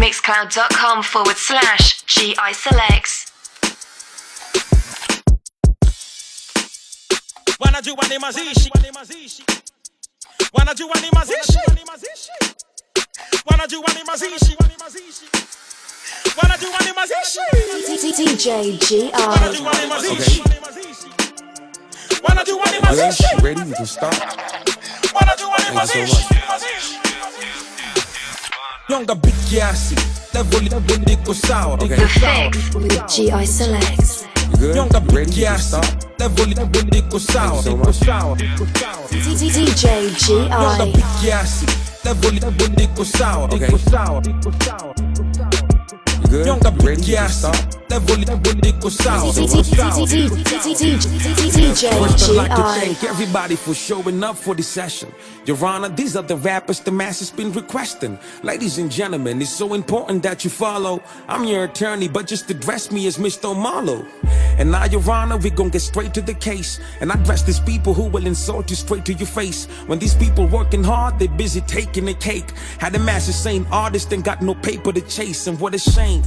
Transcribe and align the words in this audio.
Mixcloud.com 0.00 1.02
forward 1.02 1.36
slash 1.36 2.02
GI 2.06 2.34
Selects. 2.54 3.26
wanajua 7.58 8.08
ni 8.08 8.18
mazishi 8.18 8.70
wanajua 10.52 10.94
ni 11.00 11.10
mazishi 11.12 11.58
wanajua 13.46 13.88
ni 13.94 14.04
mazishi 14.06 14.56
wanajua 16.36 16.78
ni 16.80 16.92
mazishi 16.92 17.40
DJ 18.12 18.48
GI. 18.88 19.10
wanajua 19.28 19.74
ni 19.80 19.86
mazishi 19.86 20.42
wanajua 22.22 22.64
ni 22.66 22.72
Yes, 22.74 22.82
mazishi 22.82 23.24
ready? 23.42 23.60
You 23.60 23.74
can 23.76 23.86
start. 23.86 24.16
wanajua 25.14 25.58
ni 25.58 25.64
Thank 25.64 25.94
you 25.94 26.06
so 26.06 26.44
mazishi 26.48 27.09
Nyonga 28.90 29.14
big 29.14 29.34
kiasi, 29.48 29.94
level 30.34 30.62
level 30.62 30.98
niko 31.06 31.34
sawa. 31.34 31.76
The 31.78 31.84
Okay, 31.84 31.96
Fix. 31.96 32.74
With 32.74 33.06
GI 33.08 33.46
Selects. 33.46 34.24
you 34.50 34.56
good? 34.58 34.74
Nyonga 34.76 35.00
big 35.00 35.14
ready? 35.16 35.30
You 35.30 35.46
can 35.46 35.56
kiasi, 35.56 35.68
start. 35.68 36.18
level 36.18 36.46
level 36.48 36.82
niko 36.90 37.18
sawa. 37.20 37.62
so 37.62 37.70
Niko 37.70 37.84
much. 37.84 37.96
sawa. 38.04 38.36
DJ 38.36 40.10
Nyonga 40.48 40.84
GI. 40.86 40.92
big 40.92 41.04
kiasi, 41.20 41.66
level 42.04 42.32
level 42.32 42.68
niko 42.76 43.04
sawa. 43.04 43.48
Niko 43.48 43.78
sawa. 43.90 44.22
You 46.22 46.28
good? 46.28 46.46
Nyonga 46.46 46.70
You 46.70 46.86
ready? 46.86 47.00
big 47.02 47.08
You 47.08 47.79
Level 47.90 48.18
level 48.18 48.52
niko. 48.62 48.88
DJ 51.50 51.90
First, 51.98 52.30
I'd 52.30 52.36
like 52.36 52.54
to 52.54 52.62
thank 52.62 53.02
everybody 53.02 53.56
for 53.56 53.74
showing 53.74 54.22
up 54.22 54.36
for 54.36 54.54
this 54.54 54.68
session. 54.68 55.12
Your 55.44 55.64
Honor, 55.64 55.88
these 55.88 56.14
are 56.14 56.22
the 56.22 56.36
rappers 56.36 56.78
the 56.78 56.92
masses 56.92 57.30
been 57.30 57.52
requesting. 57.52 58.16
Ladies 58.44 58.78
and 58.78 58.92
gentlemen, 58.92 59.42
it's 59.42 59.50
so 59.50 59.74
important 59.74 60.22
that 60.22 60.44
you 60.44 60.50
follow. 60.50 61.02
I'm 61.26 61.44
your 61.44 61.64
attorney, 61.64 62.06
but 62.06 62.28
just 62.28 62.48
address 62.50 62.92
me 62.92 63.08
as 63.08 63.18
Mr. 63.18 63.56
Marlowe. 63.56 64.06
And 64.60 64.70
now, 64.70 64.84
Your 64.84 65.10
Honor, 65.10 65.38
we 65.38 65.48
gon' 65.48 65.70
get 65.70 65.80
straight 65.80 66.12
to 66.14 66.20
the 66.20 66.34
case. 66.34 66.80
And 67.00 67.10
I 67.10 67.14
address 67.14 67.42
these 67.42 67.60
people 67.60 67.94
who 67.94 68.04
will 68.04 68.26
insult 68.26 68.68
you 68.68 68.76
straight 68.76 69.06
to 69.06 69.14
your 69.14 69.26
face. 69.26 69.64
When 69.86 69.98
these 69.98 70.14
people 70.14 70.46
working 70.46 70.84
hard, 70.84 71.18
they 71.18 71.28
busy 71.28 71.62
taking 71.62 72.04
the 72.04 72.14
cake. 72.14 72.50
Had 72.78 72.92
the 72.92 72.98
masses 72.98 73.36
saying 73.36 73.66
artists 73.72 74.12
ain't 74.12 74.24
got 74.24 74.42
no 74.42 74.54
paper 74.54 74.92
to 74.92 75.00
chase, 75.00 75.46
and 75.46 75.58
what 75.58 75.74
a 75.74 75.78
shame. 75.78 76.22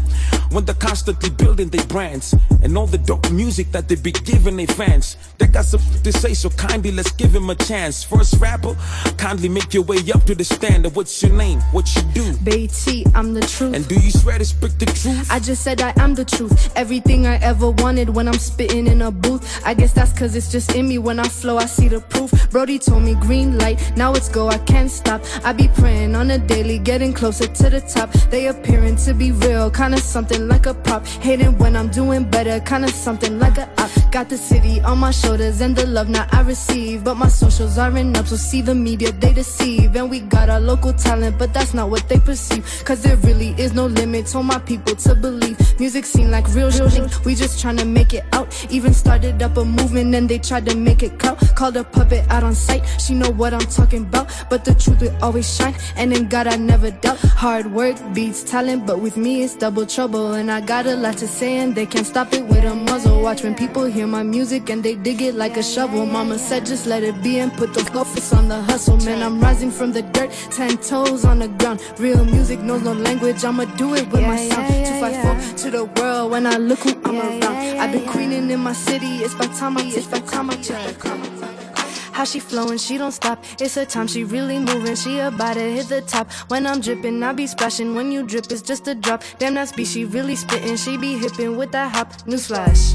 When 0.49 0.65
they're 0.65 0.75
constantly 0.75 1.29
building 1.29 1.62
their 1.69 1.85
brands 1.87 2.35
and 2.61 2.77
all 2.77 2.87
the 2.87 2.97
dope 2.97 3.31
music 3.31 3.71
that 3.71 3.87
they 3.87 3.95
be 3.95 4.11
giving 4.11 4.57
their 4.57 4.67
fans. 4.67 5.17
They 5.37 5.47
got 5.47 5.65
something 5.65 6.01
to 6.03 6.11
say, 6.11 6.33
so 6.33 6.49
kindly 6.49 6.91
let's 6.91 7.11
give 7.11 7.35
him 7.35 7.49
a 7.49 7.55
chance. 7.55 8.03
First 8.03 8.39
rapper, 8.39 8.75
kindly 9.17 9.49
make 9.49 9.73
your 9.73 9.83
way 9.83 9.97
up 10.13 10.23
to 10.25 10.35
the 10.35 10.43
standard. 10.43 10.95
What's 10.95 11.21
your 11.21 11.33
name? 11.33 11.59
What 11.71 11.93
you 11.95 12.01
do? 12.13 12.37
Beatty, 12.37 13.05
I'm 13.13 13.33
the 13.33 13.41
truth. 13.41 13.75
And 13.75 13.87
do 13.87 13.95
you 13.95 14.11
swear 14.11 14.37
to 14.37 14.45
speak 14.45 14.77
the 14.77 14.85
truth? 14.85 15.31
I 15.31 15.39
just 15.39 15.63
said 15.63 15.81
I 15.81 15.93
am 15.97 16.15
the 16.15 16.25
truth. 16.25 16.71
Everything 16.75 17.25
I 17.27 17.35
ever 17.37 17.71
wanted 17.71 18.09
when 18.09 18.27
I'm 18.27 18.39
spitting 18.39 18.87
in 18.87 19.01
a 19.01 19.11
booth. 19.11 19.61
I 19.65 19.73
guess 19.73 19.93
that's 19.93 20.13
cause 20.13 20.35
it's 20.35 20.51
just 20.51 20.75
in 20.75 20.87
me. 20.87 20.97
When 20.97 21.19
I 21.19 21.27
flow, 21.27 21.57
I 21.57 21.65
see 21.65 21.87
the 21.87 22.01
proof. 22.01 22.31
Brody 22.51 22.79
told 22.79 23.03
me 23.03 23.15
green 23.15 23.57
light, 23.57 23.79
now 23.97 24.13
it's 24.13 24.29
go, 24.29 24.47
I 24.47 24.57
can't 24.59 24.89
stop. 24.89 25.21
I 25.43 25.53
be 25.53 25.67
praying 25.67 26.15
on 26.15 26.31
a 26.31 26.37
daily, 26.37 26.79
getting 26.79 27.13
closer 27.13 27.47
to 27.47 27.69
the 27.69 27.81
top. 27.81 28.11
They 28.29 28.47
appearing 28.47 28.95
to 28.97 29.13
be 29.13 29.31
real, 29.31 29.69
kinda 29.69 29.97
something 29.97 30.47
like 30.47 30.65
a 30.65 30.73
prop. 30.73 31.05
Hating 31.05 31.42
when 31.51 31.75
I'm 31.75 31.89
doing 31.89 32.23
better, 32.23 32.59
kinda 32.59 32.87
something 32.89 33.39
like 33.39 33.57
a 33.57 33.67
op. 33.77 33.89
Got 34.11 34.29
the 34.29 34.37
city 34.37 34.79
on 34.81 34.99
my 34.99 35.09
shoulders 35.09 35.61
and 35.61 35.75
the 35.75 35.87
love 35.87 36.07
now 36.07 36.27
I 36.31 36.41
receive. 36.41 37.03
But 37.03 37.15
my 37.15 37.27
socials 37.27 37.77
aren't 37.79 38.15
up, 38.15 38.27
so 38.27 38.35
see 38.35 38.61
the 38.61 38.75
media, 38.75 39.11
they 39.11 39.33
deceive. 39.33 39.95
And 39.95 40.09
we 40.09 40.19
got 40.19 40.49
our 40.49 40.59
local 40.59 40.93
talent, 40.93 41.39
but 41.39 41.51
that's 41.53 41.73
not 41.73 41.89
what 41.89 42.07
they 42.07 42.19
perceive. 42.19 42.63
Cause 42.85 43.01
there 43.01 43.17
really 43.17 43.55
is 43.57 43.73
no 43.73 43.87
limit 43.87 44.27
to 44.27 44.43
my 44.43 44.59
people 44.59 44.95
to 44.95 45.15
believe. 45.15 45.57
Music 45.79 46.05
seem 46.05 46.29
like 46.29 46.47
real 46.53 46.69
shit. 46.69 47.25
We 47.25 47.33
just 47.33 47.63
tryna 47.63 47.87
make 47.87 48.13
it 48.13 48.23
out. 48.33 48.47
Even 48.69 48.93
started 48.93 49.41
up 49.41 49.57
a 49.57 49.65
movement 49.65 50.13
and 50.13 50.29
they 50.29 50.37
tried 50.37 50.65
to 50.67 50.75
make 50.75 51.01
it 51.01 51.17
clout. 51.17 51.39
Called 51.55 51.77
a 51.77 51.83
puppet 51.83 52.23
out 52.29 52.43
on 52.43 52.53
sight. 52.53 52.83
She 52.99 53.15
know 53.15 53.31
what 53.31 53.53
I'm 53.53 53.67
talking 53.79 54.03
about. 54.03 54.29
But 54.49 54.63
the 54.63 54.75
truth 54.75 55.01
will 55.01 55.17
always 55.23 55.51
shine. 55.51 55.75
And 55.95 56.13
in 56.13 56.29
God 56.29 56.45
I 56.45 56.55
never 56.57 56.91
doubt. 56.91 57.17
Hard 57.17 57.71
work 57.71 57.97
beats 58.13 58.43
talent, 58.43 58.85
but 58.85 58.99
with 58.99 59.17
me 59.17 59.41
it's 59.43 59.55
double 59.55 59.87
trouble. 59.87 60.33
And 60.33 60.51
I 60.51 60.61
got 60.61 60.85
a 60.85 60.95
lot 60.95 61.17
to 61.17 61.27
say 61.33 61.57
and 61.57 61.73
they 61.73 61.85
can't 61.85 62.05
stop 62.05 62.31
it 62.33 62.45
with 62.45 62.63
a 62.63 62.75
muzzle. 62.75 63.21
Watch 63.21 63.43
when 63.43 63.55
people 63.55 63.85
hear 63.85 64.05
my 64.05 64.23
music 64.23 64.69
and 64.69 64.83
they 64.83 64.95
dig 64.95 65.21
it 65.21 65.35
like 65.35 65.57
a 65.57 65.63
shovel. 65.63 66.05
Mama 66.05 66.37
said 66.37 66.65
just 66.65 66.85
let 66.85 67.03
it 67.03 67.21
be 67.23 67.39
and 67.39 67.51
put 67.53 67.73
the 67.73 67.83
focus 67.85 68.31
on 68.33 68.47
the 68.47 68.61
hustle. 68.61 68.97
Man, 68.97 69.23
I'm 69.23 69.39
rising 69.39 69.71
from 69.71 69.91
the 69.91 70.03
dirt, 70.15 70.31
ten 70.51 70.77
toes 70.77 71.25
on 71.25 71.39
the 71.39 71.47
ground. 71.47 71.81
Real 71.97 72.23
music 72.23 72.59
knows 72.59 72.83
no 72.83 72.93
language. 72.93 73.43
I'ma 73.43 73.65
do 73.81 73.95
it 73.95 74.05
with 74.11 74.21
my 74.21 74.37
sound. 74.49 74.67
254 74.67 75.57
to 75.61 75.71
the 75.77 75.85
world 75.99 76.31
when 76.31 76.45
I 76.45 76.57
look 76.57 76.79
who 76.79 76.91
I'm 77.03 77.17
around. 77.17 77.79
I've 77.81 77.91
been 77.91 78.05
queening 78.05 78.51
in 78.51 78.59
my 78.59 78.73
city. 78.73 79.11
It's 79.25 79.33
by 79.33 79.47
time 79.47 79.77
I 79.77 79.83
it's 79.85 80.07
by 80.07 80.19
time 80.19 80.51
I 80.51 80.55
check 80.57 80.99
the. 80.99 81.72
How 82.13 82.25
she 82.25 82.39
flowing, 82.39 82.77
she 82.77 82.99
don't 82.99 83.11
stop. 83.11 83.43
It's 83.59 83.73
her 83.73 83.85
time, 83.85 84.07
she 84.07 84.23
really 84.23 84.59
moving. 84.59 84.95
She 84.95 85.17
about 85.17 85.55
to 85.55 85.59
hit 85.59 85.89
the 85.89 86.01
top. 86.01 86.31
When 86.47 86.67
I'm 86.67 86.79
dripping, 86.79 87.23
I 87.23 87.33
be 87.33 87.47
splashing. 87.47 87.95
When 87.95 88.11
you 88.11 88.21
drip, 88.23 88.51
it's 88.51 88.61
just 88.61 88.87
a 88.87 88.93
drop. 88.93 89.23
Damn, 89.39 89.55
that 89.55 89.69
speed, 89.69 89.87
she 89.87 90.05
really 90.05 90.35
spitting. 90.35 90.77
She 90.77 90.95
be 90.95 91.17
hipping 91.17 91.57
with 91.57 91.71
that 91.71 91.91
hop. 91.95 92.13
Newsflash. 92.27 92.93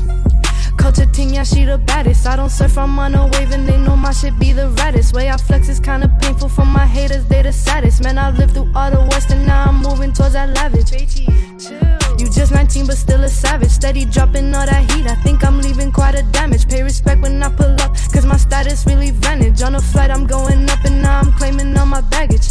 Culture 0.79 1.07
team, 1.07 1.31
yeah, 1.31 1.43
she 1.43 1.65
the 1.65 1.79
baddest. 1.79 2.29
I 2.29 2.37
don't 2.37 2.49
surf, 2.49 2.79
I'm 2.79 2.97
on 3.01 3.17
a 3.17 3.27
wave, 3.27 3.51
and 3.51 3.69
they 3.69 3.77
know 3.77 3.97
my 3.97 4.13
shit 4.13 4.39
be 4.39 4.53
the 4.53 4.71
raddest. 4.77 5.13
Way 5.13 5.29
I 5.29 5.37
flex 5.37 5.69
is 5.69 5.81
kinda 5.81 6.09
painful 6.21 6.49
for 6.49 6.65
my 6.65 6.87
haters, 6.87 7.25
they 7.27 7.43
the 7.43 7.53
saddest. 7.53 8.05
Man, 8.05 8.19
I've 8.19 8.39
lived 8.39 8.55
through 8.55 8.71
all 8.77 8.91
the 8.91 9.01
worst, 9.01 9.31
and 9.31 9.45
now 9.45 9.65
I'm 9.65 9.83
moving 9.83 10.13
towards 10.13 10.35
that 10.35 10.55
lavish. 10.55 10.93
You 12.19 12.29
just 12.29 12.53
19, 12.53 12.87
but 12.87 12.97
still 12.97 13.23
a 13.23 13.29
savage. 13.29 13.71
Steady 13.71 14.05
dropping 14.05 14.53
all 14.53 14.67
that 14.67 14.91
heat. 14.91 15.07
I 15.07 15.15
think 15.23 15.45
I'm 15.45 15.61
leaving 15.61 15.93
quite 15.93 16.17
a 16.17 16.25
damage. 16.25 16.69
Pay 16.69 16.83
respect 16.83 17.23
when 17.23 17.41
I 17.41 17.49
pull 17.49 17.81
up, 17.81 17.95
cause 18.13 18.27
my 18.27 18.37
status 18.37 18.85
really 18.87 19.13
vanished. 19.13 19.63
On 19.63 19.77
a 19.77 19.81
flight, 19.81 20.11
I'm 20.11 20.27
going 20.27 20.69
up, 20.69 20.85
and 20.85 21.01
now 21.01 21.21
I'm 21.21 21.33
claiming 21.33 21.77
all 21.77 21.87
my 21.87 22.01
baggage. 22.01 22.49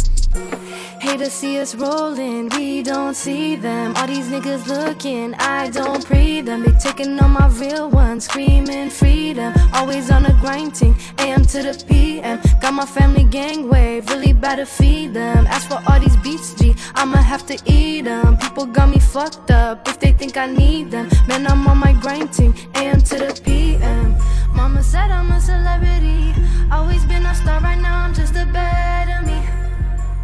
Hate 1.00 1.18
to 1.18 1.30
see 1.30 1.60
us 1.60 1.74
rolling, 1.74 2.48
we 2.56 2.82
don't 2.82 3.14
see 3.14 3.56
them. 3.56 3.94
All 3.96 4.06
these 4.06 4.28
niggas 4.28 4.66
looking, 4.66 5.34
I 5.34 5.70
don't 5.70 6.04
breathe 6.08 6.46
them. 6.46 6.64
They 6.64 6.72
taking 6.72 7.20
on 7.20 7.30
my 7.32 7.48
real 7.48 7.88
ones, 7.90 8.24
screaming 8.24 8.90
freedom. 8.90 9.52
Always 9.74 10.10
on 10.10 10.26
a 10.26 10.32
grinding, 10.40 10.96
AM 11.18 11.44
to 11.52 11.62
the 11.62 11.84
PM. 11.88 12.40
Got 12.60 12.74
my 12.74 12.86
family 12.86 13.24
gang 13.24 13.68
wave, 13.68 14.08
really 14.08 14.32
better 14.32 14.66
feed 14.66 15.14
them. 15.14 15.46
As 15.46 15.66
for 15.66 15.80
all 15.88 16.00
these 16.00 16.16
beats, 16.16 16.54
G, 16.54 16.74
I'ma 16.94 17.18
have 17.18 17.46
to 17.46 17.56
eat 17.66 18.02
them. 18.02 18.36
People 18.38 18.66
got 18.66 18.88
me 18.88 18.98
fucked 18.98 19.50
up 19.50 19.57
if 19.86 19.98
they 19.98 20.12
think 20.12 20.36
I 20.36 20.46
need 20.46 20.90
them. 20.90 21.08
Man, 21.26 21.46
I'm 21.46 21.66
on 21.66 21.78
my 21.78 21.92
grind 21.92 22.32
team, 22.32 22.54
AM 22.74 23.00
to 23.00 23.16
the 23.18 23.40
PM. 23.44 24.16
Mama 24.54 24.82
said 24.82 25.10
I'm 25.10 25.30
a 25.30 25.40
celebrity. 25.40 26.34
Always 26.70 27.04
been 27.04 27.24
a 27.26 27.34
star, 27.34 27.60
right 27.60 27.80
now 27.80 28.04
I'm 28.04 28.14
just 28.14 28.34
a 28.36 28.46
better 28.46 29.20
me. 29.26 29.42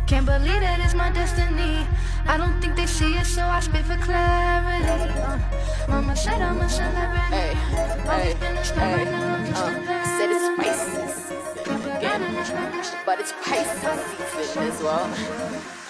Can't 0.06 0.26
believe 0.26 0.60
that 0.60 0.80
it's 0.84 0.94
my 0.94 1.10
destiny. 1.10 1.86
I 2.26 2.36
don't 2.36 2.60
think 2.60 2.76
they 2.76 2.86
see 2.86 3.14
it, 3.14 3.26
so 3.26 3.42
I 3.42 3.60
spit 3.60 3.84
for 3.84 3.96
clarity. 3.96 5.18
Uh, 5.20 5.38
mama 5.88 6.14
said 6.16 6.40
I'm 6.40 6.60
a 6.60 6.68
celebrity. 6.68 7.36
Hey, 7.36 7.54
Always 8.08 8.08
hey, 8.08 8.34
been 8.40 8.56
a 8.56 8.64
star, 8.64 8.84
hey, 8.84 8.96
right 8.96 9.10
now 9.12 9.34
I'm 9.34 9.46
just 9.46 9.62
a 9.62 9.66
uh, 9.66 9.70
said 10.16 10.30
it's 10.30 10.48
better 10.48 10.84
spicy. 10.84 11.34
But 13.06 13.20
it's 13.20 13.32
Pisces 13.42 14.00
season 14.32 14.62
as 14.64 14.80
well. 14.82 15.08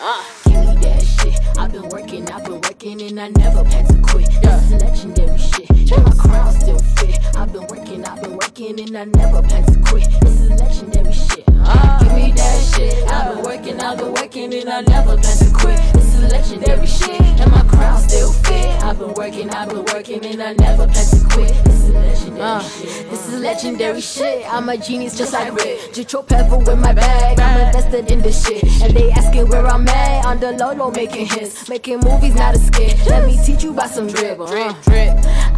Uh, 0.01 0.23
give 0.45 0.61
me 0.61 0.75
that 0.83 1.04
shit. 1.25 1.59
I've 1.59 1.73
been 1.73 1.89
working, 1.89 2.31
I've 2.31 2.45
been 2.45 2.61
working, 2.61 3.03
and 3.03 3.21
I 3.21 3.29
never 3.29 3.65
plan 3.65 3.87
to 3.87 3.99
quit. 4.03 4.29
This 4.43 4.71
is 4.71 4.83
legendary 4.83 5.39
shit. 5.39 5.71
And 5.93 6.05
my 6.05 6.13
crown 6.13 6.53
still 6.53 6.79
fit. 6.79 7.37
I've 7.37 7.53
been 7.53 7.67
working, 7.67 8.05
I've 8.05 8.23
been 8.23 8.33
working, 8.33 8.81
and 8.81 8.97
I 8.97 9.05
never 9.05 9.43
plan 9.43 9.65
to 9.67 9.91
quit. 9.91 10.09
This 10.21 10.41
is 10.41 10.51
legendary 10.51 11.13
shit. 11.13 11.44
Uh, 11.75 11.99
give 12.03 12.13
me 12.15 12.33
that 12.33 12.59
shit. 12.63 13.05
I've 13.11 13.35
been 13.35 13.45
working, 13.45 13.81
I've 13.81 13.99
been 13.99 14.13
working, 14.13 14.55
and 14.55 14.69
I 14.69 14.81
never 14.83 15.17
plan 15.17 15.37
to 15.39 15.51
quit. 15.53 15.79
This 15.95 16.15
is 16.15 16.33
legendary 16.33 16.87
shit. 16.87 17.21
And 17.41 17.51
my 17.51 17.63
crown 17.65 18.01
still 18.01 18.33
fit. 18.33 18.83
I've 18.83 18.99
been 18.99 19.15
working, 19.15 19.51
I've 19.51 19.69
been 19.69 19.85
working, 19.93 20.25
and 20.25 20.43
I 20.43 20.53
never 20.55 20.87
plan 20.87 21.07
to 21.07 21.27
quit. 21.31 21.65
This 21.65 21.85
is 21.85 21.91
legendary 21.91 22.41
uh, 22.43 22.61
shit. 22.61 23.11
This 23.11 23.29
is 23.29 23.41
legendary 23.41 24.01
shit. 24.01 24.53
I'm 24.53 24.69
a 24.69 24.77
genius 24.77 25.17
just 25.19 25.33
like 25.33 25.53
Rick. 25.55 25.79
Jitro 25.93 26.27
pepper 26.27 26.59
with 26.59 26.79
my 26.79 26.93
bag. 26.93 27.41
I'm 27.41 27.67
invested 27.67 28.11
in 28.11 28.23
this 28.23 28.47
shit. 28.47 28.65
And 28.83 28.97
they 28.97 29.11
asking 29.13 29.49
where 29.49 29.67
I'm 29.67 29.89
at. 29.89 30.25
On 30.27 30.39
the 30.41 30.53
low 30.53 30.73
low 30.73 30.91
making 30.91 31.27
hits. 31.27 31.69
Making 31.69 32.01
movies, 32.01 32.35
not 32.35 32.55
a 32.55 32.59
skit. 32.59 32.99
Let 33.07 33.27
me 33.27 33.39
teach 33.45 33.63
you 33.65 33.73
about 33.73 33.91
some 33.91 34.07
drip. 34.07 34.41
Uh. 34.41 34.75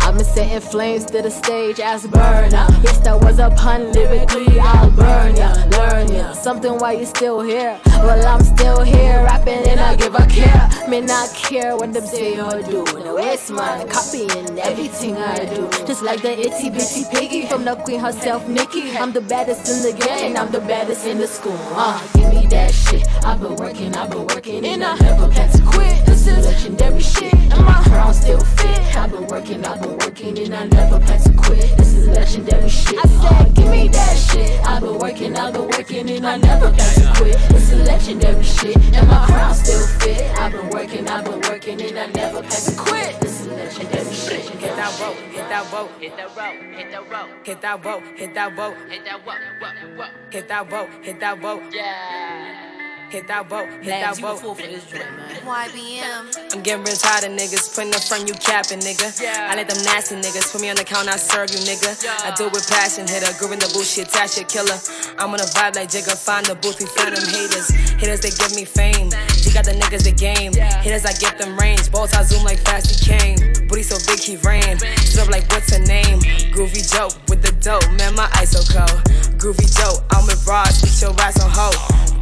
I've 0.06 0.14
been 0.14 0.24
setting 0.24 0.60
flames 0.60 1.04
to 1.06 1.20
the 1.20 1.32
stage 1.32 1.80
as 1.80 2.06
burner. 2.06 2.48
Yes, 2.84 2.98
that 3.00 3.20
was 3.20 3.40
a 3.40 3.50
pun 3.50 3.90
lyrically. 3.90 4.60
I'll 4.60 4.88
burn 4.92 5.34
ya, 5.34 5.52
learn 5.76 6.06
ya. 6.12 6.32
Something 6.32 6.78
while 6.78 6.92
you're 6.92 7.06
still 7.06 7.40
here. 7.40 7.80
Well, 7.86 8.24
I'm 8.24 8.44
still 8.44 8.82
here, 8.82 9.24
rapping 9.24 9.66
and 9.66 9.80
I 9.80 9.96
give 9.96 10.14
a 10.14 10.24
care. 10.26 10.70
Me 10.88 11.00
not 11.00 11.34
care 11.34 11.76
what 11.76 11.92
them 11.92 12.06
say 12.06 12.38
or 12.38 12.62
do. 12.62 12.84
No, 13.00 13.18
it's 13.18 13.50
mine, 13.50 13.88
copying 13.88 14.56
everything 14.60 15.16
I 15.16 15.44
do. 15.44 15.68
Just 15.88 16.04
like 16.04 16.22
the 16.22 16.38
itty 16.38 16.70
bitty 16.70 17.02
piggy 17.10 17.48
from 17.48 17.64
the 17.64 17.74
queen 17.74 17.98
herself, 17.98 18.46
Nikki. 18.46 18.96
I'm 18.96 19.10
the 19.10 19.22
baddest 19.22 19.66
in 19.68 19.90
the 19.90 20.06
game, 20.06 20.36
I'm 20.36 20.52
the 20.52 20.60
baddest 20.60 21.04
in 21.04 21.18
the 21.18 21.26
school. 21.26 21.58
Uh, 21.74 22.00
give 22.14 22.32
me 22.32 22.46
that 22.46 22.72
shit. 22.72 23.08
I've 23.24 23.40
been 23.40 23.56
working, 23.56 23.92
I've 23.96 24.10
been 24.10 24.28
working, 24.28 24.64
and 24.64 24.84
I 24.84 24.96
never 24.98 25.28
plan 25.28 25.50
to 25.50 25.62
quit. 25.64 26.15
This 26.26 26.34
This 26.34 26.38
is 26.38 26.46
legendary 26.46 27.00
shit, 27.00 27.34
and 27.34 27.64
my 27.64 27.80
crown 27.84 28.12
still 28.12 28.40
fit. 28.40 28.96
I've 28.96 29.12
been 29.12 29.28
working, 29.28 29.64
I've 29.64 29.80
been 29.80 29.96
working, 29.96 30.36
and 30.40 30.54
I 30.56 30.64
never 30.66 30.98
plan 30.98 31.20
to 31.20 31.32
quit. 31.34 31.76
This 31.78 31.94
is 31.94 32.08
legendary 32.08 32.68
shit. 32.68 32.98
I 32.98 33.02
said, 33.06 33.32
uh, 33.32 33.44
give 33.54 33.70
me 33.70 33.86
that 33.88 34.16
shit. 34.16 34.60
I've 34.66 34.82
been 34.82 34.98
working, 34.98 35.36
I've 35.36 35.52
been 35.54 35.68
working, 35.68 36.10
and 36.10 36.26
I 36.26 36.36
never 36.38 36.72
plan 36.72 36.94
to 36.98 37.12
quit. 37.14 37.38
This 37.50 37.70
is 37.70 37.86
legendary 37.86 38.42
shit, 38.42 38.76
and 38.76 39.08
my 39.08 39.24
crown 39.26 39.54
still 39.54 39.86
fit. 40.00 40.20
I've 40.40 40.50
been 40.50 40.68
working, 40.70 41.08
I've 41.08 41.24
been 41.24 41.40
working, 41.42 41.80
and 41.80 41.96
I 41.96 42.06
never 42.06 42.42
plan 42.42 42.60
to 42.60 42.76
quit. 42.76 43.20
This 43.20 43.40
is 43.42 43.46
legendary 43.46 44.12
shit. 44.12 44.40
Hit 44.58 44.74
that 44.74 45.00
rope, 45.00 45.16
hit 45.30 45.48
that 45.48 45.72
rope, 45.72 45.90
Hit 46.00 46.16
the 46.16 46.24
rope, 46.24 46.58
hit 46.74 46.90
the 46.90 47.02
rope, 47.02 47.46
hit 47.46 47.60
that 47.62 47.84
rope, 47.84 48.02
hit 48.16 48.34
that 48.34 48.56
rope, 48.58 48.74
hit 48.90 49.04
that 49.04 49.24
rope, 49.24 49.38
rope, 49.62 49.98
rope. 49.98 50.10
hit 50.32 50.48
that 50.48 50.72
rope, 50.72 50.90
hit 51.04 51.20
that 51.20 51.40
rope, 51.40 51.62
Yeah. 51.72 52.65
Hit 53.10 53.26
that 53.28 53.48
boat, 53.48 53.68
hit 53.82 54.02
that 54.02 54.20
rope. 54.20 54.40
for 54.40 54.54
this 54.56 54.84
joint, 54.90 55.06
man. 55.16 55.30
YBM. 55.46 56.54
I'm 56.54 56.62
getting 56.62 56.84
real 56.84 56.96
tired 56.96 57.24
of 57.24 57.32
niggas 57.32 57.74
putting 57.74 57.94
up 57.94 58.02
front, 58.02 58.28
you 58.28 58.34
capping, 58.34 58.80
nigga. 58.80 59.14
Yeah. 59.20 59.48
I 59.50 59.56
let 59.56 59.68
them 59.68 59.82
nasty 59.84 60.16
niggas 60.16 60.52
put 60.52 60.60
me 60.60 60.70
on 60.70 60.76
the 60.76 60.84
count, 60.84 61.08
I 61.08 61.16
serve 61.16 61.50
you, 61.50 61.60
nigga. 61.62 61.94
I 62.24 62.34
do 62.34 62.46
it 62.46 62.52
with 62.52 62.68
passion, 62.68 63.06
hit 63.06 63.22
a 63.22 63.32
groove 63.38 63.52
in 63.52 63.58
the 63.58 63.70
bullshit, 63.72 64.08
tash 64.08 64.38
it, 64.38 64.48
killer. 64.48 64.78
I'm 65.18 65.30
on 65.30 65.40
a 65.40 65.48
vibe 65.54 65.76
like 65.76 65.88
Jigga, 65.88 66.16
find 66.16 66.46
the 66.46 66.54
booth, 66.56 66.80
we 66.80 66.86
find 66.86 67.14
them 67.14 67.24
haters. 67.24 67.70
Haters, 68.00 68.20
they 68.20 68.30
give 68.34 68.54
me 68.54 68.64
fame. 68.64 69.10
G 69.38 69.52
got 69.54 69.64
the 69.64 69.72
niggas 69.72 70.04
the 70.04 70.12
game. 70.12 70.52
Haters, 70.54 71.06
I 71.06 71.14
get 71.16 71.38
them 71.38 71.56
range. 71.56 71.90
Bolts, 71.90 72.14
I 72.14 72.22
zoom 72.22 72.44
like 72.44 72.58
fast 72.60 72.90
he 72.90 72.96
came. 72.98 73.38
Booty 73.68 73.82
so 73.82 73.96
big, 74.10 74.20
he 74.20 74.36
ran. 74.42 74.78
Stood 75.06 75.26
up 75.26 75.30
like, 75.30 75.48
what's 75.50 75.72
her 75.72 75.82
name? 75.82 76.20
Groovy 76.52 76.82
Joe 76.82 77.08
with 77.28 77.42
the 77.42 77.52
dope, 77.62 77.86
man, 77.96 78.14
my 78.14 78.28
eyes 78.36 78.50
so 78.50 78.62
cold. 78.66 79.02
Groovy 79.38 79.68
Joe, 79.70 80.02
I'm 80.10 80.26
with 80.26 80.46
Rod, 80.46 80.68
speak 80.68 80.96
your 81.00 81.14
ass 81.20 81.38
on 81.40 81.50
hoe. 81.50 81.76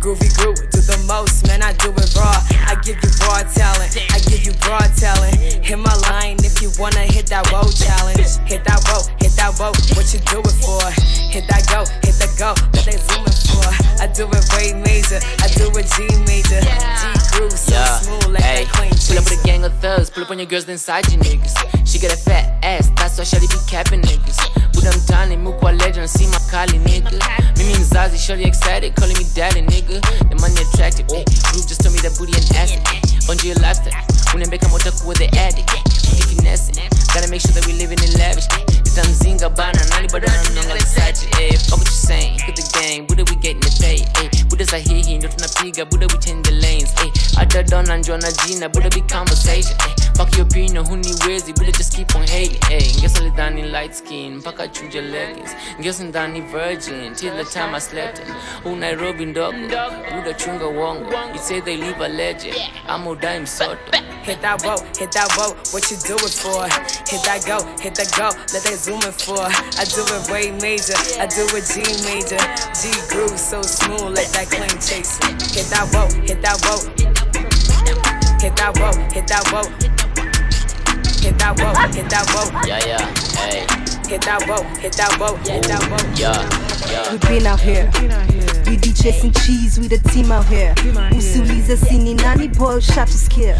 Groovy 0.04 0.28
group, 0.36 0.58
do 0.74 0.80
the 0.82 0.98
most, 1.06 1.46
man, 1.46 1.62
I 1.62 1.72
do 1.78 1.94
it 1.94 2.10
raw. 2.18 2.34
I 2.66 2.74
give 2.82 2.98
you 2.98 3.10
raw 3.22 3.46
talent, 3.46 3.94
I 4.10 4.18
give 4.26 4.42
you 4.42 4.52
broad 4.66 4.90
talent. 4.98 5.38
Hit 5.38 5.78
my 5.78 5.94
line 6.10 6.36
if 6.42 6.60
you 6.60 6.70
wanna 6.78 7.06
hit 7.06 7.26
that 7.30 7.46
road 7.52 7.70
challenge. 7.70 8.42
Hit 8.50 8.64
that 8.66 8.82
road, 8.90 9.06
hit 9.22 9.32
that 9.38 9.54
road, 9.62 9.78
what 9.94 10.10
you 10.10 10.18
do 10.26 10.42
it 10.42 10.56
for? 10.58 10.82
Hit 11.30 11.46
that 11.46 11.62
go, 11.70 11.86
hit 12.02 12.18
the 12.18 12.28
go, 12.34 12.58
what 12.74 12.84
they 12.84 12.98
zooming 12.98 13.38
for? 13.54 13.70
I 14.02 14.10
do 14.10 14.26
it 14.26 14.44
way 14.58 14.74
major, 14.74 15.22
I 15.38 15.46
do 15.54 15.70
it 15.78 15.86
G 15.94 16.10
major. 16.26 16.60
G 16.60 17.23
groove, 17.34 17.52
so 17.52 17.74
Yeah, 17.74 17.98
smooth 18.00 18.26
like 18.34 18.42
ayy. 18.44 18.64
that 18.64 18.72
clean 18.72 18.90
Pull 19.04 19.18
up 19.18 19.24
with 19.30 19.40
a 19.40 19.46
gang 19.46 19.64
of 19.64 19.72
thugs, 19.80 20.10
pull 20.10 20.24
up 20.24 20.30
on 20.30 20.38
your 20.38 20.46
girls 20.46 20.68
inside 20.68 21.10
you 21.12 21.18
niggas. 21.18 21.54
She 21.86 21.98
got 21.98 22.12
a 22.12 22.16
fat 22.16 22.64
ass, 22.64 22.90
that's 22.96 23.18
why 23.18 23.24
Shelly 23.24 23.46
be 23.48 23.58
capping 23.68 24.00
niggas. 24.02 24.38
Buda 24.72 24.90
mtani, 24.92 25.36
mukwa 25.36 25.72
legend, 25.78 26.08
see 26.10 26.26
my 26.26 26.38
Kali 26.50 26.78
nigga. 26.78 27.10
Mimi 27.58 27.74
mzazi, 27.74 28.18
Shelly 28.18 28.44
excited, 28.44 28.94
calling 28.96 29.16
me 29.18 29.24
daddy 29.34 29.62
nigga. 29.62 30.00
The 30.30 30.36
money 30.40 30.56
attractive, 30.62 31.06
eh. 31.14 31.24
Group 31.52 31.66
just 31.68 31.80
told 31.82 31.94
me 31.94 32.00
that 32.00 32.16
booty 32.18 32.32
and 32.34 32.56
acid, 32.56 32.80
eh. 32.94 33.30
Onto 33.30 33.46
your 33.46 33.56
lifestyle, 33.60 34.02
unembeka 34.34 34.68
motakuwa 34.68 35.14
the 35.14 35.28
addict, 35.38 35.70
eh. 35.74 35.82
Booty 36.10 36.36
finessing, 36.36 36.76
gotta 37.14 37.28
make 37.28 37.40
sure 37.42 37.52
that 37.52 37.66
we 37.66 37.72
living 37.74 37.98
in 38.02 38.10
lavish, 38.18 38.46
Nitamzinga 38.94 39.48
bana, 39.56 39.84
nani 39.90 40.08
bado 40.08 40.28
ananonga 40.28 40.76
excited, 40.76 41.28
eh. 41.40 41.58
Fuck 41.68 41.78
what 41.78 41.86
you 41.88 41.92
saying, 41.92 42.38
put 42.46 42.54
the 42.54 42.62
gang, 42.78 43.04
Buda 43.06 43.24
we 43.28 43.34
getting 43.42 43.58
the 43.58 43.76
pay, 43.82 43.98
eh. 44.22 44.28
Buda 44.48 44.64
sahihi, 44.66 45.18
ndo 45.18 45.28
tunapiga, 45.28 45.84
Buda 45.84 46.06
we 46.06 46.18
change 46.20 46.48
the 46.48 46.52
lanes, 46.54 46.94
eh. 47.02 47.10
Hata 47.36 47.62
dona 47.62 47.96
njoo 47.96 48.16
na 48.16 48.30
jina, 48.32 48.68
Buda 48.68 48.90
be 48.90 49.00
conversation, 49.00 49.74
eh. 49.80 49.94
Fuck 50.16 50.36
your 50.36 50.46
opinion, 50.46 50.86
huniwezi, 50.86 51.52
Buda 51.52 51.72
just 51.72 51.92
keep 51.96 52.14
on 52.14 52.22
hating, 52.26 52.60
eh. 52.70 52.96
Ngesa 52.98 53.20
lidhani 53.20 53.62
light 53.62 53.94
skin, 53.94 54.36
mpaka 54.36 54.68
chunja 54.68 55.00
leggings. 55.00 55.50
Ngesa 55.80 56.04
ndani 56.04 56.40
virgin, 56.40 57.14
till 57.16 57.36
the 57.36 57.44
time 57.44 57.74
I 57.74 57.80
slept 57.80 58.18
in. 58.18 58.34
Oh 58.64 58.76
Nairobi 58.76 59.26
ndogo, 59.26 59.58
Buda 60.14 60.34
chunga 60.34 60.66
wongo. 60.66 61.10
You 61.34 61.38
say 61.42 61.60
they 61.60 61.76
leave 61.76 62.00
a 62.00 62.08
legend, 62.08 62.56
I'm 62.88 63.06
udai 63.06 63.40
msoto. 63.40 63.78
Hit 64.22 64.40
that 64.40 64.62
rope, 64.64 64.86
hit 64.98 65.10
that 65.12 65.36
rope, 65.36 65.58
what 65.72 65.90
you 65.90 65.96
do 65.98 66.14
it 66.14 66.32
for? 66.32 66.64
Hit 67.10 67.22
that 67.24 67.44
go, 67.44 67.58
hit 67.82 67.94
that 67.96 68.10
go, 68.16 68.30
let 68.54 68.62
they 68.64 68.76
zoom 68.84 69.00
it 69.00 69.14
for. 69.16 69.40
I 69.40 69.84
do 69.88 70.04
it 70.04 70.30
way 70.30 70.52
major, 70.60 70.92
I 71.16 71.24
do 71.24 71.48
it 71.56 71.64
G 71.72 71.80
major. 72.04 72.36
G 72.76 72.92
groove 73.08 73.38
so 73.40 73.62
smooth 73.62 74.12
like 74.12 74.28
that 74.36 74.52
clean 74.52 74.76
chaser. 74.76 75.24
Hit 75.56 75.72
that 75.72 75.88
rope, 75.94 76.12
hit 76.28 76.42
that 76.44 76.60
rope. 76.68 76.84
Hit 78.42 78.56
that 78.56 78.76
rope, 78.76 79.00
hit 79.10 79.26
that 79.28 79.44
rope. 79.52 79.72
Hit 81.24 81.38
that 81.38 81.58
rope, 81.58 81.94
hit 81.94 82.10
that 82.10 82.28
rope. 82.34 82.52
Yeah, 82.66 82.84
yeah, 82.84 83.06
hey, 83.40 83.64
Hit 84.06 84.20
that 84.22 84.44
rope, 84.46 84.66
hit 84.76 84.92
that 84.92 85.16
rope, 85.18 85.38
hit 85.38 85.62
that 85.64 86.18
yeah, 86.18 86.42
yeah. 86.42 86.73
We 87.10 87.18
been 87.18 87.46
out 87.46 87.60
here. 87.60 87.90
We 88.66 88.76
be 88.76 88.92
chasing 88.92 89.32
cheese, 89.32 89.78
we 89.78 89.88
the 89.88 89.98
team 90.10 90.32
out 90.32 90.46
here. 90.46 90.74
Usiulize 91.10 91.76
sini 91.76 92.14
nani 92.14 92.48
boy, 92.48 92.80
shot 92.80 93.08
to 93.08 93.16
scare. 93.16 93.58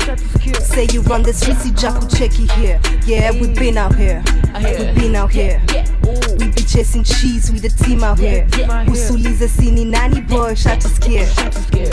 Say 0.60 0.86
you 0.92 1.02
run 1.02 1.22
the 1.22 1.32
streets, 1.32 1.66
Jaku 1.70 2.08
checky 2.10 2.50
here. 2.52 2.80
Yeah, 3.06 3.32
we 3.32 3.54
been 3.54 3.78
out 3.78 3.94
here. 3.94 4.22
We 4.56 5.00
been 5.00 5.14
out 5.16 5.30
here. 5.30 5.62
We 6.38 6.48
be 6.48 6.62
chasing 6.62 7.04
cheese, 7.04 7.50
we 7.50 7.60
the 7.60 7.68
team 7.68 8.04
out 8.04 8.18
here. 8.18 8.46
Usiulize 8.86 9.48
sini 9.48 9.84
nani 9.86 10.20
boy, 10.20 10.54
shot 10.54 10.80
to 10.80 10.88
scare. 10.88 11.26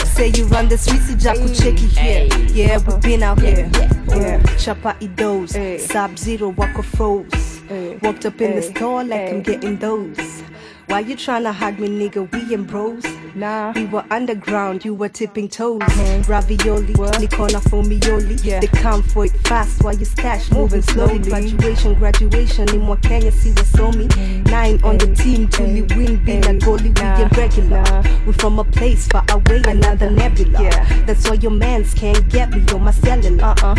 Say 0.05 0.29
you 0.29 0.45
run 0.47 0.67
the 0.67 0.77
streets, 0.77 1.11
Jaku 1.11 1.49
checky 1.49 1.87
here. 1.97 2.27
Yeah, 2.53 2.77
we 2.79 2.97
been 2.99 3.23
out 3.23 3.39
here. 3.39 3.69
Yeah, 4.09 4.41
chapa 4.57 4.95
idos, 4.99 5.53
sub 5.79 6.17
zero, 6.17 6.49
wako 6.49 6.81
froze. 6.81 7.61
Walked 8.01 8.25
up 8.25 8.41
in 8.41 8.55
the 8.55 8.61
store 8.61 9.03
like 9.03 9.31
I'm 9.31 9.41
getting 9.41 9.77
those. 9.77 10.43
Why 10.87 10.99
you 10.99 11.15
tryna 11.15 11.53
hug 11.53 11.79
me, 11.79 11.87
nigga? 11.87 12.31
We 12.31 12.53
in 12.53 12.63
bros. 12.65 13.03
Nah, 13.33 13.71
we 13.75 13.85
were 13.85 14.03
underground, 14.11 14.83
you 14.83 14.93
were 14.93 15.07
tipping 15.07 15.47
toes. 15.47 15.79
Mm-hmm. 15.81 16.29
Ravioli, 16.29 16.93
Nikona 16.93 17.61
Fomioli. 17.61 18.43
Yeah. 18.43 18.59
They 18.59 18.67
come 18.67 19.01
for 19.01 19.25
it 19.25 19.31
fast 19.47 19.83
while 19.83 19.95
you 19.95 20.05
stash 20.05 20.51
moving 20.51 20.81
slowly. 20.81 21.19
Graduation, 21.19 21.93
graduation 21.93 22.69
in 22.69 22.81
more 22.81 22.97
Kenya, 22.97 23.31
see 23.31 23.51
what's 23.51 23.79
on 23.79 23.97
me. 23.97 24.07
Mm-hmm. 24.07 24.43
Nine 24.51 24.83
on 24.83 24.97
the 24.97 25.05
mm-hmm. 25.05 25.23
team, 25.23 25.49
Julie 25.49 25.81
win, 25.95 26.23
be 26.25 26.33
a 26.37 26.41
goalie, 26.41 26.83
we 26.83 26.91
get 26.91 27.37
regular. 27.37 28.03
We 28.25 28.33
from 28.33 28.59
a 28.59 28.63
place 28.63 29.07
far 29.07 29.23
away, 29.29 29.61
another 29.65 30.09
nebula. 30.09 30.61
Yeah. 30.61 31.05
That's 31.05 31.27
why 31.29 31.35
your 31.35 31.51
mans 31.51 31.93
can't 31.93 32.27
get 32.29 32.49
me 32.51 32.65
on 32.73 32.83
my 32.83 32.91
cellular. 32.91 33.43
Uh-uh. 33.43 33.75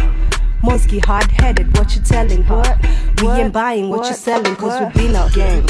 Monsky 0.62 1.04
hard 1.04 1.30
headed, 1.32 1.76
what 1.76 1.94
you 1.94 2.02
telling 2.02 2.42
her? 2.44 2.78
We 3.20 3.28
ain't 3.28 3.52
buying 3.52 3.88
what, 3.88 4.08
you 4.08 4.14
selling, 4.14 4.54
cause 4.56 4.80
we 4.80 5.02
been 5.02 5.16
out 5.16 5.32
here. 5.32 5.62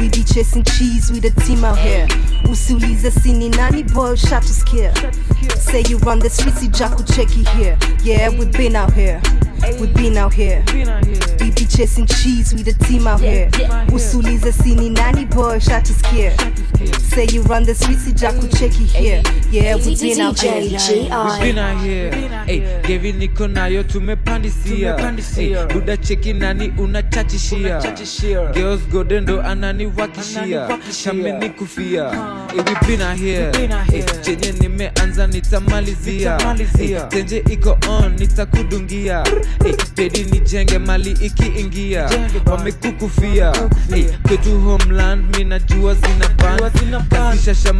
We 0.00 0.08
be 0.08 0.24
chasing 0.24 0.64
cheese, 0.64 1.10
we 1.12 1.20
the 1.20 1.30
team 1.46 1.64
out 1.64 1.78
here. 1.78 2.06
Usiulize 2.44 3.10
sini 3.10 3.48
nani 3.50 3.84
boy, 3.84 4.16
shot 4.16 4.42
to 4.42 4.52
scare. 4.52 4.92
Say 5.56 5.82
you 5.88 5.98
run 5.98 6.18
the 6.18 6.30
streets, 6.30 6.66
Jaku 6.66 7.04
checky 7.06 7.46
here. 7.56 7.78
Yeah, 8.02 8.30
we 8.30 8.46
been 8.46 8.74
out 8.74 8.92
here. 8.92 9.20
We 9.80 9.86
been 9.88 10.16
out 10.16 10.34
here. 10.34 10.64
We 11.40 11.50
be 11.50 11.64
chasing 11.66 12.06
cheese, 12.06 12.52
we 12.54 12.62
the 12.62 12.74
team 12.84 13.06
out 13.06 13.20
here. 13.20 13.50
Usiulize 13.88 14.52
sini 14.52 14.90
nani 14.90 15.26
boy, 15.26 15.58
shot 15.60 15.84
to 15.84 15.94
scare. 15.94 16.36
Say 16.78 17.26
you 17.32 17.42
run 17.42 17.64
the 17.64 17.74
streets, 17.74 18.06
Jaku 18.12 18.48
checky 18.50 18.86
here. 18.86 19.22
Yeah, 19.50 19.76
we 19.76 19.96
been 19.96 20.20
out 20.20 20.38
here. 20.40 20.60
We 20.60 21.40
been 21.40 21.58
out 21.58 21.82
here. 21.82 22.10
Hey, 22.46 22.60
gevi 22.82 23.12
niko 23.12 23.48
nayo 23.48 23.82
tumepandisia 23.82 24.96
hey, 25.36 25.66
buda 25.72 25.96
cheki 25.96 26.32
nani 26.32 26.72
unachachishia. 26.78 27.82
Girls 28.54 28.80
godendo 28.92 29.42
ananiwakishia 29.42 30.78
kameni 31.04 31.50
kufia. 31.50 32.10
Hey, 32.50 32.60
we 32.60 32.86
bina 32.86 33.14
here. 33.14 33.52
Hey, 33.90 34.02
chenye 34.22 34.52
nimeanza 34.60 35.26
nitamalizia. 35.26 36.38
Hey, 36.78 36.96
tenje 37.08 37.44
iko 37.50 37.78
on 37.88 38.12
nitakudungia. 38.18 39.24
Hey, 39.64 39.72
pedi 39.94 40.24
nijenge 40.24 40.78
mali 40.78 41.10
ikiingia. 41.10 42.10
Wamekukufia. 42.46 43.52
Hey, 43.94 44.04
kwetu 44.28 44.60
homeland 44.60 45.36
minajua 45.36 45.94
zina 45.94 46.28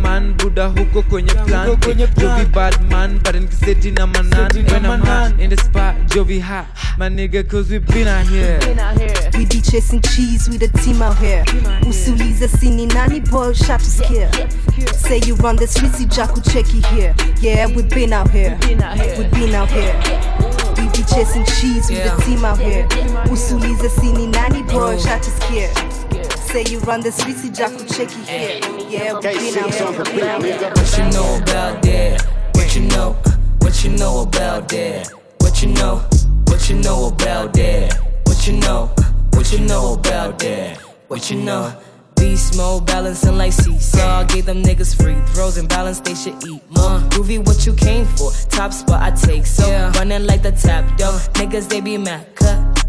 ban 0.03 0.35
buda 0.35 0.67
huko 0.67 1.03
kwenye 1.03 1.35
plan 1.35 1.77
jovi 2.17 2.45
badman 2.45 3.21
barenkiseti 3.21 3.91
na 3.91 4.07
manan 4.07 4.53
when 4.53 4.85
I'm 4.85 5.01
hot 5.01 5.41
in 5.41 5.51
the 5.51 5.57
spot 5.57 5.95
jovi 6.15 6.41
hot 6.41 6.67
my 6.99 7.09
nigga 7.09 7.49
cause 7.49 7.71
we 7.71 7.79
been 7.79 8.09
out 8.09 8.27
here 8.27 8.59
We 9.39 9.47
be 9.47 9.61
chasing 9.61 10.01
cheese, 10.01 10.49
we 10.51 10.57
the 10.57 10.67
team 10.83 11.01
out 11.01 11.17
here. 11.19 11.45
Usiulize 11.87 12.49
sini 12.49 12.87
nani 12.87 13.21
boy, 13.21 13.53
shot 13.53 13.79
to 13.79 13.87
scare. 13.87 14.31
Say 14.93 15.21
you 15.27 15.37
run 15.37 15.57
the 15.57 15.67
streets, 15.67 16.01
Jaku 16.07 16.41
checky 16.43 16.85
here. 16.87 17.15
Yeah, 17.41 17.67
we 17.67 17.83
been 17.83 18.13
out 18.13 18.31
here. 18.31 18.59
We 18.63 18.75
been 19.29 19.55
out 19.55 19.71
here. 19.71 19.95
We 20.77 20.89
be 20.91 21.05
chasing 21.07 21.45
cheese, 21.45 21.89
we 21.89 21.97
the 21.97 22.21
team 22.27 22.45
out 22.45 22.59
here. 22.59 22.87
Usiulize 23.31 23.89
sini 23.89 24.27
nani 24.27 24.63
boy, 24.65 24.99
shot 24.99 25.23
to 25.23 25.31
scare. 25.31 25.98
Say 26.49 26.65
you 26.71 26.79
run 26.81 27.03
the 27.03 27.13
streets, 27.13 27.45
Jaku 27.45 27.85
checky 27.93 28.25
here. 28.27 28.59
Yeah, 28.89 29.13
we 29.17 29.21
been 29.21 29.59
out 29.59 29.75
here. 29.75 29.91
We 29.99 30.19
been 30.19 30.29
out 30.29 30.43
here. 30.43 30.71
What 30.71 30.97
you 30.97 31.05
know 31.11 31.37
about 31.43 31.83
that? 31.83 32.27
What 32.55 32.75
you 32.75 32.83
know? 32.89 33.13
What 33.59 33.85
you 33.85 33.91
know 33.91 34.23
about 34.23 34.69
that? 34.71 35.13
What 35.41 35.63
you 35.63 35.69
know? 35.69 35.97
What 36.47 36.71
you 36.71 36.77
know 36.77 37.09
about 37.09 37.53
that? 37.53 37.99
What 38.25 38.47
you 38.47 38.55
know? 38.55 38.87
What 39.35 39.53
you 39.53 39.61
know 39.61 39.93
about 39.93 40.39
that? 40.39 40.79
What 41.09 41.31
you 41.31 41.37
know? 41.37 41.79
Beast 42.17 42.57
mode, 42.57 42.87
balancing 42.87 43.37
like 43.37 43.53
seesaw. 43.53 44.25
Gave 44.25 44.47
them 44.47 44.63
niggas 44.63 44.97
free 44.97 45.21
throws 45.35 45.59
and 45.59 45.69
balance, 45.69 46.01
they 46.01 46.15
should 46.15 46.43
eat 46.47 46.63
more. 46.71 46.99
Groovy, 47.11 47.45
what 47.47 47.67
you 47.67 47.75
came 47.75 48.07
for? 48.07 48.33
Top 48.49 48.73
spot, 48.73 49.03
I 49.03 49.11
take 49.15 49.45
so. 49.45 49.69
Running 49.97 50.27
like 50.27 50.43
the 50.43 50.53
tap, 50.53 50.99
yo. 50.99 51.13
Niggas, 51.35 51.69
they 51.69 51.83
be 51.83 51.99
mad, 51.99 52.35
cut. 52.35 52.88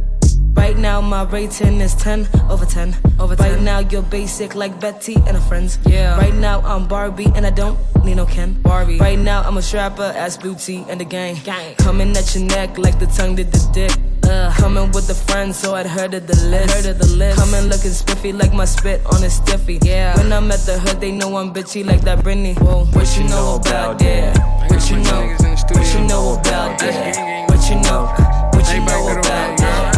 Right 0.53 0.77
now, 0.77 1.01
my 1.01 1.24
rating 1.24 1.79
is 1.82 1.96
10 1.96 2.27
over 2.50 2.65
10. 2.65 2.96
Over 3.20 3.36
10. 3.36 3.51
Right 3.51 3.62
now, 3.62 3.79
you're 3.79 4.01
basic 4.01 4.56
like 4.56 4.79
Betty 4.79 5.15
and 5.15 5.29
her 5.29 5.39
friends. 5.39 5.79
Yeah. 5.86 6.18
Right 6.18 6.34
now, 6.34 6.62
I'm 6.62 6.88
Barbie 6.88 7.32
and 7.36 7.46
I 7.46 7.50
don't 7.50 7.77
need 8.03 8.15
no 8.15 8.25
Ken. 8.25 8.53
Barbie. 8.62 8.98
Right 8.98 9.20
now, 9.20 9.41
I'm 9.41 9.58
a 9.58 9.62
strapper, 9.62 10.13
ass 10.15 10.38
booty 10.38 10.86
and 10.89 11.00
the 11.00 11.06
gang. 11.06 11.36
gang. 11.44 11.75
Coming 11.75 12.15
at 12.15 12.36
your 12.36 12.46
neck 12.46 12.77
like 12.77 13.00
the 13.00 13.08
tongue 13.08 13.36
did 13.36 13.51
the 13.51 13.70
dick. 13.74 13.91
Uh, 14.29 14.53
coming 14.53 14.91
with 14.91 15.08
the 15.08 15.15
friends, 15.15 15.58
so 15.58 15.74
I'd 15.74 15.88
heard 15.88 16.13
of 16.13 16.27
the 16.27 16.36
list. 16.46 16.74
Heard 16.75 16.86
of 16.86 17.00
the 17.00 17.15
list. 17.15 17.39
Coming 17.39 17.70
looking 17.70 17.91
spiffy 17.91 18.32
like 18.32 18.53
my 18.53 18.65
spit 18.65 19.03
on 19.08 19.24
a 19.24 19.29
stiffy. 19.29 19.79
Yeah. 19.82 20.15
When 20.18 20.32
I'm 20.32 20.51
at 20.51 20.60
the 20.60 20.77
hood, 20.77 21.01
they 21.01 21.12
know 21.12 21.36
I'm 21.38 21.51
bitchy 21.53 21.84
like 21.86 22.01
that 22.01 22.20
Britney. 22.20 22.56
Whoa. 22.60 22.86
What 22.86 23.18
you 23.18 23.24
know 23.24 23.56
about 23.56 23.98
that? 24.00 24.38
What 24.70 24.89
you 24.89 24.98
know? 24.98 25.36
What 25.74 25.94
you 25.94 26.08
know 26.08 26.38
about 26.39 26.77
that? 26.79 27.50
What 27.50 27.70
you 27.70 27.82
know? 27.82 28.06
What 28.53 28.72
you 28.74 28.86
know 28.86 29.18
about 29.18 29.58
that? 29.58 29.88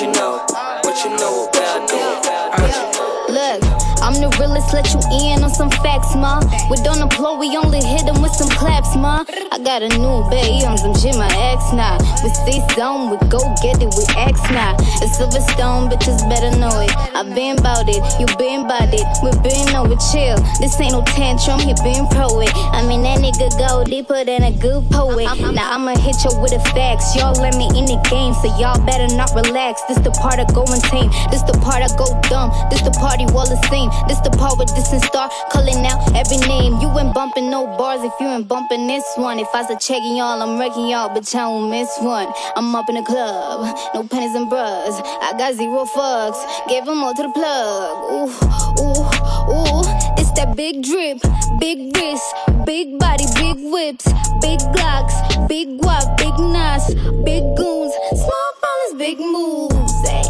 You 0.00 0.06
know? 0.12 0.42
What 0.82 1.04
you 1.04 1.10
know 1.18 1.44
about 1.44 1.59
Look, 3.30 3.62
I'm 4.02 4.18
the 4.18 4.26
realest, 4.42 4.74
let 4.74 4.90
you 4.90 4.98
in 5.22 5.44
on 5.46 5.54
some 5.54 5.70
facts, 5.86 6.18
ma. 6.18 6.42
We 6.66 6.74
don't 6.82 6.98
applaud, 6.98 7.38
we 7.38 7.54
only 7.54 7.78
hit 7.78 8.02
them 8.02 8.18
with 8.22 8.34
some 8.34 8.50
claps, 8.50 8.96
ma. 8.98 9.22
I 9.54 9.58
got 9.62 9.86
a 9.86 9.90
new 9.94 10.26
baby 10.34 10.66
on 10.66 10.74
some 10.74 10.98
shit, 10.98 11.14
my 11.14 11.30
ex 11.54 11.62
now. 11.70 11.94
We 12.26 12.30
see 12.42 12.58
some, 12.74 13.14
we 13.14 13.22
go 13.30 13.38
get 13.62 13.78
it, 13.78 13.86
we 13.94 14.02
X 14.18 14.34
now. 14.50 14.74
A 14.74 15.06
silver 15.06 15.38
stone, 15.54 15.86
bitches 15.86 16.18
better 16.26 16.50
know 16.58 16.74
it. 16.82 16.90
I 17.14 17.22
been 17.22 17.54
bout 17.62 17.86
it, 17.86 18.02
you 18.18 18.26
been 18.34 18.66
bout 18.66 18.90
it. 18.90 19.06
We 19.22 19.30
been 19.46 19.78
over 19.78 19.94
chill. 20.10 20.34
This 20.58 20.74
ain't 20.82 20.90
no 20.90 21.06
tantrum, 21.14 21.62
he 21.62 21.70
been 21.86 22.10
pro 22.10 22.42
it. 22.42 22.50
I 22.74 22.82
mean, 22.82 23.06
that 23.06 23.22
nigga 23.22 23.46
go 23.62 23.86
deeper 23.86 24.24
than 24.26 24.42
a 24.42 24.50
good 24.50 24.90
poet. 24.90 25.30
Now 25.54 25.78
I'ma 25.78 25.94
hit 26.02 26.18
you 26.26 26.34
with 26.42 26.50
the 26.50 26.62
facts. 26.74 27.14
Y'all 27.14 27.38
let 27.38 27.54
me 27.54 27.70
in 27.78 27.86
the 27.86 28.02
game, 28.10 28.34
so 28.42 28.50
y'all 28.58 28.80
better 28.82 29.06
not 29.14 29.30
relax. 29.38 29.86
This 29.86 30.02
the 30.02 30.10
part 30.18 30.42
I 30.42 30.50
go 30.50 30.66
insane. 30.66 31.14
This 31.30 31.46
the 31.46 31.54
part 31.62 31.86
I 31.86 31.90
go 31.94 32.10
dumb. 32.26 32.50
This 32.74 32.82
the 32.82 32.90
party 32.98 33.26
wall 33.32 33.48
the 33.48 33.60
same. 33.68 33.90
This 34.08 34.20
the 34.20 34.30
part 34.30 34.58
with 34.58 34.74
distant 34.74 35.04
star 35.04 35.30
calling 35.50 35.86
out 35.86 36.00
every 36.14 36.38
name. 36.46 36.80
You 36.80 36.88
ain't 36.98 37.14
bumping 37.14 37.50
no 37.50 37.66
bars 37.78 38.02
if 38.02 38.12
you 38.20 38.26
ain't 38.26 38.48
bumping 38.48 38.86
this 38.86 39.04
one. 39.16 39.38
If 39.38 39.48
I 39.54 39.64
start 39.64 39.80
checking 39.80 40.16
y'all, 40.16 40.40
I'm 40.42 40.58
wrecking 40.58 40.88
y'all, 40.88 41.08
but 41.08 41.24
I 41.34 41.46
won't 41.48 41.70
miss 41.70 41.90
one. 42.00 42.32
I'm 42.56 42.74
up 42.74 42.88
in 42.88 42.96
the 42.96 43.02
club, 43.02 43.66
no 43.94 44.04
pennies 44.04 44.34
and 44.34 44.48
bras. 44.48 45.00
I 45.22 45.32
got 45.38 45.54
zero 45.54 45.84
fucks, 45.84 46.40
gave 46.68 46.84
them 46.84 47.02
all 47.02 47.14
to 47.14 47.22
the 47.22 47.32
plug. 47.32 47.90
Ooh, 48.12 48.30
ooh, 48.82 49.02
ooh. 49.54 49.82
It's 50.18 50.30
that 50.32 50.54
big 50.56 50.82
drip, 50.82 51.18
big 51.58 51.96
wrist, 51.96 52.24
big 52.64 52.98
body, 52.98 53.24
big 53.36 53.56
whips, 53.58 54.06
big 54.40 54.60
glocks, 54.74 55.14
big 55.48 55.80
guap, 55.80 56.16
big 56.18 56.36
nas, 56.38 56.94
big 57.24 57.42
goons, 57.56 57.94
small 58.14 58.50
ballers, 58.62 58.98
big 58.98 59.18
moves. 59.18 60.08
Hey, 60.08 60.22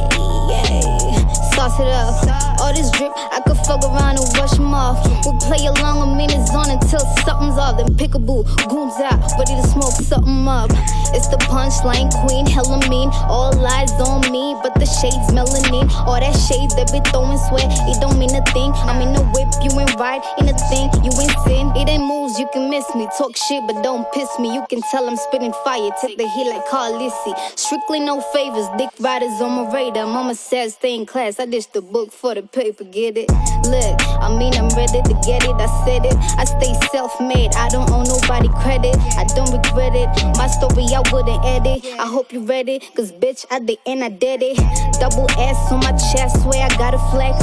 yeah. 0.50 1.20
Sauce 1.61 1.79
it 1.79 1.88
up. 1.88 2.61
All 2.61 2.73
this 2.73 2.90
drip, 2.93 3.12
I 3.17 3.40
could 3.45 3.59
fuck 3.69 3.85
around 3.85 4.17
and 4.17 4.25
wash 4.40 4.57
them 4.57 4.73
off. 4.73 4.97
We'll 5.26 5.37
play 5.45 5.61
along 5.67 6.00
a 6.00 6.17
minutes 6.17 6.49
on 6.57 6.71
until 6.71 7.00
something's 7.21 7.61
off. 7.61 7.76
Then 7.76 7.95
pick 8.00 8.14
a 8.14 8.19
boo, 8.19 8.45
goons 8.73 8.97
out, 9.05 9.21
ready 9.37 9.61
to 9.61 9.67
smoke 9.69 9.93
something 9.93 10.49
up. 10.49 10.71
It's 11.12 11.29
the 11.29 11.37
punchline 11.52 12.09
queen, 12.25 12.47
hella 12.47 12.81
mean. 12.88 13.11
All 13.29 13.52
eyes 13.61 13.93
on 14.00 14.25
me, 14.33 14.57
but 14.62 14.73
the 14.81 14.87
shades 14.88 15.29
melanin. 15.37 15.85
All 16.09 16.17
that 16.17 16.33
shade 16.49 16.73
they 16.81 16.88
be 16.88 17.05
throwing 17.12 17.37
sweat, 17.52 17.69
it 17.93 18.00
don't 18.00 18.17
mean 18.17 18.33
a 18.33 18.40
thing. 18.57 18.73
I'm 18.88 19.02
in 19.05 19.12
the 19.12 19.21
whip, 19.37 19.52
you 19.61 19.69
ain't 19.76 20.00
right 20.00 20.25
in 20.38 20.49
a 20.49 20.57
thing. 20.73 20.88
You 21.05 21.12
ain't 21.21 21.37
sin, 21.45 21.76
it 21.76 21.93
ain't 21.93 22.05
moves, 22.09 22.38
you 22.38 22.49
can 22.55 22.71
miss 22.71 22.88
me. 22.95 23.05
Talk 23.19 23.37
shit, 23.37 23.61
but 23.67 23.83
don't 23.83 24.09
piss 24.12 24.31
me. 24.38 24.55
You 24.55 24.64
can 24.71 24.81
tell 24.88 25.05
I'm 25.05 25.17
spitting 25.17 25.52
fire, 25.64 25.90
take 26.00 26.17
the 26.17 26.29
heat 26.29 26.49
like 26.49 26.64
Khaleesi. 26.73 27.37
Strictly 27.59 28.00
no 28.00 28.23
favors, 28.33 28.69
dick 28.79 28.88
riders 29.00 29.43
on 29.45 29.52
my 29.61 29.75
radar. 29.75 30.07
Mama 30.07 30.35
said 30.35 30.73
stay 30.73 30.95
in 30.95 31.05
class, 31.05 31.40
I 31.40 31.50
ditched 31.50 31.73
the 31.73 31.83
book 31.83 32.12
for 32.12 32.35
the 32.35 32.42
paper, 32.42 32.85
get 32.85 33.16
it? 33.16 33.28
Look, 33.66 33.97
I 34.23 34.30
mean 34.38 34.54
I'm 34.54 34.71
ready 34.78 35.02
to 35.02 35.14
get 35.26 35.42
it, 35.42 35.57
I 35.59 35.66
said 35.85 36.07
it. 36.07 36.14
I 36.38 36.45
stay 36.45 36.73
self-made, 36.92 37.54
I 37.54 37.69
don't 37.69 37.90
owe 37.90 38.04
nobody 38.04 38.49
credit. 38.62 38.97
I 39.19 39.25
don't 39.35 39.50
regret 39.50 39.95
it. 39.95 40.09
My 40.38 40.47
story 40.47 40.87
I 40.95 41.02
wouldn't 41.11 41.45
edit. 41.45 41.85
I 41.99 42.07
hope 42.07 42.33
you 42.33 42.45
read 42.45 42.69
it, 42.69 42.83
cause 42.95 43.11
bitch 43.11 43.45
at 43.50 43.66
the 43.66 43.78
end 43.87 44.04
I 44.04 44.11
did 44.11 44.42
it. 44.42 44.57
Double 45.00 45.26
S 45.38 45.59
on 45.73 45.80
my 45.80 45.92
chest, 46.14 46.40
swear 46.42 46.62
I 46.62 46.69
gotta 46.78 46.99
flex. 47.11 47.38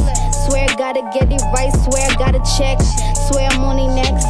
Swear 0.48 0.64
I 0.70 0.76
gotta 0.78 1.04
get 1.14 1.28
it 1.32 1.42
right, 1.52 1.74
swear 1.84 2.08
I 2.08 2.16
gotta 2.16 2.40
check. 2.58 2.80
Swear 3.28 3.50
I'm 3.52 3.96
next, 3.96 4.24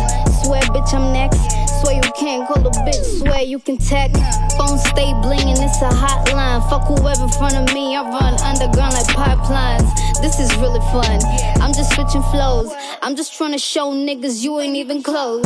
swear 0.43 0.61
bitch 0.73 0.93
I'm 0.93 1.13
next. 1.13 1.66
Swear 1.81 1.95
you 1.95 2.11
can't 2.17 2.47
call 2.47 2.65
a 2.65 2.71
bitch, 2.71 3.19
swear 3.19 3.41
you 3.41 3.59
can 3.59 3.77
text. 3.77 4.21
Phone 4.57 4.77
stay 4.79 5.13
blingin', 5.21 5.57
it's 5.61 5.81
a 5.81 5.89
hotline. 5.89 6.67
Fuck 6.69 6.87
whoever 6.87 7.23
in 7.23 7.29
front 7.29 7.55
of 7.55 7.73
me, 7.73 7.95
I 7.95 8.01
run 8.01 8.33
underground 8.41 8.93
like 8.93 9.05
pipelines. 9.07 9.89
This 10.21 10.39
is 10.39 10.53
really 10.57 10.79
fun. 10.91 11.19
I'm 11.61 11.73
just 11.73 11.93
switching 11.93 12.23
flows. 12.31 12.71
I'm 13.03 13.15
just 13.15 13.37
trying 13.37 13.51
to 13.51 13.59
show 13.59 13.93
niggas 13.93 14.43
you 14.43 14.59
ain't 14.59 14.75
even 14.75 15.03
close. 15.03 15.45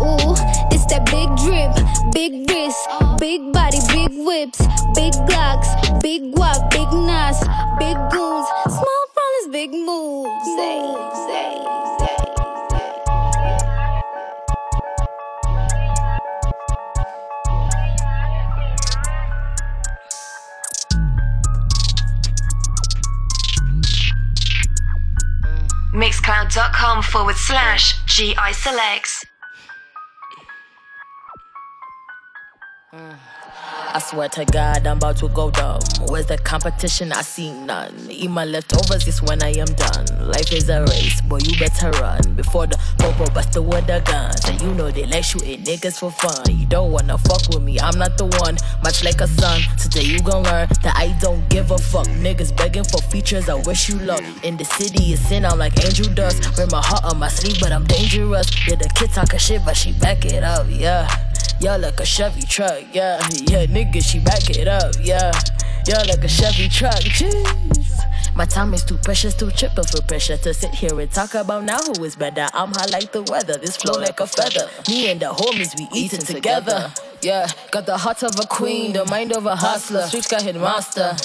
Ooh, 0.00 0.32
it's 0.72 0.86
that 0.86 1.04
big 1.10 1.28
drip, 1.44 1.74
big 2.12 2.48
wrist, 2.48 2.88
big 3.18 3.52
body, 3.52 3.78
big 3.92 4.16
whips, 4.24 4.58
big 4.94 5.12
glocks, 5.28 5.68
big 6.00 6.22
guap, 6.34 6.70
big 6.70 6.88
nas, 6.92 7.38
big 7.78 7.96
goons, 8.10 8.46
small 8.64 9.04
problems, 9.12 9.46
big 9.52 9.70
moves. 9.72 10.30
Say, 10.56 10.78
say, 11.26 12.06
say. 12.06 12.07
Mixcloud.com 25.98 27.02
forward 27.02 27.36
slash 27.36 28.04
GI 28.06 28.52
selects. 28.52 29.24
I 33.90 34.00
swear 34.00 34.28
to 34.30 34.44
God, 34.44 34.86
I'm 34.86 34.98
about 34.98 35.16
to 35.18 35.28
go 35.28 35.50
dumb. 35.50 35.80
Where's 36.08 36.26
the 36.26 36.36
competition? 36.36 37.10
I 37.10 37.22
see 37.22 37.52
none. 37.52 37.94
Eat 38.10 38.30
my 38.30 38.44
leftovers 38.44 39.06
is 39.08 39.22
when 39.22 39.42
I 39.42 39.50
am 39.56 39.66
done. 39.66 40.28
Life 40.28 40.52
is 40.52 40.68
a 40.68 40.84
race, 40.84 41.22
boy, 41.22 41.38
you 41.42 41.58
better 41.58 41.90
run. 41.92 42.20
Before 42.34 42.66
the 42.66 42.78
popo 42.98 43.26
bust 43.32 43.52
the 43.52 43.62
with 43.62 43.86
the 43.86 44.00
guns. 44.00 44.44
And 44.46 44.60
you 44.60 44.74
know 44.74 44.90
they 44.90 45.06
like 45.06 45.24
shooting 45.24 45.64
niggas 45.64 45.98
for 45.98 46.10
fun. 46.10 46.54
You 46.54 46.66
don't 46.66 46.92
wanna 46.92 47.16
fuck 47.16 47.48
with 47.48 47.62
me, 47.62 47.80
I'm 47.80 47.98
not 47.98 48.18
the 48.18 48.26
one. 48.26 48.58
Much 48.84 49.04
like 49.04 49.22
a 49.22 49.26
son, 49.26 49.62
today 49.78 50.02
you 50.02 50.20
gon' 50.20 50.42
learn 50.42 50.68
that 50.82 50.94
I 50.94 51.16
don't 51.20 51.48
give 51.48 51.70
a 51.70 51.78
fuck. 51.78 52.06
Niggas 52.08 52.54
begging 52.56 52.84
for 52.84 53.00
features, 53.00 53.48
I 53.48 53.54
wish 53.54 53.88
you 53.88 53.98
luck. 54.00 54.22
In 54.42 54.58
the 54.58 54.64
city, 54.64 55.12
it's 55.14 55.22
sin 55.22 55.46
out 55.46 55.56
like 55.56 55.82
angel 55.82 56.12
dust. 56.12 56.58
Wear 56.58 56.66
my 56.70 56.82
heart 56.84 57.04
on 57.04 57.18
my 57.18 57.28
sleeve, 57.28 57.56
but 57.60 57.72
I'm 57.72 57.84
dangerous. 57.86 58.50
Yeah, 58.68 58.76
the 58.76 58.90
kid 58.94 59.10
talk 59.10 59.32
a 59.32 59.38
shit, 59.38 59.64
but 59.64 59.76
she 59.76 59.92
back 59.92 60.26
it 60.26 60.44
up, 60.44 60.66
yeah. 60.68 61.27
Yeah, 61.60 61.76
like 61.76 61.98
a 61.98 62.04
Chevy 62.06 62.42
truck, 62.42 62.84
yeah. 62.92 63.18
Yeah, 63.46 63.66
nigga, 63.66 64.02
she 64.02 64.20
back 64.20 64.48
it 64.50 64.68
up, 64.68 64.94
yeah. 65.02 65.32
Yeah, 65.86 66.02
like 66.06 66.22
a 66.22 66.28
Chevy 66.28 66.68
truck, 66.68 66.94
jeez. 66.94 67.98
My 68.36 68.44
time 68.44 68.72
is 68.74 68.84
too 68.84 68.96
precious, 68.98 69.34
too 69.34 69.50
triple 69.50 69.82
for 69.82 70.00
pressure 70.02 70.36
to 70.36 70.54
sit 70.54 70.72
here 70.72 71.00
and 71.00 71.10
talk 71.10 71.34
about 71.34 71.64
now 71.64 71.78
who 71.78 72.04
is 72.04 72.14
better. 72.14 72.46
I'm 72.54 72.68
hot 72.68 72.92
like 72.92 73.10
the 73.10 73.22
weather, 73.22 73.54
this 73.54 73.76
flow 73.76 73.98
like 74.00 74.20
a 74.20 74.26
feather. 74.28 74.70
Me 74.88 75.10
and 75.10 75.18
the 75.18 75.26
homies, 75.26 75.76
we 75.76 75.88
eating 75.98 76.20
together. 76.20 76.92
Yeah, 77.20 77.48
got 77.72 77.86
the 77.86 77.96
heart 77.96 78.22
of 78.22 78.38
a 78.38 78.46
queen, 78.46 78.92
the 78.92 79.04
mind 79.06 79.32
of 79.36 79.46
a 79.46 79.56
hustler. 79.56 80.02
Streets 80.02 80.28
got 80.28 80.42
hit 80.42 80.54
monster. 80.54 81.16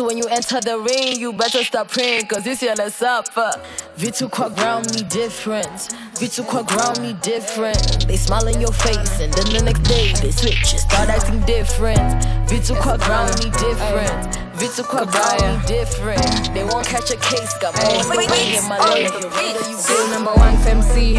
So 0.00 0.06
when 0.06 0.16
you 0.16 0.24
enter 0.30 0.62
the 0.62 0.78
ring, 0.78 1.20
you 1.20 1.30
better 1.34 1.62
stop 1.62 1.88
praying, 1.88 2.28
cause 2.28 2.42
this 2.42 2.62
year 2.62 2.72
let's 2.74 2.94
suffer. 2.96 3.50
Vitu 3.98 4.30
kwa 4.30 4.48
ground 4.48 4.86
me 4.94 5.02
different. 5.02 5.92
Vitu 6.18 6.42
kwa 6.42 6.62
ground 6.62 7.00
me 7.02 7.12
different. 7.20 8.08
They 8.08 8.16
smile 8.16 8.46
in 8.48 8.62
your 8.62 8.72
face, 8.72 9.20
and 9.20 9.30
then 9.34 9.52
the 9.52 9.62
next 9.62 9.82
day 9.82 10.14
they 10.14 10.30
switch 10.30 10.72
and 10.72 10.80
start 10.80 11.10
acting 11.10 11.40
different. 11.42 12.00
Vitu 12.48 12.74
kwa 12.80 12.96
ground 12.96 13.44
me 13.44 13.50
different. 13.50 14.38
Vitu 14.60 14.84
kwa 14.84 15.06
different. 15.66 16.52
They 16.54 16.64
won't 16.64 16.86
catch 16.86 17.10
a 17.10 17.16
case, 17.16 17.54
got 17.60 17.74
more 17.82 18.04
than 18.04 18.54
in 18.54 18.68
my 18.68 18.78
life. 18.78 19.10
Still 19.80 20.08
number 20.10 20.32
one 20.34 20.54
FMC, 20.58 21.18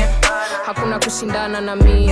hakuna 0.65 0.99
kushindana 0.99 1.61
na 1.61 1.75
mi 1.75 2.07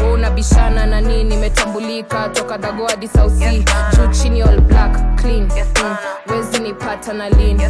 we 0.00 0.12
unabishana 0.12 0.86
na 0.86 1.00
nini? 1.00 1.24
Nimetambulika 1.24 2.28
toka 2.28 2.58
dago 2.58 2.86
hadi 2.86 3.08
sausi 3.08 3.64
juu 3.96 4.06
chini 4.22 4.42
all 4.42 4.60
black 4.60 5.20
clean. 5.20 5.48
Mm. 5.48 5.96
wezi 6.28 6.58
nipata 6.58 7.12
na 7.12 7.28
lin 7.28 7.60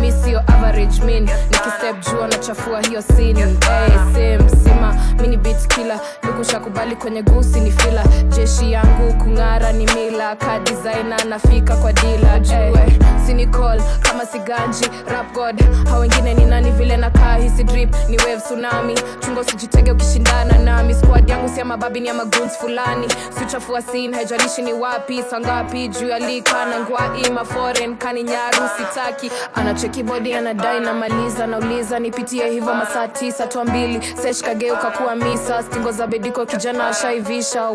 mi 0.00 0.12
sio 0.12 0.38
average 0.40 1.00
mean. 1.04 1.22
nikistep 1.24 2.00
juu 2.12 2.22
anachafua 2.22 2.80
hiyo 2.82 3.02
scene. 3.02 3.40
hey, 3.44 3.96
same 4.14 4.50
sima. 4.64 4.96
Mini 5.20 5.36
beat 5.36 5.66
killer. 5.74 6.00
Lukusha 6.22 6.60
kubali 6.60 6.96
kwenye 6.96 7.22
gusi 7.22 7.60
ni 7.60 7.70
fila 7.72 8.04
jeshi 8.28 8.72
yangu 8.72 9.14
kung'ara 9.24 9.72
ni 9.72 9.86
mila. 9.86 10.36
Ka 10.36 10.58
designer 10.58 11.24
nafika 11.28 11.76
kwa 11.76 11.92
dila 12.04 12.38
jue 12.38 12.98
sinicol 13.26 13.80
kama 14.02 14.26
siganji 14.26 14.84
rap 15.12 15.32
god. 15.34 15.64
Hao 15.88 16.00
wengine 16.00 16.34
ni 16.34 16.44
nani 16.44 16.70
vile 16.70 16.96
nakaa 16.96 17.36
hisi 17.36 17.64
drip 17.64 17.94
ni 18.08 18.16
wave 18.18 18.36
tsunami. 18.40 18.94
Chungo 19.20 19.40
usijitege 19.40 19.92
ukishindana 19.92 20.58
nami. 20.58 20.94
Squad 20.94 21.28
yangu 21.30 21.48
si 21.48 21.58
ya 21.58 21.64
mababi 21.64 22.00
ni 22.00 22.08
ya 22.08 22.14
maguns 22.14 22.58
fulani. 22.58 23.06
Siuchafua 23.38 23.82
sin 23.82 24.14
haijalishi 24.14 24.62
ni 24.62 24.72
wapi. 24.72 25.22
Sangapi 25.30 25.88
juu 25.88 26.08
ya 26.08 26.18
na 26.18 26.80
ngwai. 26.80 27.30
Maforen 27.34 27.96
kani 27.96 28.22
nyaru 28.22 28.62
sitaki. 28.78 29.30
Anacheki 29.54 30.02
bodi 30.02 30.34
anadai 30.34 30.80
namaliza 30.80 31.46
nauliza. 31.46 31.98
Nipitie 31.98 32.50
hivyo 32.50 32.74
masaa 32.74 33.08
tisa 33.08 33.46
twa 33.46 33.64
mbili. 33.64 34.00
Seshkageuka 34.22 34.90
kuwa 34.90 35.16
misa. 35.16 35.62
Stingo 35.62 35.92
za 35.92 36.06
bediko 36.06 36.46
kijana 36.46 36.88
ashaivisha 36.88 37.68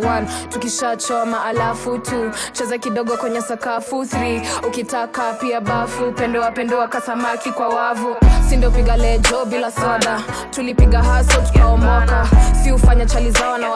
tukishachoma 0.50 1.45
alafu 1.45 1.98
tu 1.98 2.31
cheza 2.51 2.77
kidogo 2.77 3.17
kwenye 3.17 3.41
sakafu 3.41 4.05
3 4.19 4.41
ukitaka 4.67 5.33
pia 5.33 5.61
bafu 5.61 6.11
pendoa 6.11 6.51
pendoa 6.51 6.88
kasamaki 6.88 7.51
kwa 7.51 7.67
wavu. 7.69 8.15
Sindo 8.49 8.71
piga 8.71 8.97
lejo 8.97 9.45
bila 9.45 9.71
soda? 9.71 10.21
Tulipiga 10.49 11.03
haso 11.03 11.41
tukaomoka. 11.41 12.27
Si 12.63 12.71
ufanya 12.71 13.05
chali 13.05 13.31
zao 13.31 13.57
na 13.57 13.69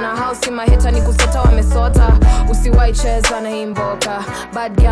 na 0.00 0.16
hausi 0.16 0.50
maheta 0.50 0.90
ni 0.90 1.02
kusota 1.02 1.40
wamesota. 1.40 2.08
Usiwaicheza 2.50 3.40
na 3.40 3.50
imboka 3.50 4.24
bad 4.54 4.82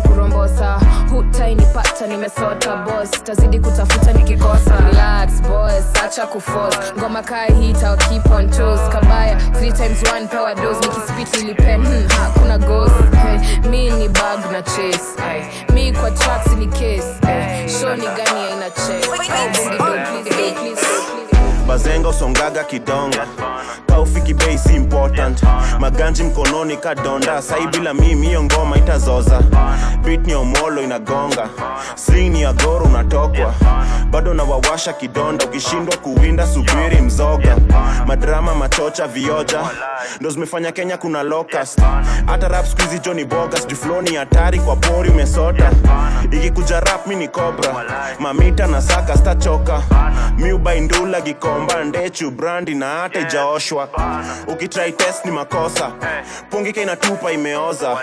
kurombosa. 0.00 0.80
Hutainipata 1.10 2.06
nimesota 2.06 2.76
bos 2.76 3.10
tazidi 3.24 3.58
kutafuta 3.60 4.12
nikikosa 4.12 4.76
relax 4.90 5.42
boys 5.42 5.84
acha 6.04 6.26
kufos 6.26 6.74
ngoma 6.98 7.22
kaa 7.22 7.44
hita 7.44 7.96
keep 7.96 8.24
kabaya 8.88 9.34
3 9.34 9.72
times 9.72 10.02
1 10.02 10.26
pewa 10.28 10.54
dos 10.54 10.76
nikispit 10.80 11.42
hakuna 12.08 12.58
gos 12.58 12.92
hey, 13.22 13.70
mi 13.70 13.90
ni 13.90 14.08
bag 14.08 14.37
na 14.52 14.62
chase 14.62 15.16
hey, 15.22 15.42
mi 15.74 15.92
kwa 15.92 16.10
tracks 16.10 16.52
ni 16.58 16.66
case 16.66 17.14
hey, 17.26 17.68
show 17.68 17.94
ni 17.96 18.06
gani 18.06 18.40
aina 18.40 18.70
check 18.70 19.04
hey, 19.04 19.48
boogie 19.52 19.78
down, 19.78 20.06
please, 20.06 20.28
please, 20.30 20.54
please, 20.54 20.80
please. 20.80 21.07
Bazenga 21.68 22.08
usongaga 22.08 22.64
kidonga 22.64 23.26
kaufiki 23.86 24.34
bei 24.34 24.58
si 24.58 24.74
important. 24.74 25.42
Maganji 25.78 26.22
mkononi 26.22 26.76
kadonda. 26.76 27.42
Sai 27.42 27.66
bila 27.66 27.94
mimi 27.94 28.26
hiyo 28.26 28.42
ngoma 28.42 28.76
itazoza. 28.76 29.40
Bit 30.04 30.32
omolo 30.34 30.82
inagonga. 30.82 31.48
Sling 31.94 32.30
ni 32.32 32.44
agoro 32.44 32.84
unatokwa. 32.84 33.54
Bado 34.10 34.34
nawawasha 34.34 34.92
kidonda. 34.92 35.44
Ukishindwa 35.44 35.96
kuwinda 35.96 36.46
subiri 36.46 37.00
mzoga. 37.00 37.56
Madrama 38.06 38.54
machocha 38.54 39.06
vioja. 39.06 39.60
Ndo 40.20 40.30
zimefanya 40.30 40.72
kenya 40.72 40.96
kuna 40.96 41.22
locust. 41.22 41.78
Hata 42.26 42.48
rap 42.48 42.66
skuizi 42.66 42.98
joni 42.98 43.24
bogas 43.24 43.66
jufloni 43.66 44.14
hatari 44.16 44.58
kwa 44.60 44.76
pori 44.76 45.10
umesota. 45.10 45.70
Ikikuja 46.30 46.80
rap 46.80 47.06
mi 47.06 47.16
ni 47.16 47.28
kobra 47.28 47.74
mamita 48.18 48.66
na 48.66 48.82
saka 48.82 49.16
stachoka 49.16 49.82
miubaindula 50.36 51.20
gikomba 51.58 51.84
ndechu 51.84 52.30
brandi 52.30 52.74
na 52.74 52.86
hata 52.86 53.20
ijaoshwa 53.20 53.88
ukitrai 54.46 54.92
test 54.92 55.24
ni 55.24 55.30
makosa. 55.30 55.92
Pungika 56.50 56.80
inatupa 56.82 57.32
imeoza. 57.32 57.96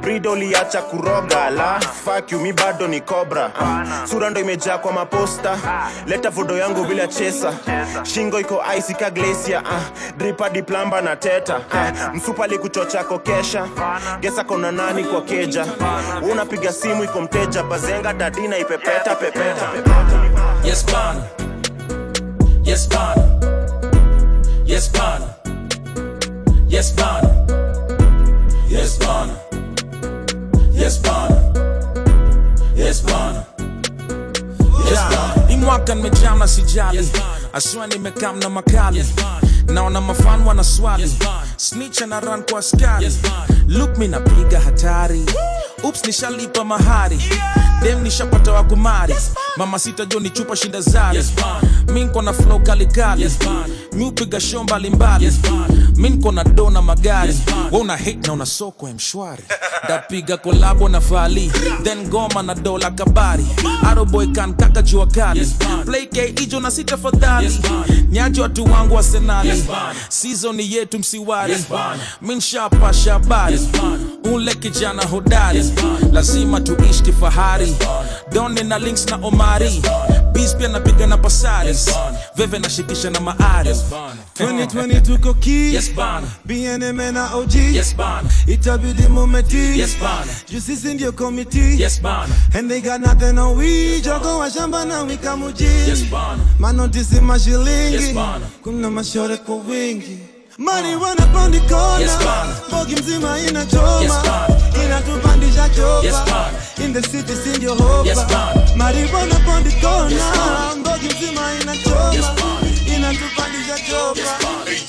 Brido 0.00 0.36
liacha 0.36 0.82
kuroga. 0.82 1.50
La 1.50 1.80
fuck 1.80 2.32
mi 2.32 2.52
bado 2.52 2.88
ni 2.88 3.00
cobra. 3.00 3.50
Ah, 3.60 4.06
sura 4.06 4.30
ndo 4.30 4.40
imejaa 4.40 4.78
kwa 4.78 4.92
maposta. 4.92 5.58
Leta 6.06 6.30
vodo 6.30 6.56
yangu 6.56 6.84
bila 6.84 7.06
chesa. 7.06 7.52
Shingo 8.02 8.40
iko 8.40 8.62
ice 8.78 8.94
ka 8.94 9.10
glacia 9.10 9.60
uh, 9.62 10.16
dripa 10.16 10.50
diplamba 10.50 11.00
na 11.00 11.16
teta 11.16 11.56
uh, 11.56 12.14
msupali 12.14 12.52
likuchocha 12.52 13.04
kokesha 13.04 13.66
gesa 14.20 14.44
kona 14.44 14.72
nani 14.72 15.04
kwa 15.04 15.22
keja. 15.22 15.66
Unapiga 16.32 16.72
simu 16.72 17.04
iko 17.04 17.20
mteja 17.20 17.62
bazenga 17.62 18.12
dadina 18.12 18.58
ipepeta 18.58 19.14
pepeta 19.14 19.66
pepeta. 19.66 19.94
Yes, 20.64 20.86
bana. 20.86 21.45
Yes, 22.66 22.86
bana. 22.88 23.22
Yes, 24.66 24.88
bana. 24.88 25.26
Yes, 26.68 26.92
bana. 26.92 27.30
Yes, 28.68 28.98
bana. 28.98 29.34
Yes, 30.72 30.98
bana. 30.98 31.36
Yes, 32.76 33.00
bana. 33.02 33.46
Yeah. 34.90 35.50
imwaka 35.50 35.94
nimejam 35.94 36.38
na 36.38 36.48
sijali 36.48 37.08
aswa 37.52 37.86
nimekam 37.86 38.38
na 38.38 38.48
makali 38.50 38.98
yes, 38.98 39.06
naona 39.66 40.00
mafan 40.00 40.42
wana 40.46 40.64
swali 40.64 41.12
snitch 41.56 42.00
na 42.00 42.20
run 42.20 42.42
kwa 42.50 42.58
askari 42.58 43.12
look 43.68 43.98
mi 43.98 44.08
napiga 44.08 44.60
hatari 44.60 45.22
ups 45.88 46.04
nishalipa 46.06 46.64
mahari. 46.64 47.18
Dem 47.82 48.02
nishapata 48.02 48.52
wakumari. 48.52 49.12
Yes, 49.12 49.30
mama 49.56 49.78
sita 49.78 50.04
jo 50.06 50.20
ni 50.20 50.30
chupa 50.30 50.56
shinda 50.56 50.80
zari. 50.80 51.24
Mi 51.92 52.04
nko 52.04 52.22
na 52.22 52.32
flow 52.32 52.58
kalikali 52.60 53.22
mi 53.22 53.30
upiga 54.04 54.40
show 54.40 54.62
mbalimbali 54.62 55.32
mi 55.96 56.08
nko 56.10 56.32
na 56.32 56.44
do 56.44 56.70
na 56.70 56.82
magari 56.82 57.34
we 57.72 57.78
una 57.80 57.96
hit 57.96 58.26
na 58.26 58.32
una 58.32 58.46
soko 58.46 58.88
ya 58.88 58.94
mshwari 58.94 59.42
dapiga 59.88 60.36
kolabo 60.36 60.88
na 60.88 61.00
fali 61.00 61.52
then 61.82 62.08
goma 62.08 62.42
na 62.42 62.54
dola 62.54 62.90
kabari 62.90 63.46
aroboy 63.86 64.26
kankaka 64.26 64.82
jua 64.82 65.06
kali 65.06 65.46
play 65.84 66.06
k 66.06 66.28
ijo 66.42 66.60
na 66.60 66.70
sita 66.70 66.96
fadhali 66.96 67.58
nyaji 68.10 68.40
watu 68.40 68.64
wangu 68.64 68.94
wa 68.94 69.02
senali 69.02 69.64
sizoni 70.08 70.72
yetu 70.74 70.98
msiwari 70.98 71.56
minshapa 72.22 72.92
shabari 72.92 73.60
ule 74.32 74.54
kijana 74.54 75.02
hodari 75.04 75.64
lazima 76.12 76.60
tuishi 76.60 77.02
kifahari 77.02 77.76
doni 78.32 78.62
na 78.64 78.78
links 78.78 79.06
na 79.06 79.16
omari 79.22 79.82
bis 80.36 80.54
pia 80.54 80.68
napiga 80.68 81.06
na 81.06 81.16
pasaris 81.18 81.88
veve 82.36 82.58
nashikisha 82.58 83.10
na 83.10 83.20
maari 83.20 83.70
2020 83.70 85.00
tuko 85.02 85.34
ki 85.34 85.74
Yes. 85.74 85.90
BNM 86.44 87.12
na 87.12 87.34
OG 87.34 87.54
Yes, 87.54 87.94
itabidi 88.46 89.08
mumeti 89.08 89.78
Yes, 89.80 89.96
juu 90.50 90.60
sisi 90.60 90.94
ndio 90.94 91.12
komiti 91.12 91.82
Yes, 91.82 92.00
and 92.54 92.70
they 92.70 92.80
got 92.80 93.00
nothing 93.00 93.38
on 93.38 93.56
we 93.56 94.00
jogo 94.00 94.38
wa 94.38 94.50
shamba 94.50 94.84
na 94.84 95.02
wika 95.02 95.36
mujini 95.36 95.88
Yes, 95.88 96.04
manotisi 96.58 97.20
mashilingi 97.20 97.94
Yes, 97.94 98.14
kuna 98.62 98.90
mashore 98.90 99.36
kwa 99.36 99.56
wingi 99.56 100.18
pondi 101.26 101.60
kona 101.60 101.98
Yes, 102.00 102.12
bogi 102.70 102.96
mzima 102.96 103.38
inachoma 103.40 104.00
Yes, 104.02 104.12
bana. 104.24 105.25
Yes, 105.74 106.14
bana. 106.30 106.58
in 106.84 106.92
the 106.92 107.02
city 107.02 107.34
si 107.34 107.48
ndio 107.58 107.74
hopa 107.74 108.08
Yes, 108.08 108.18
bana. 108.26 108.62
marijuana 108.76 109.34
pondi 109.40 109.70
kona 109.72 110.10
Yes, 110.10 110.22
bana. 110.36 110.74
bogi 110.82 111.06
mzima 111.14 111.54
inachoma 111.62 112.14
Yes, 112.14 112.24
bana. 112.24 112.96
inatupandisha 112.96 113.78
chopa 113.90 114.20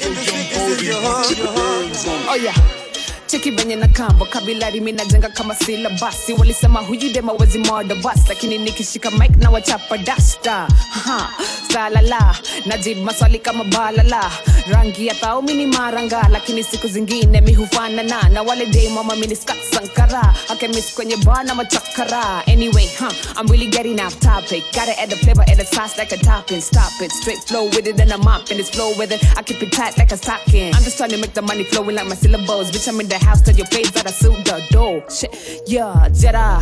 in 0.06 0.16
the 0.16 0.24
city 0.26 0.56
si 0.56 0.82
ndio 0.84 0.96
hopa 1.02 2.32
Oh 2.32 2.36
yeah. 2.36 2.56
Cheki 3.28 3.52
venye 3.52 3.76
na 3.76 3.88
kambo 3.88 4.26
kabilari 4.26 4.80
mi 4.82 4.92
najenga 4.92 5.30
kama 5.30 5.56
sila 5.56 5.90
basi 5.90 6.34
walisema 6.34 6.80
huyu 6.80 7.10
dema 7.13 7.32
wezi 7.34 7.58
moda 7.60 7.96
bas 7.96 8.20
lakini 8.30 8.58
nikishika 8.58 9.12
mik 9.12 9.38
na 9.38 9.50
wachapa 9.50 9.98
dasta. 9.98 10.68
Salala 11.74 12.36
najib 12.66 12.98
maswali 12.98 13.40
kama 13.40 13.63
balala. 13.63 14.32
Rangi 14.72 15.08
ya 15.08 15.13
thao 15.16 15.42
mini 15.42 15.66
maranga 15.68 16.28
lakini 16.32 16.63
siku 16.63 16.88
zingine 16.88 17.42
mi 17.42 17.54
hufanana. 17.54 18.30
Na 18.30 18.42
wale 18.42 18.66
day 18.66 18.90
mama 18.90 19.16
mini 19.16 19.36
skat 19.36 19.58
sankara 19.74 20.34
akemis 20.50 20.94
kwenye 20.96 21.18
bana 21.18 21.56
machakara. 21.56 22.44
Anyway 22.48 22.88
huh, 23.00 23.12
I'm 23.38 23.48
really 23.48 23.68
getting 23.70 24.00
off 24.00 24.20
topic. 24.20 24.63
Gotta 24.74 25.00
add 25.02 25.10
the 25.10 25.16
flavor 25.18 25.44
add 25.48 25.58
the 25.58 25.66
sauce 25.66 25.98
like 25.98 26.12
a 26.13 26.18
topping. 26.18 26.62
Stop 26.62 26.92
it. 27.02 27.12
Straight 27.12 27.40
flow 27.40 27.66
with 27.66 27.88
it 27.88 28.00
and 28.00 28.12
I'm 28.13 28.28
up 28.28 28.50
and 28.50 28.60
it's 28.60 28.70
flow 28.70 28.94
with 28.98 29.12
it. 29.12 29.22
I 29.38 29.44
keep 29.44 29.62
it 29.62 29.72
tight 29.74 29.98
like 29.98 30.12
a 30.13 30.18
stocking. 30.18 30.74
I'm 30.74 30.84
just 30.84 30.98
trying 30.98 31.10
to 31.12 31.18
make 31.18 31.34
the 31.34 31.42
money 31.42 31.63
flowing 31.66 31.96
like 31.96 32.08
my 32.08 32.16
syllables. 32.16 32.72
Bitch 32.72 32.88
I'm 32.88 33.00
in 33.02 33.08
the 33.10 33.16
house 33.19 33.41
tell 33.41 33.56
your 33.56 33.67
face 33.67 33.91
that 33.91 34.08
I 34.08 34.12
suit 34.12 34.45
the 34.45 34.63
door. 34.71 35.03
Shit. 35.10 35.63
Yeah 35.67 36.10
jera 36.10 36.62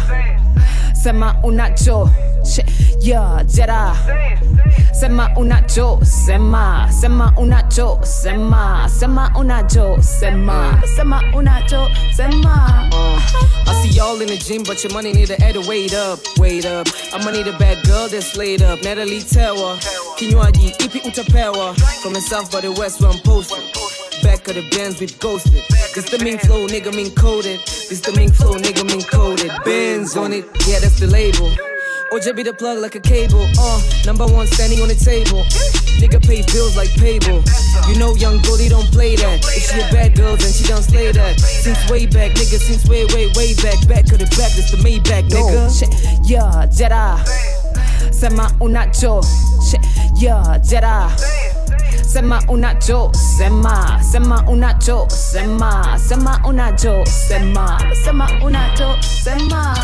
sema 1.05 1.35
unacho 1.43 2.09
yeah 3.01 3.45
jera 3.45 3.95
sema 4.99 5.29
unacho 5.35 5.99
sema 6.03 6.89
sema 7.01 7.33
unacho 7.37 7.99
sema 8.03 8.89
sema 8.99 9.31
unacho 9.35 10.01
sema 10.01 10.81
sema 10.95 11.23
unacho 11.35 11.87
sema 12.17 12.89
uh, 12.91 13.21
I 13.67 13.81
see 13.83 13.97
y'all 13.97 14.19
in 14.21 14.27
the 14.27 14.37
gym, 14.37 14.63
but 14.63 14.83
your 14.83 14.93
money 14.93 15.11
need 15.13 15.27
to 15.27 15.43
add 15.43 15.55
a 15.55 15.61
weight 15.61 15.93
up, 15.93 16.19
weight 16.37 16.65
up. 16.65 16.87
I'ma 17.13 17.31
need 17.31 17.47
a 17.47 17.57
bad 17.57 17.83
girl 17.85 18.07
that's 18.07 18.37
laid 18.37 18.61
up. 18.61 18.81
Natalie 18.83 19.21
Tower, 19.21 19.77
kinywaji 20.17 20.67
ipi 20.79 20.99
utapewa 20.99 21.75
from 22.01 22.13
the 22.13 22.21
south 22.21 22.51
by 22.51 22.61
the 22.61 22.71
west 22.71 23.01
where 23.01 23.11
I'm 23.11 23.19
posted. 23.21 23.63
Back 24.23 24.47
of 24.47 24.55
the 24.55 24.67
Benz 24.69 24.99
we've 24.99 25.19
ghosted. 25.19 25.63
This 25.93 26.09
the 26.09 26.19
mean 26.23 26.37
flow, 26.39 26.67
nigga 26.67 26.95
mean 26.95 27.11
coded. 27.15 27.59
This 27.89 27.99
the 28.01 28.11
mean 28.13 28.31
flow, 28.31 28.53
nigga 28.53 28.85
mean 28.85 29.03
coded. 29.03 29.51
Benz 29.65 30.15
on 30.15 30.31
it, 30.33 30.45
yeah 30.67 30.79
that's 30.79 30.94
the 30.99 31.07
label. 31.07 31.51
Or 32.11 32.19
just 32.19 32.35
be 32.35 32.43
the 32.43 32.53
plug 32.53 32.77
like 32.79 32.95
a 32.95 32.99
cable. 32.99 33.47
Uh, 33.57 33.81
number 34.05 34.25
one 34.27 34.47
standing 34.47 34.79
on 34.81 34.87
the 34.87 34.95
table. 34.95 35.43
Nigga 35.97 36.21
pay 36.21 36.43
bills 36.53 36.77
like 36.77 36.93
payable. 36.95 37.41
You 37.89 37.97
know 37.97 38.13
young 38.15 38.41
Goldie 38.43 38.69
don't 38.69 38.87
play 38.91 39.15
that. 39.15 39.41
If 39.41 39.63
she 39.71 39.79
a 39.81 39.87
bad 39.91 40.15
girl, 40.15 40.37
then 40.37 40.51
she 40.53 40.63
don't 40.65 40.83
slay 40.83 41.11
that. 41.11 41.39
Since 41.39 41.89
way 41.89 42.05
back, 42.05 42.31
nigga, 42.37 42.59
since 42.61 42.85
way, 42.87 43.05
way, 43.05 43.27
way 43.35 43.55
back. 43.55 43.81
Back 43.87 44.05
of 44.13 44.19
the 44.21 44.29
back, 44.37 44.53
that's 44.53 44.71
the 44.71 44.77
Maybach, 44.85 45.27
nigga. 45.29 46.29
Yeah, 46.29 46.67
Jedi. 46.69 48.13
Sema 48.13 48.49
unacho. 48.61 49.23
Yeah, 50.21 50.59
Jedi. 50.61 51.45
Sema 52.05 52.39
unacho, 52.47 53.11
sema, 53.37 53.99
sema 54.03 54.45
unacho, 54.47 55.09
sema, 55.09 55.99
sema 55.99 56.39
unacho, 56.45 57.03
sema, 57.05 57.79
sema 58.03 58.29
unacho, 58.43 58.95
sema. 59.23 59.75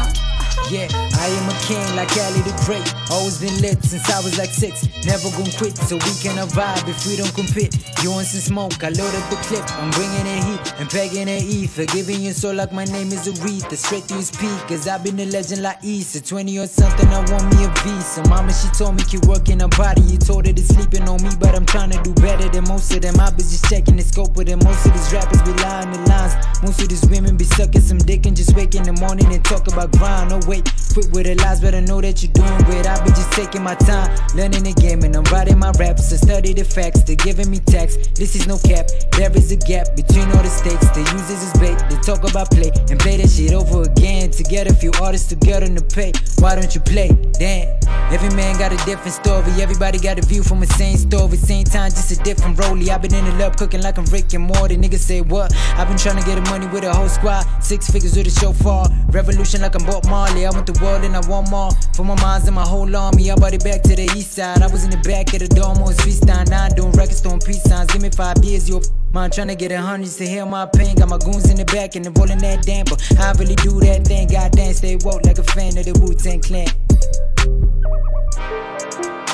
Yeah, 0.69 0.88
I 0.91 1.28
am 1.28 1.50
a 1.50 1.58
king 1.65 1.84
like 1.95 2.12
Ali 2.15 2.41
the 2.43 2.54
Great. 2.65 2.86
Always 3.12 3.39
been 3.39 3.56
lit 3.62 3.84
since 3.84 4.10
I 4.10 4.19
was 4.21 4.38
like 4.38 4.52
six. 4.52 4.88
Never 5.06 5.30
gonna 5.32 5.52
quit, 5.58 5.76
so 5.76 5.95
we 5.95 6.13
can 6.21 6.38
vibe 6.54 6.88
if 6.88 7.06
we 7.08 7.17
don't 7.17 7.34
compete. 7.34 7.76
You 8.04 8.12
want 8.12 8.28
some 8.28 8.39
smoke? 8.39 8.84
I 8.84 8.89
load 8.89 9.13
up 9.15 9.30
the 9.30 9.36
clip. 9.47 9.65
I'm 9.80 9.91
bringing 9.91 10.26
it 10.28 10.43
heat 10.43 10.74
and 10.80 10.89
pegging 10.89 11.28
it 11.28 11.43
E. 11.43 11.67
Forgiving 11.67 12.21
your 12.21 12.34
soul 12.34 12.56
like 12.56 12.71
my 12.71 12.86
name 12.86 13.08
is 13.12 13.28
Aretha. 13.28 13.76
Straight 13.76 14.08
to 14.10 14.15
peak, 14.39 14.60
cause 14.67 14.88
I've 14.88 15.04
been 15.04 15.19
a 15.19 15.26
legend 15.26 15.62
like 15.62 15.84
Easter. 15.84 16.21
20 16.21 16.60
or 16.60 16.67
something, 16.67 17.08
I 17.10 17.19
want 17.32 17.45
me 17.56 17.65
a 17.65 17.69
visa. 17.84 18.24
Mama, 18.30 18.54
she 18.54 18.69
told 18.78 18.95
me 18.95 19.04
keep 19.04 19.26
working 19.26 19.60
her 19.60 19.67
body. 19.76 20.02
You 20.02 20.17
told 20.17 20.47
her 20.47 20.54
to 20.54 20.63
sleeping 20.63 21.08
on 21.10 21.21
me, 21.24 21.32
but 21.39 21.56
I'm 21.56 21.65
trying 21.65 21.91
to 21.91 22.02
do 22.04 22.13
better 22.21 22.47
than 22.50 22.63
most 22.65 22.93
of 22.93 23.02
them. 23.02 23.19
I 23.19 23.30
be 23.32 23.43
just 23.43 23.65
checking 23.69 23.97
the 23.97 24.04
scope 24.04 24.38
of 24.38 24.45
them. 24.45 24.60
Most 24.63 24.86
of 24.86 24.93
these 24.93 25.12
rappers 25.12 25.41
be 25.41 25.54
lying 25.63 25.91
the 25.91 26.00
lines. 26.08 26.34
Most 26.63 26.82
of 26.82 26.89
these 26.89 27.06
women 27.10 27.36
be 27.36 27.45
sucking 27.45 27.82
some 27.82 27.97
dick 27.97 28.26
and 28.26 28.38
just 28.38 28.56
wake 28.56 28.76
in 28.76 28.84
the 28.84 28.93
morning 28.93 29.32
and 29.34 29.43
talk 29.43 29.67
about 29.67 29.91
grind. 29.97 30.30
No 30.30 30.39
quit 30.60 31.08
with 31.12 31.26
the 31.26 31.36
lies, 31.36 31.62
but 31.62 31.74
I 31.74 31.80
know 31.80 32.02
that 32.02 32.22
you're 32.22 32.34
doing 32.34 32.58
great. 32.68 32.86
I 32.86 33.00
be 33.04 33.12
just 33.12 33.32
taking 33.32 33.64
my 33.64 33.76
time, 33.76 34.12
learning 34.36 34.64
the 34.64 34.74
game, 34.74 35.04
and 35.04 35.16
I'm 35.16 35.24
writing 35.32 35.58
my 35.58 35.72
raps. 35.80 36.10
So 36.10 36.18
study 36.18 36.54
the 36.54 36.64
facts, 36.64 37.04
they're 37.04 37.16
giving 37.16 37.50
me 37.50 37.60
tax. 37.60 37.96
This 38.16 38.36
is 38.36 38.48
no 38.48 38.58
cap, 38.60 38.88
there 39.16 39.32
is 39.32 39.52
a 39.52 39.58
gap 39.58 39.96
between 39.96 40.28
all 40.36 40.44
the 40.44 40.52
states. 40.52 40.90
They 40.92 41.02
use 41.16 41.28
this 41.28 41.42
as 41.48 41.54
bait, 41.60 41.80
they 41.90 41.98
talk 42.04 42.28
about 42.30 42.52
play 42.52 42.72
and 42.90 43.00
play 43.00 43.18
that 43.18 43.30
shit 43.30 43.54
over 43.54 43.84
again. 43.84 44.32
To 44.32 44.44
get 44.44 44.70
a 44.70 44.74
few 44.74 44.92
artists 45.02 45.28
together 45.30 45.68
to 45.68 45.84
pay. 45.84 46.12
Why 46.40 46.56
don't 46.56 46.74
you 46.74 46.82
play? 46.82 47.10
Damn, 47.38 47.78
every 48.12 48.30
man 48.36 48.58
got 48.58 48.74
a 48.74 48.78
different 48.86 49.14
story. 49.14 49.52
Everybody 49.62 50.00
got 50.00 50.20
a 50.20 50.26
view 50.26 50.44
from 50.44 50.60
the 50.60 50.68
same 50.68 50.98
story. 50.98 51.38
Same 51.38 51.64
time, 51.64 51.92
just 51.92 52.12
a 52.12 52.18
different 52.24 52.58
rollie. 52.58 52.90
i 52.90 52.98
been 52.98 53.14
in 53.14 53.26
the 53.26 53.34
love 53.36 53.56
cooking 53.58 53.82
like 53.82 53.98
I'm 53.98 54.06
Rick 54.06 54.34
and 54.34 54.44
Morty. 54.44 54.78
Niggas 54.78 55.00
say 55.00 55.22
what? 55.22 55.54
I've 55.78 55.88
been 55.88 55.98
trying 55.98 56.18
to 56.18 56.26
get 56.26 56.36
the 56.36 56.50
money 56.50 56.68
with 56.68 56.84
a 56.84 56.94
whole 56.94 57.10
squad. 57.10 57.46
Six 57.62 57.90
figures 57.90 58.16
with 58.18 58.28
a 58.28 58.32
chauffeur. 58.32 58.86
Revolution 59.12 59.62
like 59.62 59.76
I'm 59.76 59.86
Bob 59.86 60.06
Marley. 60.06 60.40
I 60.45 60.49
want 60.51 60.65
the 60.65 60.77
world 60.84 61.04
and 61.04 61.15
I 61.15 61.21
want 61.27 61.49
more. 61.49 61.71
For 61.95 62.04
my 62.04 62.19
minds 62.21 62.47
and 62.47 62.56
my 62.56 62.63
whole 62.63 62.95
army. 62.95 63.32
I 63.32 63.36
brought 63.36 63.54
it 63.54 63.63
back 63.63 63.82
to 63.84 63.95
the 63.95 64.06
east 64.15 64.34
side. 64.34 64.62
I 64.62 64.67
was 64.67 64.84
in 64.84 64.89
the 64.89 64.97
back 64.97 65.34
of 65.34 65.39
the 65.39 65.47
dorm 65.47 65.77
on 65.80 65.93
freestyle. 65.93 66.47
Now 66.49 66.65
I'm 66.65 66.75
doing 66.75 66.91
records, 66.93 67.21
throwing 67.21 67.39
peace 67.39 67.63
signs. 67.63 67.91
Give 67.91 68.01
me 68.01 68.10
five 68.10 68.43
years, 68.43 68.69
you 68.69 68.82
Man, 69.13 69.30
to 69.30 69.56
get 69.56 69.73
a 69.73 69.82
hundred 69.82 70.08
to 70.08 70.25
heal 70.25 70.45
my 70.45 70.65
pain. 70.65 70.95
Got 70.95 71.10
my 71.10 71.17
goons 71.17 71.49
in 71.49 71.58
the 71.58 71.65
back 71.65 71.95
and 71.95 72.06
they 72.06 72.10
rolling 72.10 72.39
that 72.39 72.63
damper. 72.63 72.95
I 73.19 73.34
really 73.34 73.56
do 73.56 73.77
that 73.82 74.08
thing. 74.08 74.27
Goddamn, 74.30 74.73
stay 74.73 74.95
woke 75.04 75.25
like 75.25 75.38
a 75.38 75.43
fan 75.43 75.77
of 75.77 75.84
the 75.84 75.91
Wu 75.99 76.13
Tang 76.13 76.39
Clan. 76.39 76.67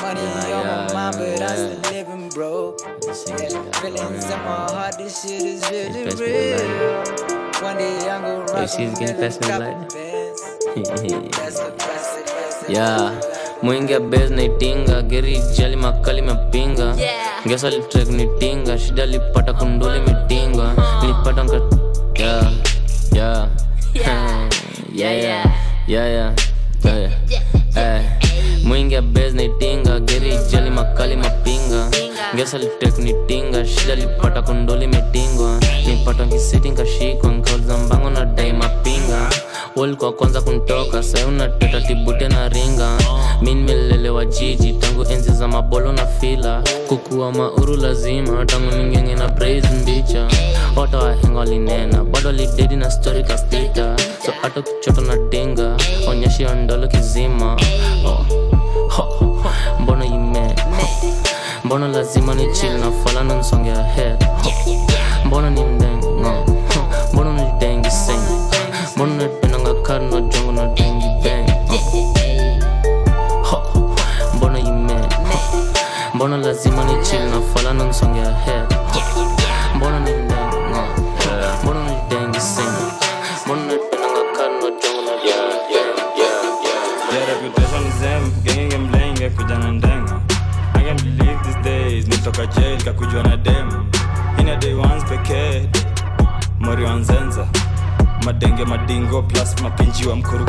Money 0.02 0.20
on 0.52 0.66
my 0.66 0.92
mind, 0.92 1.16
but 1.18 1.42
I'm 1.42 1.78
still 1.78 1.92
living 1.92 2.28
broke. 2.30 2.80
Yeah, 2.82 3.70
feelings 3.78 4.24
in 4.24 4.30
my 4.30 4.66
heart, 4.66 4.98
this 4.98 5.22
shit 5.22 5.42
is 5.42 5.62
really 5.70 6.10
real. 6.16 7.38
One 7.62 7.76
day 7.76 8.10
I'm 8.10 8.22
gonna 8.22 8.52
rock 8.52 8.68
she's 8.68 8.98
getting 8.98 9.16
fast 9.16 9.40
light. 10.76 11.02
mwingi 11.02 11.30
yeah 12.68 13.12
mwingia 13.62 14.00
bes 14.00 14.30
naitinga 14.30 15.02
geri 15.02 15.42
jali 15.58 15.76
makali 15.76 16.22
mepinga 16.22 16.94
ngesa 17.46 17.70
litrek 17.70 18.08
nitinga 18.08 18.78
shida 18.78 19.06
lipata 19.06 19.52
kunduli 19.52 20.00
mitinga. 20.00 20.72
Nilipata 21.02 21.44
nka 21.44 21.60
yeah. 22.18 22.48
Yeah. 23.14 23.48
Yeah. 24.92 25.46
Yeah 25.86 26.06
yeah. 26.06 26.34
Yeah 26.84 27.12
yeah. 27.76 28.02
Mwingia 28.64 29.02
bes 29.02 29.34
naitinga 29.34 30.00
geri 30.00 30.38
jali 30.52 30.70
makali 30.70 31.16
mapinga. 31.16 31.90
Ngesa 32.34 32.58
litrek 32.58 32.98
nitinga 32.98 33.66
shida 33.66 33.94
lipata 33.94 34.42
kunduli 34.42 34.86
mitingwa 34.86 35.60
nipata 35.86 36.24
nkisiti 36.24 36.70
nkashikwa 36.70 37.30
nkauliza 37.32 37.76
mbango 37.78 38.10
na 38.10 38.24
dai 38.24 38.52
mapinga 38.52 38.97
walikuwa 39.76 40.12
kwanza 40.12 40.40
kuntoka 40.40 41.02
sai 41.02 41.24
unateta 41.24 41.80
tibute 41.80 42.28
na 42.28 42.48
ringa. 42.48 42.98
Mi 43.42 43.54
nimelelewa 43.54 44.24
jiji. 44.24 44.72
Tangu 44.72 45.04
enzi 45.10 45.30
za 45.32 45.48
mabolo 45.48 45.92
na 45.92 46.06
fila. 46.06 46.62
Kukuwa 46.88 47.32
mauru 47.32 47.76
lazima. 47.76 48.44
Tangu 48.46 48.70
ningenge 48.76 49.14
na 49.14 49.28
praise 49.28 49.68
mbicha. 49.68 50.28
Wata 50.76 50.98
wahenga 50.98 51.38
walinena. 51.38 52.04
Bado 52.04 52.32
lidedi 52.32 52.76
na 52.76 52.90
stori 52.90 53.24
kapita. 53.24 53.96
So 54.26 54.32
hata 54.42 54.62
kichoto 54.62 55.00
na 55.00 55.16
tinga 55.16 55.76
onyeshi 56.08 56.44
ondolo 56.46 56.88
kizima. 56.88 57.56
Oh. 58.06 58.24
mbono 59.80 60.04
ime 60.04 60.54
mbono 61.64 61.88
lazima 61.88 62.34
ni 62.34 62.52
chill 62.52 62.72
na 62.72 62.90
fala 63.04 63.24
na 63.24 63.34
nsonge 63.34 63.70
Kulağım 100.08 100.22
koruk 100.22 100.47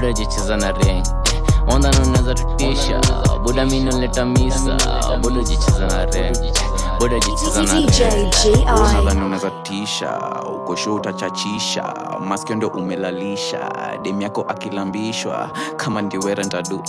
boda 0.00 0.12
jicheza 0.12 0.56
na 0.56 0.72
ring 0.72 1.02
onda 1.74 1.90
unaweza 1.90 2.34
tutisha 2.34 3.00
buda 3.42 3.66
minoleta 3.66 4.24
misa. 4.24 4.76
Buda 5.20 5.40
jicheza 5.42 5.86
na 5.86 6.04
ring 6.04 6.36
jicheza 7.20 7.62
na 9.14 9.24
unaweza 9.26 9.50
tisha 9.50 10.20
ukosho 10.56 10.94
utachachisha. 10.94 11.94
Maskio 12.20 12.56
ndio 12.56 12.68
umelalisha. 12.68 13.70
Dem 14.02 14.22
yako 14.22 14.44
akilambishwa. 14.48 15.50
Kama 15.76 16.02
ndiwera 16.02 16.44
ntadu 16.44 16.80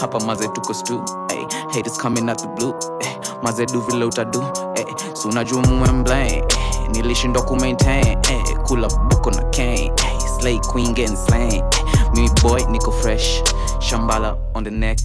hapa 0.00 0.20
maze 0.20 0.48
tuko 0.48 0.74
stu. 0.74 1.02
Hey, 1.28 1.44
haters 1.74 1.98
coming 1.98 2.28
out 2.28 2.38
the 2.38 2.46
blue. 2.48 2.74
Hey, 3.00 3.12
maze 3.42 3.66
du 3.66 3.80
vile 3.80 4.04
utadu 4.04 4.44
hey, 4.74 4.84
unajua 5.24 5.62
hey, 6.14 6.42
nilishindwa 6.92 7.42
kumaintain 7.42 8.18
hey, 8.26 8.56
kula 8.66 8.88
buko 8.88 9.30
na 9.30 9.42
cane. 9.42 9.92
Hey, 10.02 10.18
slay 10.40 10.58
queen 10.58 10.92
getting 10.94 11.16
slain 11.16 11.50
hey, 11.50 11.62
me 12.14 12.28
boy 12.42 12.60
niko 12.70 12.92
fresh. 13.02 13.42
Shambala 13.80 14.36
on 14.54 14.64
the 14.64 14.70
neck. 14.70 14.98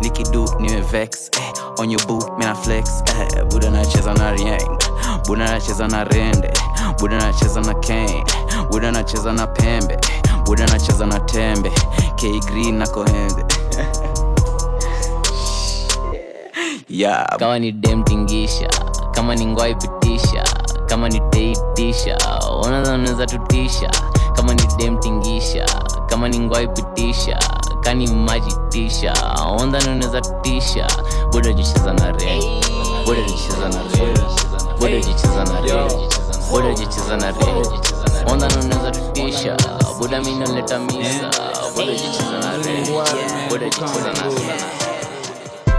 Nikidu 0.00 0.48
niwe 0.60 0.80
vex. 0.80 1.30
Eh, 1.38 1.52
on 1.78 1.90
your 1.90 2.00
boo 2.06 2.20
eh, 2.40 3.44
buda 3.50 3.70
nacheza 3.70 4.14
na 4.14 4.32
rieng. 4.32 4.78
Buda 5.26 5.44
nacheza 5.44 5.88
na 5.88 6.04
rende. 6.04 6.52
Buda 6.98 7.16
nacheza 7.18 7.60
na 7.60 7.74
kane 7.74 8.24
buda 8.70 8.90
nacheza 8.92 9.32
na 9.32 9.46
pembe. 9.46 9.98
Buda 10.44 10.66
nacheza 10.66 11.06
na 11.06 11.20
tembe. 11.20 11.70
K 12.16 12.40
green 12.40 12.78
na 12.78 12.86
kohende 12.86 13.44
yeah. 16.88 17.26
kama 17.38 17.58
ni 17.58 17.72
demtingisha 17.72 18.68
kama 19.12 19.34
ni 19.34 19.46
ngoaipitisha 19.46 20.44
kama 20.86 21.08
ni 21.08 21.20
teitisha 21.20 22.18
unaweza 22.66 23.26
tutisha. 23.26 23.90
Kama 24.36 24.54
ni 24.54 24.62
dem 24.78 24.98
tingisha 24.98 25.66
kama 26.14 26.28
ni 26.28 26.38
ngwai 26.38 26.68
pitisha 26.68 27.38
kani 27.80 28.06
maji 28.06 28.56
tisha 28.68 29.14
onda 29.60 29.78
unaweza 29.78 30.20
tisha 30.20 30.86
bodo 31.32 31.52
jicheza 31.52 31.92
na 31.92 32.12
re 32.12 32.40
bodo 33.06 33.22
jicheza 33.22 33.68
na 33.68 33.82
re 33.82 34.14
bodo 34.80 35.00
jicheza 35.00 35.44
na 35.44 35.60
re 35.60 35.72
bodo 36.50 36.72
jicheza 36.74 37.16
na 37.16 37.30
re 37.30 37.46
onda 38.32 38.46
unaweza 38.62 38.90
tisha 39.12 39.56
boda 39.98 40.20
mimi 40.20 40.46
leta 40.46 40.78
misa. 40.78 41.30
Bodo 41.76 41.92
jicheza 41.92 42.38
na 42.40 42.56
re 42.56 42.86
bodo 43.50 43.64
jicheza 43.64 44.12
na 44.12 44.22
re 44.22 44.54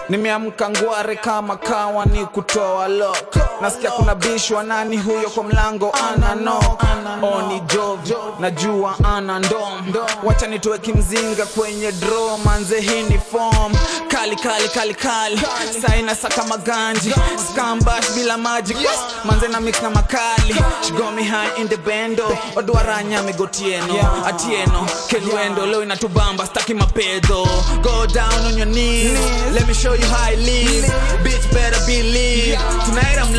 nimeamka 0.10 0.69
ngware 0.69 1.15
kama 1.15 1.58
kawa 1.58 2.06
ni 2.06 2.26
kutoa 2.26 2.88
lock 2.88 3.38
nasikia 3.62 3.91
kuna 3.91 4.15
bishwa 4.15 4.63
nani 4.63 4.98
huyo 4.98 5.30
kwa 5.30 5.44
mlango? 5.44 5.91
Ana 6.13 6.36
no. 6.36 6.78
Oni 7.22 7.60
jov 7.60 8.00
najua 8.39 8.96
ana 9.15 9.39
ndom 9.39 9.94
wacha 10.24 10.48
nitoe 10.48 10.78
kimzinga 10.78 11.46
kwenye 11.46 11.91
dro 11.91 12.38
manze 12.46 12.80
hii 12.82 13.02
ni 13.04 13.20
form. 13.32 13.74
Kali 14.08 14.36
kali 14.36 14.70
kali 14.70 14.94
kali. 14.96 15.41
Saina 15.82 16.15
saka 16.15 16.44
maganji. 16.44 17.13
Skambash 17.52 18.12
bila 18.15 18.38
magic. 18.38 18.78
Manze 19.26 19.48
na 19.48 19.60
mix 19.60 19.82
na 19.82 19.89
makali. 19.89 20.54
She 20.82 20.91
got 20.94 21.20
high 21.20 21.62
in 21.62 21.68
the 21.68 21.78
bendo. 21.78 22.38
Odwaranya 22.56 23.22
migotieno 23.24 24.26
atieno. 24.26 24.86
Kelwendo 25.08 25.65
leo 25.65 25.84
inatubamba 25.84 26.46
staki 26.46 26.74
mapedo. 26.74 27.48
Go 27.82 28.06
down 28.08 28.46
on 28.46 28.58
your 28.58 28.68
knees. 28.68 29.20
Let 29.54 29.68
me 29.68 29.74
show 29.74 29.94
you 29.96 30.06
how 30.06 30.30
I 30.32 30.36
live. 30.36 30.86
Bitch 31.24 31.54
better 31.54 31.80
believe. 31.86 32.58
Tonight 32.86 33.18
I'm 33.20 33.34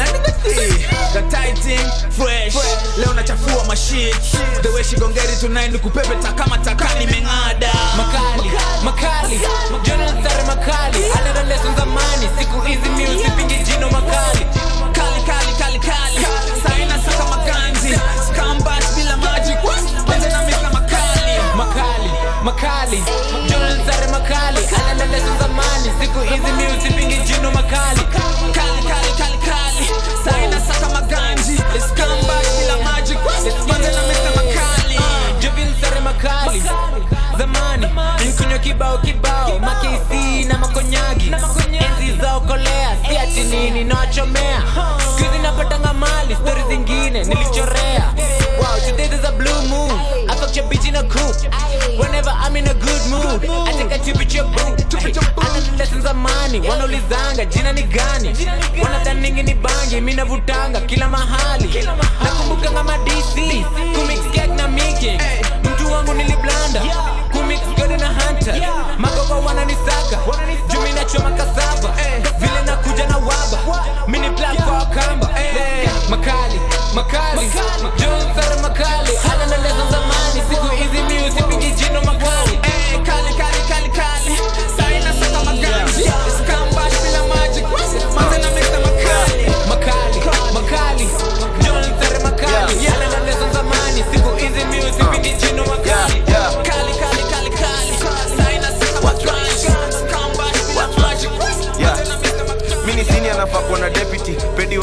The 1.13 1.23
tight 1.31 1.67
leo 2.99 3.13
nachafua 3.15 3.65
mashit 3.65 4.15
the 4.63 4.69
way 4.69 4.85
shigongeri 4.85 5.37
ni 5.73 5.79
kupepeta 5.79 6.33
kama 6.33 6.59
takani 6.59 7.07
meng'ada 7.07 7.73
makali 7.97 8.51
makali, 8.85 9.39
makali. 9.73 10.43
makali. 10.47 10.47
makali. 10.47 11.05
zamani 11.77 12.29
siku 12.39 12.61
hizi 12.61 12.89
music 12.89 13.26
ana 56.11 56.13
lessons 56.13 56.13
za 56.13 56.15
money 56.15 56.69
wanaulizanga 56.71 57.45
jina 57.45 57.73
ni 57.73 57.83
gani? 57.83 58.37
Wanadhaningi 58.83 59.43
ni 59.43 59.55
bangi? 59.55 60.01
Mi 60.01 60.15
navutanga 60.15 60.81
kila 60.81 61.09
mahali. 61.09 61.87
Nakumbuka 62.23 62.71
kama 62.71 62.99
dc 62.99 63.35
kumix 63.95 64.21
cake 64.35 64.55
na 64.57 64.69
making 64.69 65.21
mtu 65.65 65.93
wangu 65.93 66.15
niliblanda 66.15 66.83
kumix 67.33 67.61
gode 67.79 67.97
na 67.97 68.09
hunter. 68.09 68.55
Magogo 68.99 69.47
wananisaka 69.47 70.19
jumi 70.73 70.93
nachoma 70.93 71.31
kasava 71.31 71.95
vile 72.39 72.63
nakuja 72.67 73.07
na 73.07 73.17
waba 73.17 73.85
mini 74.09 74.31
plug 74.31 74.57
kwa 74.65 74.73
wakamba 74.73 75.31
Eh, 75.41 75.89
makali 76.11 76.61
makali 76.95 77.51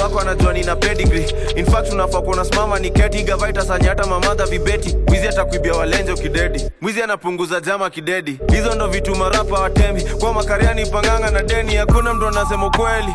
wako 0.03 0.19
anajua 0.19 0.53
nina 0.53 0.75
pedigree. 0.75 1.33
In 1.55 1.65
fact 1.65 1.93
unafaa 1.93 2.21
kuona 2.21 2.45
simama 2.45 2.79
ni 2.79 2.89
keti 2.91 3.23
gavaita 3.23 3.63
hata 3.87 4.05
mamadha 4.05 4.45
vibeti. 4.45 4.97
Mwizi 5.07 5.27
atakuibia 5.27 5.73
walenjo 5.73 6.13
kidedi. 6.15 6.69
Mwizi 6.81 7.01
anapunguza 7.01 7.59
jama 7.61 7.89
kidedi. 7.89 8.39
Hizo 8.51 8.75
ndo 8.75 8.87
vitu 8.87 9.15
marapa 9.15 9.59
watemi 9.59 10.03
kwa 10.03 10.33
makariani 10.33 10.85
panganga 10.85 11.31
na 11.31 11.43
deni 11.43 11.75
hakuna 11.75 12.13
mtu 12.13 12.27
anasema 12.27 12.67
ukweli 12.67 13.13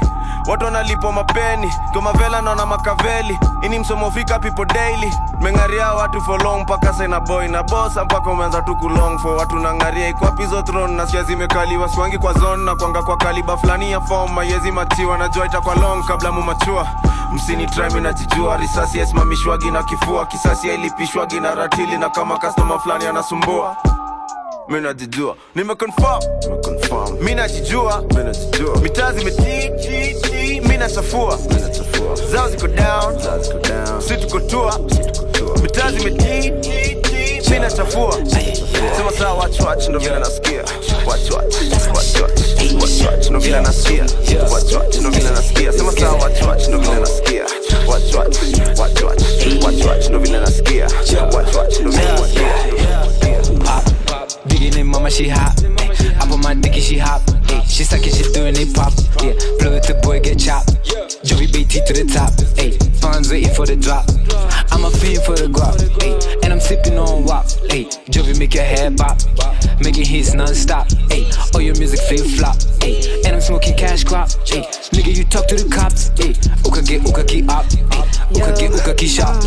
watu 0.49 0.65
wanalipwa 0.65 1.13
mapeni 1.13 1.73
komavela 1.93 2.43
naona 2.43 2.67
makaveli. 2.67 3.39
Ini 3.63 3.79
msomo 3.79 4.11
fika 4.11 4.39
people 4.39 4.65
daily. 4.75 5.13
Meng'aria 5.41 5.95
watu 5.95 6.21
for 6.21 6.43
long 6.43 6.61
mpaka 6.63 6.93
saina 6.93 7.21
boy 7.21 7.49
na 7.49 7.63
bosa 7.63 8.05
mpaka 8.05 8.31
umeanza 8.31 8.63
tu 8.63 8.77
kulong 8.77 9.19
for. 9.19 9.37
Watu 9.37 9.57
nang'aria 9.59 10.09
ikwapizo 10.09 10.63
tron 10.63 10.93
na 10.93 11.07
sia 11.07 11.23
zimekaliwa 11.23 11.89
siwangi 11.89 12.19
kwa 12.19 12.33
zon 12.33 12.61
na 12.61 12.75
kwanga 12.77 13.03
kwa 13.03 13.17
kaliba 13.17 13.57
fulani 13.57 13.93
ya 13.93 14.01
fom 14.01 14.33
mayezi 14.33 14.73
matiwa. 14.73 15.19
Najua 15.19 15.47
itakwa 15.47 15.75
long 15.75 16.05
kabla 16.05 16.33
mumachua 16.33 16.87
msini 17.33 17.67
trime 17.67 18.01
najijua. 18.01 18.57
Risasi 18.57 18.99
yasimamishwagi 18.99 19.71
na 19.71 19.83
kifua. 19.83 20.27
Kisasi 20.27 20.69
yailipishwagi 20.69 21.41
na 21.41 21.55
ratili. 21.55 21.99
Na 21.99 22.11
kama 22.11 22.39
kastoma 22.39 22.79
fulani 22.79 23.07
anasumbua 23.07 23.77
mi 24.69 24.81
najijua. 24.81 25.37
Nimeconfirm 25.55 26.21
mi 27.21 27.35
najijua 27.35 28.05
mitaa 28.83 29.13
zimetiti 29.13 30.61
mi 30.69 30.79
zao 32.33 32.51
ziko 32.51 32.67
down 32.69 33.15
mitaa 35.63 35.91
zimetiti 35.93 36.61
mi 37.51 37.59
sema 38.97 39.13
saa 39.19 39.33
wachwach 39.35 39.89
ndo 39.89 39.99
vile 39.99 40.19
nasikia 40.19 40.63
Digging 54.47 54.77
in, 54.79 54.87
mama, 54.87 55.11
she 55.11 55.29
hot. 55.29 55.55
Up 56.21 56.31
on 56.31 56.41
my 56.41 56.55
dicky, 56.55 56.81
she 56.81 56.99
hop. 56.99 57.23
Ayy, 57.23 57.63
she 57.69 57.85
sucking, 57.85 58.13
she 58.13 58.25
doing 58.33 58.55
it 58.57 58.75
pop. 58.75 58.93
Yeah, 59.23 59.35
blow 59.59 59.73
it, 59.75 59.85
the 59.87 59.99
boy 60.03 60.21
get 60.21 60.39
chopped. 60.39 60.75
Joey 61.25 61.47
BT 61.47 61.85
to 61.87 61.93
the 61.93 62.05
top. 62.13 62.31
Ayy, 62.57 62.79
funds 63.01 63.31
waiting 63.31 63.55
for 63.55 63.67
the 63.67 63.77
drop. 63.77 64.07
I'm 64.71 64.85
a 64.85 64.91
fiend 64.91 65.23
for 65.25 65.35
the 65.35 65.49
guap. 65.49 65.77
Ayy, 65.99 66.45
and 66.45 66.53
I'm 66.53 66.61
sipping 66.61 66.99
on 66.99 67.25
WAP. 67.25 67.47
Ayy, 67.71 67.87
Jovi 68.07 68.39
make 68.39 68.55
your 68.55 68.65
head 68.65 68.97
bop. 68.97 69.19
Making 69.81 70.07
hits 70.07 70.35
non-stop. 70.35 70.87
Ayy, 71.11 71.55
all 71.55 71.61
your 71.61 71.77
music 71.79 72.01
flip 72.01 72.27
flop. 72.39 72.57
Ayy, 72.81 73.25
and 73.25 73.35
I'm 73.35 73.41
smoking 73.41 73.77
cash 73.77 74.05
crop. 74.05 74.29
Ayy, 74.47 74.63
nigga, 74.91 75.17
you 75.17 75.25
talk 75.25 75.47
to 75.49 75.57
the 75.57 75.69
cops. 75.75 76.11
Ayy, 76.21 76.37
uka 76.65 76.83
get 76.83 77.03
uka 77.07 77.25
ki 77.25 77.43
up. 77.49 77.65
Ayy, 77.67 78.37
uka 78.37 78.53
get 78.61 78.73
uka 78.73 78.95
ki 78.95 79.07
shop. 79.07 79.43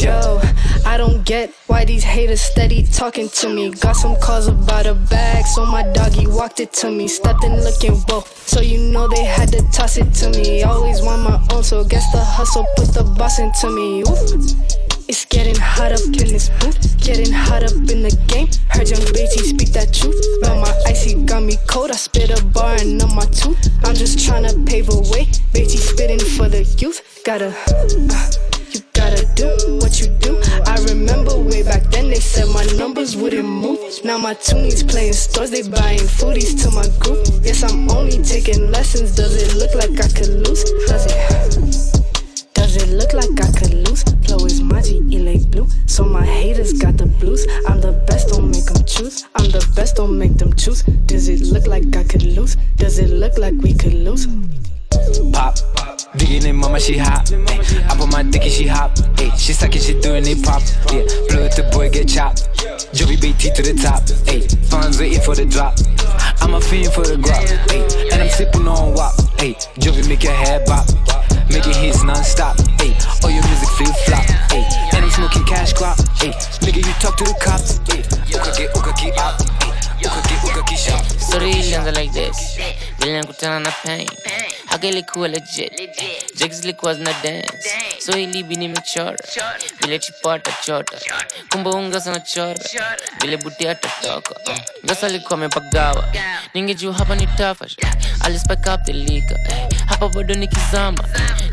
Yo, 0.00 0.40
I 0.84 0.96
don't 0.96 1.24
get 1.24 1.52
why 1.66 1.84
these 1.84 2.02
haters 2.02 2.40
steady 2.40 2.82
talking 2.82 3.28
to 3.28 3.48
me. 3.48 3.70
Got 3.70 3.96
some 3.96 4.16
calls 4.16 4.48
about 4.48 4.86
a 4.86 4.94
bag, 4.94 5.46
so 5.46 5.64
my 5.64 5.83
doggy 5.92 6.26
walked 6.26 6.60
it 6.60 6.72
to 6.74 6.90
me. 6.90 7.08
Stepped 7.08 7.44
in 7.44 7.62
looking 7.62 7.96
whoa, 8.08 8.24
so 8.46 8.60
you 8.60 8.78
know 8.92 9.08
they 9.08 9.24
had 9.24 9.50
to 9.52 9.62
toss 9.70 9.96
it 9.96 10.12
to 10.14 10.30
me. 10.30 10.62
Always 10.62 11.02
want 11.02 11.22
my 11.22 11.46
own, 11.52 11.62
so 11.62 11.84
guess 11.84 12.10
the 12.12 12.22
hustle 12.22 12.66
put 12.76 12.94
the 12.94 13.04
boss 13.04 13.38
into 13.38 13.70
me. 13.70 14.02
Ooh. 14.02 14.84
It's 15.06 15.26
getting 15.26 15.56
hot 15.56 15.92
up 15.92 16.00
in 16.00 16.28
this 16.32 16.48
booth, 16.60 16.80
getting 17.04 17.30
hot 17.30 17.62
up 17.62 17.72
in 17.72 18.00
the 18.00 18.24
game. 18.26 18.48
Heard 18.70 18.88
young 18.88 19.04
Beatty 19.12 19.44
speak 19.44 19.70
that 19.72 19.92
truth. 19.92 20.16
But 20.40 20.56
my 20.60 20.72
icy 20.86 21.22
got 21.24 21.42
me 21.42 21.58
cold. 21.66 21.90
I 21.90 21.96
spit 21.96 22.30
a 22.30 22.42
bar 22.46 22.76
and 22.80 23.00
on 23.02 23.14
my 23.14 23.26
tooth. 23.26 23.68
I'm 23.84 23.94
just 23.94 24.18
tryna 24.18 24.66
pave 24.66 24.88
a 24.88 24.98
way. 25.12 25.28
Beatty 25.52 25.76
spitting 25.76 26.20
for 26.20 26.48
the 26.48 26.64
youth. 26.78 27.22
Gotta, 27.24 27.54
uh, 27.68 28.53
gotta 29.04 29.26
do 29.34 29.50
what 29.80 30.00
you 30.00 30.08
do. 30.24 30.40
I 30.66 30.76
remember 30.88 31.36
way 31.36 31.62
back 31.62 31.82
then 31.90 32.08
they 32.08 32.20
said 32.20 32.48
my 32.48 32.64
numbers 32.76 33.16
wouldn't 33.16 33.48
move. 33.48 33.80
Now 34.04 34.18
my 34.18 34.34
toonies 34.34 34.88
playing 34.88 35.12
stores, 35.12 35.50
they 35.50 35.62
buying 35.62 36.06
foodies 36.18 36.52
to 36.62 36.70
my 36.70 36.88
group. 37.02 37.26
Yes, 37.44 37.62
I'm 37.62 37.90
only 37.90 38.22
taking 38.22 38.70
lessons. 38.70 39.14
Does 39.14 39.34
it 39.42 39.56
look 39.60 39.74
like 39.74 39.94
I 40.00 40.08
could 40.08 40.32
lose? 40.46 40.64
Does 40.88 41.04
it? 41.06 41.16
Does 42.54 42.76
it 42.76 42.88
look 42.88 43.12
like 43.12 43.34
I 43.40 43.50
could 43.58 43.74
lose? 43.86 44.02
Flow 44.24 44.46
is 44.46 44.60
maji, 44.62 44.98
ele 45.12 45.38
blue. 45.50 45.68
So 45.86 46.04
my 46.04 46.24
haters 46.24 46.72
got 46.72 46.96
the 46.96 47.06
blues. 47.06 47.46
I'm 47.68 47.80
the 47.80 47.92
best, 48.08 48.28
don't 48.28 48.50
make 48.50 48.64
them 48.64 48.84
choose. 48.84 49.26
I'm 49.36 49.50
the 49.50 49.64
best, 49.76 49.96
don't 49.96 50.18
make 50.18 50.36
them 50.38 50.54
choose. 50.54 50.82
Does 51.06 51.28
it 51.28 51.42
look 51.42 51.66
like 51.66 51.94
I 51.96 52.04
could 52.04 52.22
lose? 52.22 52.56
Does 52.76 52.98
it 52.98 53.10
look 53.10 53.36
like 53.36 53.54
we 53.54 53.74
could 53.74 53.94
lose? 53.94 54.26
Pop. 55.32 55.93
Digging 56.16 56.46
in 56.46 56.56
mama, 56.56 56.78
she 56.78 56.96
hot. 56.96 57.32
Up 57.90 58.00
on 58.00 58.10
my 58.10 58.22
dicky, 58.22 58.48
she 58.48 58.66
hop. 58.66 58.92
Ay, 59.18 59.30
she 59.36 59.52
sucking, 59.52 59.80
she 59.80 60.00
doing 60.00 60.24
it 60.26 60.42
pop. 60.44 60.62
Yeah, 60.92 61.02
blow 61.28 61.42
it, 61.42 61.56
the 61.56 61.68
boy 61.72 61.90
get 61.90 62.08
chopped. 62.08 62.48
Joey 62.94 63.16
BT 63.16 63.50
to 63.50 63.62
the 63.62 63.74
top. 63.74 64.02
Ay, 64.30 64.46
funds 64.70 65.00
waiting 65.00 65.20
for 65.20 65.34
the 65.34 65.44
drop. 65.44 65.74
I'm 66.40 66.54
a 66.54 66.60
fiend 66.60 66.92
for 66.92 67.02
the 67.02 67.16
grub. 67.16 67.42
Ay, 67.70 67.82
and 68.12 68.22
I'm 68.22 68.28
sipping 68.30 68.68
on 68.68 68.94
wop. 68.94 69.14
Ay, 69.40 69.56
Joey 69.78 70.06
make 70.06 70.22
your 70.22 70.34
head 70.34 70.64
bop. 70.66 70.86
Making 71.50 71.74
hits 71.74 72.02
non-stop. 72.04 72.56
Ay, 72.78 72.94
all 73.22 73.30
your 73.30 73.42
music 73.42 73.68
flip 73.74 73.94
flop. 74.06 74.24
Ay, 74.54 74.62
and 74.94 75.04
I'm 75.04 75.10
smoking 75.10 75.44
cash 75.44 75.72
crop. 75.72 75.98
Ay, 76.22 76.30
nigga, 76.62 76.78
you 76.78 76.94
talk 77.02 77.16
to 77.18 77.24
the 77.24 77.34
cops. 77.42 77.80
Ay, 77.90 78.06
get 78.30 78.70
uka 78.76 78.92
ki 78.94 79.10
up. 79.18 79.42
Ay, 79.66 79.74
Story 81.18 81.50
ilianza 81.50 81.90
like 81.92 82.12
this. 82.12 82.56
Vile 82.98 83.20
nakutana 83.20 83.60
na 83.60 83.70
pain. 83.70 84.10
Haka 84.66 84.86
ilikuwa 84.86 85.28
legit. 85.28 85.72
Jigs 86.36 86.56
zilikuwa 86.60 86.94
zina 86.94 87.12
dance. 87.22 87.70
So 87.98 88.18
ilibi 88.18 88.56
nimechora. 88.56 89.18
Vile 89.80 89.98
chipata 89.98 90.52
chota 90.66 90.98
kumbe 91.52 91.70
ungasa 91.70 92.04
sana 92.04 92.20
chora. 92.20 92.60
Vile 93.20 93.36
buti 93.36 93.68
atatoka. 93.68 94.34
Ngasa 94.84 95.06
alikuwa 95.06 95.34
amepagawa. 95.34 96.08
Ningejua 96.54 96.94
hapa 96.94 97.14
ni 97.16 97.26
tafasha, 97.26 97.76
alispike 98.20 98.70
up 98.70 98.82
the 98.84 98.92
liquor 98.92 99.38
eh. 99.50 99.68
hapa 99.86 100.08
bado 100.08 100.34
nikizama. 100.34 101.04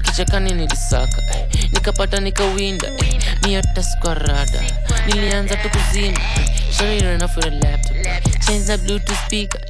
Kichakani 0.01 0.53
nilisaka 0.53 1.21
eh. 1.33 1.47
nikapata 1.71 2.19
nikawinda 2.19 2.87
eh. 2.87 3.21
ni 3.41 3.55
hata 3.55 3.83
skwarada 3.83 4.63
nilianza 5.07 5.55
tu 5.55 5.69
kuzima 5.69 6.19
laptop 7.61 7.97
chenza 8.45 8.77
bluetooth 8.77 9.25
speaker 9.25 9.61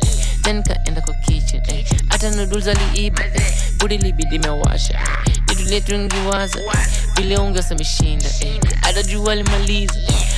then 0.42 0.64
kaenda 0.64 1.02
kwa 1.02 1.14
kitchen 1.14 1.62
eh. 1.68 1.86
hata 2.10 2.30
nudul 2.30 2.62
zaliiba 2.62 3.26
eh. 3.26 3.54
budi 3.78 3.98
libidi 3.98 4.40
mewasha 4.40 4.94
eh. 4.94 5.36
nidulie 5.50 5.82
tungiwaza 5.82 6.60
vile 7.16 7.38
ungeosameshinda 7.38 8.30
hata 8.82 9.04
jua 9.04 9.36
limaliza 9.36 9.94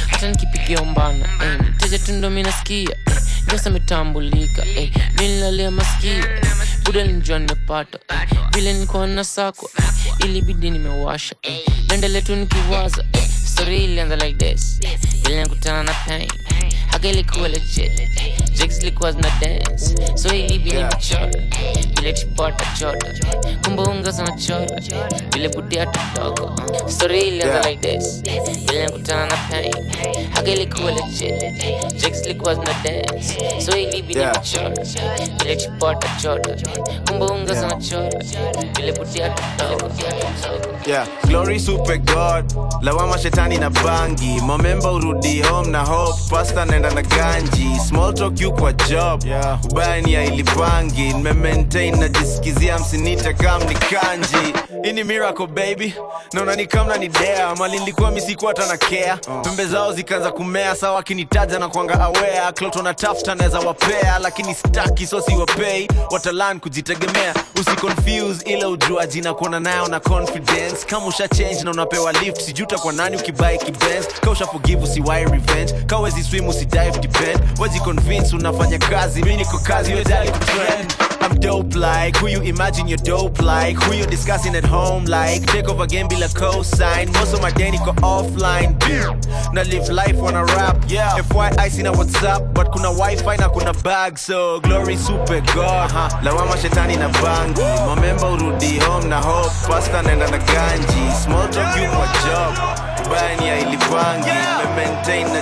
hata 0.07 0.29
nikipigia 0.31 0.81
umbana 0.81 1.29
teze 1.77 1.99
tundomi 1.99 2.43
nasikia 2.43 2.95
ndosametambulika 3.47 4.63
vinilalia 5.13 5.71
maskio 5.71 6.23
buda 6.83 7.03
linjua 7.03 7.39
nimepata 7.39 7.99
vile 8.53 8.73
nikuwa 8.73 9.07
nasakwa 9.07 9.69
ilibidi 10.25 10.69
nimewasha 10.71 11.35
nendele 11.89 12.21
nikiwaza 12.35 13.05
stori 13.45 13.83
ilianza 13.83 14.15
like 14.15 14.53
this 14.53 14.79
vile 15.23 15.45
na 15.83 15.93
pain 15.93 16.27
haka 17.03 17.13
ilikuwa 17.13 17.47
legit 17.47 17.91
jigs 18.51 18.79
zilikuwa 18.79 19.11
zina 19.11 19.29
dance 19.41 19.95
so 20.17 20.29
ilibi 20.35 20.71
nimechora 20.71 21.31
vile 21.95 22.13
chipota 22.13 22.65
chota 22.79 23.07
kumbe 23.65 23.81
unga 23.81 24.13
sana 24.13 24.31
chora 24.47 24.81
vile 25.33 25.49
budi 25.49 25.79
atatoka 25.79 26.89
story 26.89 27.21
ilianza 27.21 27.53
Yeah. 27.53 27.65
like 27.69 27.97
this. 27.99 28.21
Vile 28.67 28.83
nakutana 28.85 29.25
na 29.25 29.37
pain 29.37 29.73
haka 30.33 30.51
ilikuwa 30.51 30.91
legit 30.91 31.43
jigs 32.01 32.21
zilikuwa 32.21 32.55
zina 32.55 32.73
dance 32.83 33.61
so 33.65 33.77
ilibi 33.77 34.13
Yeah. 34.17 34.33
nimechora 34.33 34.85
vile 35.39 35.55
chipota 35.55 36.07
chota 36.21 36.55
kumbe 37.07 37.25
unga 37.25 37.55
sana 37.55 37.75
chora 37.89 38.23
vile 38.75 38.91
budi 38.91 39.23
atatoka 39.23 39.93
yeah. 40.87 41.07
Glory 41.27 41.59
super 41.59 41.97
god. 41.97 42.53
Lawama 42.81 43.17
shetani 43.17 43.57
na 43.57 43.69
bangi. 43.69 44.41
Momemba 44.41 44.91
urudi 44.91 45.41
home 45.41 45.67
na 45.71 45.79
hope. 45.85 46.19
Pasta 46.29 46.65
naenda 46.65 46.91
na 46.93 47.01
ganji. 47.01 47.79
Small 47.87 48.13
talk 48.13 48.39
you 48.39 48.51
kwa 48.53 48.73
job. 48.73 49.25
Yeah. 49.25 49.59
ubani 49.65 50.03
ni 50.05 50.13
ya 50.13 50.25
ilipangi 50.25 51.01
nimemaintain 51.13 51.99
najisikizia 51.99 52.79
msinite 52.79 53.33
kam 53.33 53.63
ni 53.63 53.75
kanji. 53.75 54.53
Ini 54.83 55.03
miracle 55.03 55.47
baby. 55.47 55.93
Naona 56.33 56.55
ni 56.55 56.67
kamna 56.67 56.97
ni 56.97 57.07
dea 57.07 57.55
mali 57.55 57.79
nilikuwa 57.79 58.11
misiku 58.11 58.45
hata 58.45 58.65
na 58.67 58.77
kea 58.77 59.17
pembe 59.43 59.65
zao 59.65 59.93
zikaanza 59.93 60.31
kumea. 60.31 60.75
Sawa 60.75 60.99
akinitaja 60.99 61.59
na 61.59 61.69
kwanga 61.69 61.99
awea 62.01 62.51
kloto 62.51 62.81
na 62.81 62.93
tafuta 62.93 63.35
naweza 63.35 63.59
wapea. 63.59 64.19
Lakini 64.19 64.53
staki 64.55 65.07
so 65.07 65.21
siwapei. 65.21 65.87
Watalan 66.11 66.59
kujitegemea. 66.59 67.33
Usiconfuse 67.61 68.45
ile 68.45 68.65
ujuaji 68.65 69.21
na 69.21 69.33
kuona 69.33 69.59
nayo 69.59 69.87
na 69.87 69.99
confidence. 69.99 70.85
Kama 70.89 71.05
usha 71.05 71.27
change 71.27 71.63
na 71.63 71.71
unapewa 71.71 72.11
lift 72.11 72.41
sijuta 72.41 72.77
kwa 72.77 72.93
nani 72.93 73.17
ukibai 73.17 73.57
kibens 73.57 74.07
ka 74.21 74.31
usha 74.31 74.45
forgive 74.47 74.83
usiwai 74.83 75.25
revenge. 75.25 75.73
Ka 75.73 75.97
wezi 75.99 76.23
swim 76.23 76.47
usidive 76.89 77.01
depend. 77.01 77.59
Waji 77.59 77.79
convince 77.79 78.35
unafanya 78.35 78.77
kazi 78.79 79.23
mi 79.23 79.37
niko 79.37 79.59
kazi 79.59 79.93
wejali 79.93 80.31
kutrend. 80.31 80.93
I'm 81.21 81.39
dope 81.39 81.73
like 81.75 82.17
who 82.19 82.27
you 82.27 82.41
imagine 82.41 82.87
you're 82.87 83.01
dope 83.03 83.39
like? 83.41 83.77
Who 83.85 83.93
you 83.93 84.05
discussing 84.05 84.55
at 84.55 84.65
home 84.65 85.05
like? 85.05 85.45
Take 85.45 85.69
over 85.69 85.87
game 85.87 86.07
bila 86.09 86.27
cosign. 86.27 87.13
Most 87.13 87.33
of 87.33 87.41
my 87.41 87.51
day 87.51 87.71
niko 87.71 87.93
offline. 88.01 88.75
Na 89.53 89.61
live 89.61 89.89
life 89.89 90.17
wanna 90.17 90.43
rap 90.45 90.77
yeah. 90.89 91.15
FYI 91.29 91.69
sina 91.71 91.91
WhatsApp 91.91 92.53
but 92.53 92.71
kuna 92.71 92.89
wifi 92.89 93.37
na 93.39 93.49
kuna 93.49 93.73
bag 93.83 94.17
so 94.17 94.59
glory 94.59 94.97
super 94.97 95.41
god. 95.55 95.91
Huh? 95.91 96.09
lawama 96.23 96.57
shetani 96.57 96.97
na 96.97 97.09
bangi. 97.09 97.61
Mamemba 97.87 98.27
urudi 98.27 98.79
home 98.79 99.07
na 99.09 99.21
hope. 99.21 99.51
Pasta 99.67 100.01
naenda 100.01 100.27
na 100.31 100.37
ganji. 100.37 101.11
Small 101.23 101.47
talk 101.49 101.75
you 101.77 101.87
my 101.87 102.07
job. 102.25 102.53
Ubaya 103.05 103.35
ni 103.39 103.47
ya 103.47 103.59
ilipangi. 103.59 104.29
Maintain 104.75 105.27
na 105.33 105.41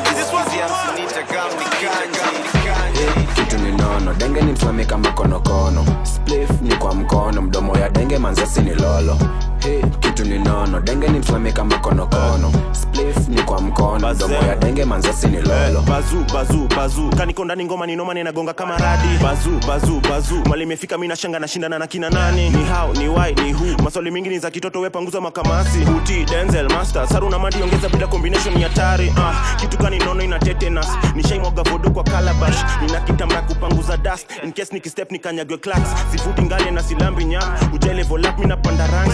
nono 4.05 4.13
denge 4.17 4.41
ni 4.41 4.51
msimame 4.51 4.85
kama 4.85 5.11
konokono. 5.11 5.85
Splif 6.03 6.61
ni 6.61 6.75
kwa 6.75 6.95
mkono. 6.95 7.41
Mdomo 7.41 7.77
ya 7.77 7.89
denge 7.89 8.17
manzasi 8.17 8.61
ni 8.61 8.73
lolo 8.75 9.17
hey, 9.63 9.81
kitu 9.99 10.23
ni 10.25 10.39
nono 10.39 10.79
denge 10.79 11.07
ni 11.07 11.19
msimame 11.19 11.51
kama 11.51 11.77
konokono. 11.79 12.51
Splif 12.71 13.27
ni 13.27 13.41
kwa 13.43 13.61
mkono 13.61 14.13
domo 14.13 14.33
ya 14.35 14.55
denge 14.55 14.85
manzasi 14.85 15.27
ni 15.27 15.41
lolo. 15.41 15.81
bazu 15.81 16.25
bazu 16.33 16.67
bazu. 16.75 17.09
Kaniko 17.17 17.45
ndani 17.45 17.65
ngoma 17.65 17.85
ni 17.85 17.95
noma 17.95 18.13
ninagonga 18.13 18.53
kama 18.53 18.77
radi. 18.77 19.07
Bazu 19.23 19.49
bazu 19.67 20.01
bazu. 20.09 20.35
Mali 20.49 20.63
imefika 20.63 20.97
mi 20.97 21.07
nashanga 21.07 21.39
nashindana 21.39 21.79
na 21.79 21.87
kina 21.87 22.09
nani? 22.09 22.49
Ni 22.49 22.63
how 22.65 22.93
ni 22.93 23.07
why 23.09 23.33
ni 23.43 23.53
who? 23.53 23.83
Maswali 23.83 24.11
mingi 24.11 24.29
ni 24.29 24.39
za 24.39 24.51
kitoto 24.51 24.79
wepanguza 24.79 25.21
makamasi. 25.21 25.79
Uti 25.97 26.25
denzel 26.25 26.69
master. 26.69 27.07
Saru 27.07 27.29
na 27.29 27.39
madi 27.39 27.61
ongeza 27.63 27.89
bila 27.89 28.07
combination 28.07 28.61
ya 28.61 28.69
tari 28.69 29.13
ah, 29.17 29.55
kitu 29.59 29.77
kani 29.77 29.99
nono 29.99 30.23
ina 30.23 30.39
tetenas. 30.39 30.87
Nishaimwaga 31.15 31.63
vodo 31.63 31.89
kwa 31.89 32.03
kalabash 32.03 32.55
nina 32.81 32.99
kitamba 33.01 33.41
kupanguza 33.41 33.97
dust. 33.97 34.27
In 34.43 34.51
case 34.53 34.73
nikistep 34.73 35.11
nikanyagwe 35.11 35.57
clacks. 35.57 35.89
Sifuti 36.11 36.41
ngale 36.41 36.71
na 36.71 36.83
silambi 36.83 37.25
nyam 37.25 37.43
ujelevolap 37.73 38.39
mi 38.39 38.45
napanda 38.45 38.87
ranks 38.87 39.13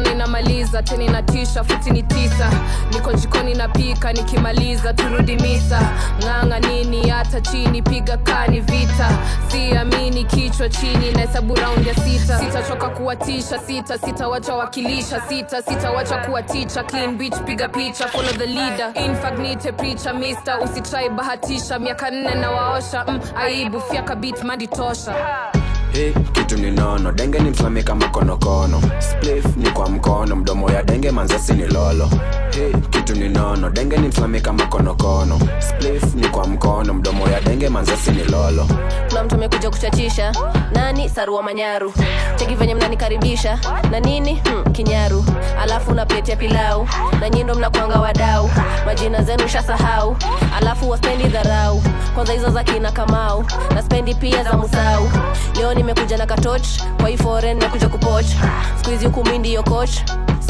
nono 0.00 0.82
teni 0.82 1.08
na 1.08 1.22
tisha 1.22 1.64
futi 1.64 1.90
ni 1.90 2.02
tisa. 2.02 2.50
Niko 2.92 3.12
jikoni 3.12 3.54
napika 3.54 4.12
nikimaliza 4.12 4.92
turudi 4.94 5.36
misa. 5.36 5.80
Ng'anga 6.24 6.60
nini 6.60 7.08
hata 7.08 7.40
chini 7.40 7.82
piga 7.82 8.16
kani 8.16 8.60
vita. 8.60 9.18
Siamini 9.48 10.24
kichwa 10.24 10.68
chini 10.68 11.12
na 11.12 11.20
hesabu 11.20 11.58
ya 11.58 11.94
sita. 11.94 12.38
Sitachoka 12.38 12.88
kuwatisha 12.88 13.58
sita 13.58 13.98
sitawacha 13.98 14.54
wakilisha. 14.54 15.20
Sita 15.28 15.62
sitawacha 15.62 16.16
kuwaticha 16.18 16.82
clean 16.84 17.16
beach 17.18 17.36
piga 17.46 17.68
picha 17.68 18.08
follow 18.08 18.32
the 18.32 18.46
leader. 18.46 18.92
Infagnite 18.94 19.72
picha 19.72 20.12
mister. 20.14 20.58
Usitrai 20.64 21.08
bahatisha 21.10 21.78
miaka 21.78 22.10
nne 22.10 22.34
na 22.34 22.50
waosha 22.50 23.04
mm, 23.08 23.20
aibu 23.36 23.80
fyaka 23.80 24.16
bit 24.16 24.42
madi 24.42 24.66
tosha 24.66 25.14
Hey, 25.92 26.12
kitu 26.32 26.56
ni 26.56 26.70
nono 26.70 27.12
denge 27.12 27.38
ni 27.38 27.50
mflame 27.50 27.82
kama 27.82 28.08
konokono. 28.08 28.82
Splif 28.98 29.56
ni 29.56 29.70
kwa 29.70 29.88
mkono 29.88 30.36
mdomo 30.36 30.70
ya 30.70 30.82
denge 30.82 31.10
manzasi 31.10 31.52
ni 31.52 31.66
lolo. 31.66 32.08
Hey, 32.50 32.72
kitu 32.90 33.14
ni 33.14 33.28
nono 33.28 33.70
denge 33.70 33.96
ni 33.96 34.08
mflame 34.08 34.40
kama 34.40 34.66
konokono. 34.66 35.38
Splif 35.58 36.14
ni 36.14 36.28
kwa 36.28 36.46
mkono 36.46 36.94
mdomo 36.94 37.28
ya 37.28 37.40
denge 37.40 37.68
manzasi 37.68 38.10
ni 38.10 38.24
lolo. 38.24 38.66
Kuna 39.08 39.24
mtu 39.24 39.34
amekuja 39.34 39.70
kuchachisha 39.70 40.32
nani? 40.72 41.08
Sarua 41.08 41.42
manyaru. 41.42 41.92
Cheki 42.36 42.54
venye 42.54 42.74
mnanikaribisha 42.74 43.58
na 43.90 44.00
nini? 44.00 44.34
Hmm, 44.34 44.72
kinyaru. 44.72 45.24
Alafu 45.62 45.94
na 45.94 46.06
pleti 46.06 46.30
ya 46.30 46.36
pilau 46.36 46.88
na 47.20 47.30
nyindo 47.30 47.54
mnakwanga 47.54 48.00
wadau. 48.00 48.50
Majina 48.86 49.22
zenu 49.22 49.48
shasahau 49.48 50.16
alafu 50.56 50.90
waspendi 50.90 51.24
dharau. 51.28 51.82
Kwanza 52.14 52.32
hizo 52.32 52.50
za 52.50 52.64
kina 52.64 52.92
kamau 52.92 53.44
na 53.74 53.82
spendi 53.82 54.14
pia 54.14 54.44
za 54.44 54.52
musau. 54.52 55.10
Leo 55.56 55.74
nimekuja 55.78 56.16
na 56.16 56.26
katoch 56.26 56.66
kwa 57.00 57.08
hii 57.08 57.16
foreign 57.16 57.58
nakuja 57.58 57.88
kupoch 57.88 58.26
skuizi 58.80 59.06
huku 59.06 59.24
mi 59.24 59.38
ndiyo 59.38 59.62
coach 59.62 59.90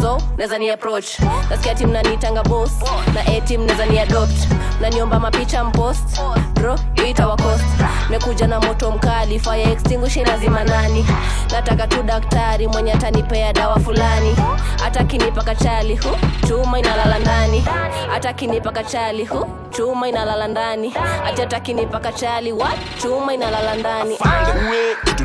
so 0.03 0.22
naweza 0.36 0.59
ni 0.59 0.70
approach. 0.70 1.18
Nasikia 1.51 1.74
tim 1.74 1.90
nanitanga 1.92 2.42
bos 2.42 2.70
na 3.14 3.26
etim 3.36 3.66
naweza 3.66 3.86
ni 3.86 3.99
adopt. 3.99 4.49
Naniomba 4.80 5.20
mapicha 5.20 5.64
mpost 5.64 6.20
bro 6.55 6.78
itawa 7.11 7.36
cost. 7.36 7.64
Mekuja 8.11 8.46
na 8.46 8.61
moto 8.61 8.90
mkali 8.90 9.38
fire 9.40 9.72
extinguisher 9.72 10.26
lazima 10.26 10.64
nani? 10.64 11.07
Nataka 11.53 11.86
tu 11.86 12.03
daktari 12.03 12.68
mwenye 12.68 12.92
atanipea 12.92 13.53
dawa 13.53 13.80
fulani. 13.80 14.36
Hata 14.82 15.05
kinipa 15.05 15.42
kachali 15.42 15.96
hu 15.96 16.16
chuma 16.49 16.78
inalala 16.78 17.18
ndani. 17.18 17.64
Hata 18.11 18.32
kinipa 18.32 18.70
kachali 18.72 19.24
hu 19.24 19.46
chuma 19.70 20.09
inalala 20.09 20.49
ndani. 20.49 20.94
Ati 21.26 21.40
hata 21.40 21.61
kinipa 21.61 22.01
kachali 22.01 22.53
what? 22.53 22.78
Chuma 23.03 23.34
inalala 23.34 23.74
ndani. 23.74 24.18
Kitu 25.05 25.24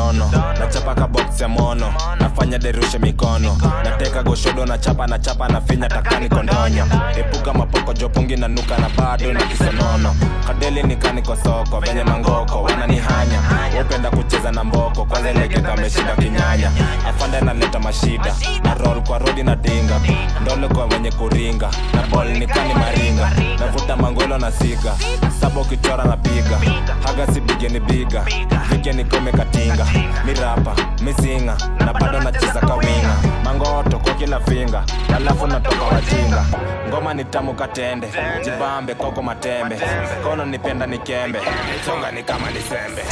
yudono 0.00 0.30
nachapa 0.58 0.94
ka 0.94 1.08
mono. 1.48 1.92
Nafanya 2.20 2.58
derushe 2.58 2.98
mikono. 2.98 3.56
Nateka 3.84 4.22
goshodo 4.22 4.66
na 4.66 4.78
chapa 4.78 5.06
na 5.06 5.18
chapa 5.18 5.48
na 5.48 5.60
finya 5.60 5.88
takani 5.88 6.28
kondonya 6.28 6.86
epuka 7.18 7.52
mapoko 7.52 7.92
jopungi 7.92 8.36
na 8.36 8.48
nuka 8.48 8.78
na 8.78 8.88
bado 8.96 9.32
na 9.32 9.40
kisonono. 9.42 10.14
Kadeli 10.46 10.82
nikani 10.82 11.22
kwa 11.22 11.36
soko 11.36 11.80
venye 11.80 12.04
mangoko 12.04 12.62
wananihanya. 12.62 13.40
Upenda 13.80 14.10
kucheza 14.10 14.52
na 14.52 14.64
mboko 14.64 15.04
kwanza 15.04 15.32
legeka 15.32 15.72
ameshinda 15.72 16.16
kinyanya. 16.16 16.70
Afande 17.08 17.40
naleta 17.40 17.78
mashida 17.78 18.34
na 18.64 18.74
rol 18.74 19.02
kwa 19.02 19.18
rodi 19.18 19.42
na 19.42 19.56
dinga. 19.56 20.00
Ndole 20.42 20.68
kwa 20.68 20.84
wenye 20.86 21.10
kuringa 21.12 21.70
na 21.94 22.02
bol 22.02 22.28
nikani 22.28 22.74
maringa. 22.74 23.30
Navuta 23.60 23.96
mangolo 23.96 24.38
na 24.38 24.50
siga 24.52 24.94
sabo 25.40 25.64
kichora 25.64 26.04
na 26.04 26.16
piga. 26.16 26.58
Haga 27.04 27.26
sibigeni 27.34 27.80
biga 27.80 28.24
vike 28.70 28.92
katinga 29.32 29.84
mirapa 30.24 30.76
mizinga 31.02 31.56
na 31.86 31.92
bado 31.92 32.20
nacheza 32.20 32.60
kawinga 32.60 33.16
mangoto 33.44 33.98
kwa 33.98 34.14
kila 34.14 34.40
finga 34.40 34.84
alafu 35.16 35.46
natoka 35.46 35.82
wajinga 35.84 36.44
ngoma 36.88 37.14
ni 37.14 37.24
tamu 37.24 37.54
katende 37.54 38.08
jibambe 38.44 38.94
koko 38.94 39.22
matembe. 39.22 39.78
Kono 40.24 40.44
nipenda 40.46 40.86
nikembe 40.86 41.40
songa 41.86 42.10
ni 42.10 42.22
kama 42.22 42.46
nisembe 42.50 43.02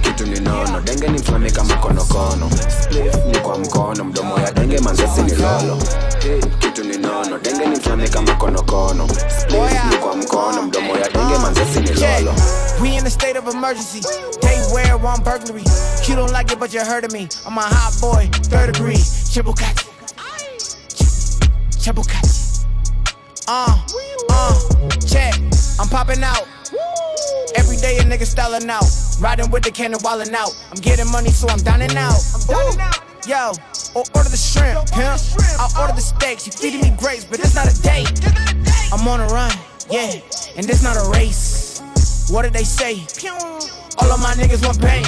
kitu 0.00 0.26
ni 0.26 0.40
nono 0.40 0.80
denge 0.80 1.08
ni 1.08 1.18
mfame 1.18 1.50
kama 1.50 1.74
konokono 1.74 2.50
ni 3.32 3.38
kwa 3.38 3.58
mkono 3.58 4.04
mdomo 4.04 4.38
ya 4.40 4.52
denge 4.52 4.78
manzesi 4.78 5.22
ni 5.22 5.30
lolo. 5.34 5.78
Kitu 6.58 6.84
ni 6.84 6.96
nono 6.98 7.38
denge 7.38 7.66
ni 7.66 7.76
mfame 7.76 8.08
kama 8.08 8.34
konokono 8.34 9.06
ni 9.90 9.96
kwa 9.96 10.16
mkono 10.16 10.62
mdomo 10.62 10.96
ya 10.96 11.08
denge 11.08 11.38
manzesi 11.38 11.80
ni 11.80 11.90
lolo 11.90 12.34
We 12.80 12.96
in 12.96 13.06
a 13.06 13.10
state 13.10 13.36
of 13.36 13.46
emergency. 13.48 14.00
They 14.40 14.60
wear 14.72 14.96
one 14.98 15.22
burglary. 15.22 15.64
You 16.06 16.16
don't 16.16 16.32
like 16.32 16.52
it, 16.52 16.58
but 16.58 16.72
you 16.72 16.80
heard 16.80 17.04
of 17.04 17.12
me. 17.12 17.28
I'm 17.46 17.56
a 17.58 17.62
hot 17.62 18.00
boy, 18.00 18.28
third 18.48 18.74
degree. 18.74 18.94
Chibukati. 18.94 19.88
Chibukati. 21.78 22.64
Uh, 23.48 23.86
uh, 24.30 24.88
check. 25.06 25.34
I'm 25.80 25.88
popping 25.88 26.22
out. 26.22 26.46
Every 27.54 27.76
day 27.76 27.98
a 27.98 28.02
nigga 28.02 28.24
styling 28.24 28.68
out. 28.70 28.84
Riding 29.20 29.50
with 29.50 29.62
the 29.62 29.70
cannon 29.70 30.00
wildin' 30.00 30.34
out. 30.34 30.50
I'm 30.70 30.80
getting 30.80 31.10
money, 31.10 31.30
so 31.30 31.48
I'm 31.48 31.58
dining 31.58 31.96
out. 31.96 32.18
I'm 32.34 32.40
dining 32.46 32.80
out. 32.80 32.98
Yo, 33.26 33.52
or 33.94 34.02
order 34.16 34.28
the 34.28 34.36
shrimp, 34.36 34.90
pimp. 34.90 35.20
I'll 35.60 35.80
order 35.80 35.94
the 35.94 36.00
steaks. 36.00 36.44
You 36.46 36.52
feeding 36.52 36.80
me 36.80 36.96
grapes, 36.98 37.24
but 37.24 37.38
it's 37.38 37.54
not 37.54 37.70
a 37.70 37.82
date. 37.82 38.10
I'm 38.92 39.06
on 39.06 39.20
a 39.20 39.26
run, 39.26 39.52
yeah, 39.88 40.20
and 40.56 40.66
this 40.66 40.82
not 40.82 40.96
a 40.96 41.08
race. 41.10 41.61
What 42.30 42.42
did 42.42 42.52
they 42.52 42.64
say? 42.64 43.04
All 43.98 44.10
of 44.10 44.20
my 44.20 44.32
niggas 44.34 44.64
want 44.64 44.80
pain. 44.80 45.04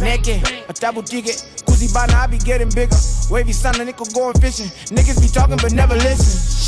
Naked, 0.00 0.42
a 0.68 0.72
double 0.72 1.02
ticket. 1.02 1.36
Kuzi 1.66 1.92
bana, 1.92 2.14
I 2.14 2.26
be 2.26 2.38
getting 2.38 2.68
bigger. 2.70 2.96
Wavy 3.30 3.52
son, 3.52 3.80
a 3.80 3.84
nickel 3.84 4.06
going 4.14 4.34
fishing. 4.40 4.66
Niggas 4.94 5.20
be 5.20 5.28
talking 5.28 5.56
but 5.56 5.72
never 5.72 5.94
listen. 5.94 6.60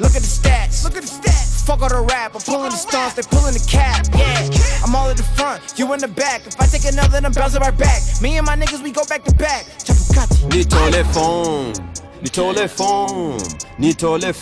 Look 0.00 0.14
at 0.14 0.22
the 0.22 0.28
stats. 0.28 0.84
Look 0.84 0.96
at 0.96 1.02
the 1.02 1.08
stats. 1.08 1.66
Fuck 1.66 1.82
all 1.82 1.90
the 1.90 2.00
rap. 2.00 2.34
I'm 2.34 2.40
pulling 2.40 2.70
the 2.70 2.76
stunts, 2.76 3.14
they 3.14 3.22
pulling 3.22 3.52
the 3.52 3.66
cap. 3.68 4.06
Yeah, 4.16 4.82
I'm 4.82 4.94
all 4.96 5.10
at 5.10 5.18
the 5.18 5.22
front, 5.22 5.60
you 5.76 5.92
in 5.92 6.00
the 6.00 6.08
back. 6.08 6.46
If 6.46 6.58
I 6.58 6.66
take 6.66 6.90
another, 6.90 7.10
then 7.10 7.26
I'm 7.26 7.32
bouncing 7.32 7.60
right 7.60 7.76
back. 7.76 8.00
Me 8.22 8.38
and 8.38 8.46
my 8.46 8.56
niggas, 8.56 8.82
we 8.82 8.90
go 8.90 9.04
back 9.04 9.22
to 9.24 9.34
back. 9.34 9.66
Chapukati. 9.84 10.48
nitole 10.48 11.04
fom 11.12 11.74
nitole 12.22 12.68
fom 12.68 13.38
nitole 13.78 14.32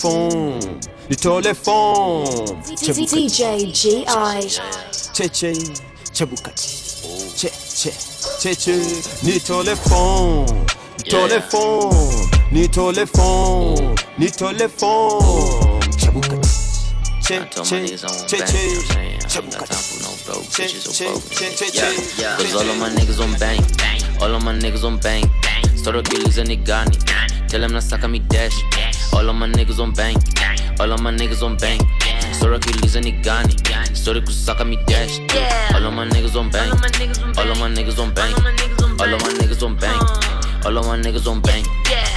fom 1.07 1.09
nitole 1.09 1.55
fom 1.55 2.61
DJ 2.77 3.71
GI. 3.71 4.05
cheche 5.13 5.53
chebukati 6.13 6.69
che 7.37 7.51
che 7.81 7.93
cheche 8.41 9.03
nitole 9.21 9.77
fom 9.77 10.45
nitole 11.05 11.41
fom 11.41 12.29
nitole 12.51 13.07
fom 13.07 13.95
nitole 14.17 14.69
fom 14.69 15.79
chebukati 15.97 16.49
che 17.23 17.49
che 17.51 17.63
che 18.27 18.43
che 18.43 19.17
chebukati 19.29 19.77
che. 20.51 20.67
che 20.67 20.67
che 20.67 21.55
che 21.55 21.71
che 21.71 22.17
Cause 22.37 22.55
all 22.55 22.69
of 22.69 22.79
my 22.79 22.89
niggas 22.91 23.21
on 23.21 23.33
bang, 23.39 23.61
all 24.21 24.35
of 24.35 24.43
my 24.43 24.53
niggas 24.53 24.85
on 24.85 24.99
bang. 24.99 25.25
Start 25.77 25.97
Achilles 25.97 26.39
and 26.39 26.49
Nigani, 26.49 26.97
tell 27.49 27.61
them 27.61 27.75
on 27.75 28.11
me 28.11 28.19
dash. 28.19 28.55
All 29.13 29.29
of 29.29 29.37
my 29.37 29.47
niggas 29.49 29.79
on 29.79 29.93
bang, 29.93 30.17
all 30.81 30.93
of 30.93 31.01
my 31.01 31.13
niggas 31.13 31.43
on 31.43 31.57
bang. 31.57 31.81
Start 32.33 32.55
Achilles 32.55 32.97
and 32.97 33.07
Nigani, 33.07 33.97
start 33.97 34.25
to 34.25 34.33
suck 34.33 34.61
on 34.61 34.71
me 34.71 34.79
dash. 34.87 35.19
All 35.75 35.85
of 35.85 35.93
my 35.95 36.07
niggas 36.07 36.37
on 36.37 36.51
bang, 36.51 36.71
all 37.39 37.51
of 37.51 37.59
my 37.59 37.69
niggas 37.69 37.99
on 37.99 38.13
bang, 38.15 38.35
all 39.01 39.13
of 39.15 39.21
my 39.23 39.33
niggas 39.39 39.63
on 39.63 39.77
bang. 39.77 40.01
All 40.65 40.77
of 40.79 40.87
my 40.87 40.99
niggas 40.99 41.31
on 41.31 41.41
bang. 41.41 41.65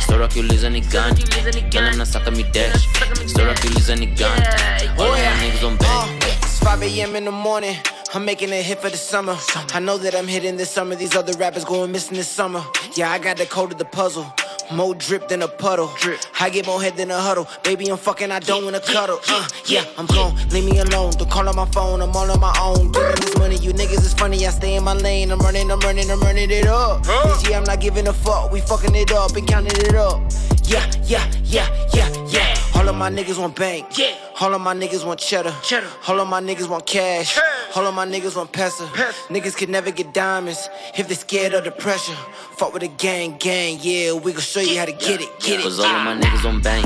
Start 0.02 0.22
Achilles 0.22 0.64
and 0.64 0.76
Nigani, 0.76 1.70
tell 1.70 1.84
them 1.84 2.00
to 2.00 2.06
suck 2.06 2.26
on 2.28 2.36
me 2.36 2.44
dash. 2.52 2.88
Start 3.28 3.58
Achilles 3.58 3.90
and 3.90 4.02
Nigani, 4.02 4.98
all 4.98 5.06
of 5.06 5.20
my 5.20 5.34
niggas 5.44 5.68
on 5.68 5.78
bang. 5.78 5.90
Uh. 5.90 6.20
It's 6.42 6.60
5 6.60 6.82
a.m. 6.84 7.16
in 7.16 7.26
the 7.26 7.32
morning. 7.32 7.76
I'm 8.14 8.26
making 8.26 8.52
a 8.52 8.62
hit 8.62 8.80
for 8.80 8.90
the 8.90 8.98
summer. 8.98 9.38
I 9.74 9.80
know 9.80 10.00
that 10.00 10.16
I'm 10.16 10.28
hitting 10.28 10.58
this 10.58 10.72
summer. 10.72 10.96
These 10.96 11.16
other 11.16 11.34
rappers 11.38 11.64
going 11.64 11.92
missing 11.92 12.18
this 12.18 12.28
summer. 12.28 12.64
Yeah, 12.96 13.12
I 13.12 13.20
got 13.20 13.38
the 13.38 13.46
code 13.46 13.72
of 13.72 13.78
the 13.78 13.86
puzzle. 13.86 14.26
More 14.72 14.94
drip 14.94 15.28
than 15.28 15.42
a 15.42 15.48
puddle. 15.48 15.92
Drip. 15.98 16.20
I 16.40 16.52
get 16.52 16.68
more 16.68 16.80
head 16.80 16.96
than 16.96 17.10
a 17.10 17.20
huddle. 17.20 17.48
Baby, 17.64 17.88
I'm 17.90 17.98
fucking, 17.98 18.30
I 18.30 18.40
don't 18.40 18.64
wanna 18.66 18.80
cuddle. 18.80 19.20
Uh, 19.28 19.48
yeah, 19.66 19.84
I'm 19.98 20.06
gone. 20.06 20.36
Leave 20.50 20.64
me 20.64 20.78
alone. 20.78 21.12
Don't 21.18 21.30
call 21.30 21.50
on 21.50 21.56
my 21.56 21.66
phone. 21.72 22.02
I'm 22.02 22.16
all 22.16 22.30
on 22.30 22.40
my 22.40 22.56
own. 22.62 22.92
Getting 22.92 23.26
this 23.26 23.38
money, 23.38 23.56
you 23.58 23.74
niggas 23.74 24.06
is 24.06 24.14
funny. 24.14 24.46
I 24.46 24.52
stay 24.52 24.76
in 24.76 24.84
my 24.84 24.94
lane. 24.94 25.32
I'm 25.32 25.40
running, 25.40 25.72
I'm 25.72 25.80
running, 25.80 26.12
I'm 26.12 26.20
running 26.20 26.52
it 26.52 26.68
up. 26.68 27.04
This 27.04 27.48
year, 27.48 27.58
I'm 27.58 27.64
not 27.64 27.80
giving 27.80 28.08
a 28.08 28.14
fuck. 28.14 28.52
We 28.52 28.62
fucking 28.62 28.94
it 28.96 29.12
up 29.12 29.36
and 29.36 29.48
counting 29.48 29.76
it 29.76 29.96
up. 29.96 30.22
Yeah, 30.66 30.86
yeah, 31.04 31.32
yeah, 31.46 31.68
yeah, 31.92 32.26
yeah. 32.28 32.56
All 32.76 32.88
of 32.88 32.96
my 32.96 33.10
niggas 33.10 33.40
want 33.40 33.56
bank. 33.56 33.98
Yeah. 33.98 34.16
All 34.40 34.54
of 34.54 34.62
my 34.62 34.76
niggas 34.76 35.04
want 35.04 35.20
cheddar. 35.20 35.54
Cheddar. 35.64 35.88
All 36.08 36.20
of 36.20 36.28
my 36.28 36.40
niggas 36.40 36.70
want 36.70 36.86
cash. 36.86 37.38
All 37.76 37.86
of 37.86 37.94
my 37.94 38.06
niggas 38.06 38.36
want 38.36 38.54
pesa. 38.54 38.88
Niggas 39.28 39.58
can 39.58 39.72
never 39.72 39.92
get 39.92 40.14
diamonds 40.14 40.70
if 40.98 41.08
they 41.08 41.16
scared 41.16 41.54
of 41.54 41.64
the 41.66 41.72
pressure. 41.72 42.16
Fuck 42.58 42.74
with 42.74 42.84
the 42.84 42.88
gang, 42.88 43.36
gang. 43.38 43.80
Yeah, 43.82 44.14
we 44.14 44.32
gon' 44.32 44.42
show 44.42 44.59
you 44.64 44.80
how 44.80 44.86
to 44.86 44.92
get 44.92 45.22
it, 45.22 45.30
get 45.40 45.60
it. 45.60 45.64
Cause 45.64 45.80
all 45.80 45.86
of 45.86 46.04
my 46.04 46.16
niggas 46.16 46.46
on 46.48 46.62
bang. 46.62 46.84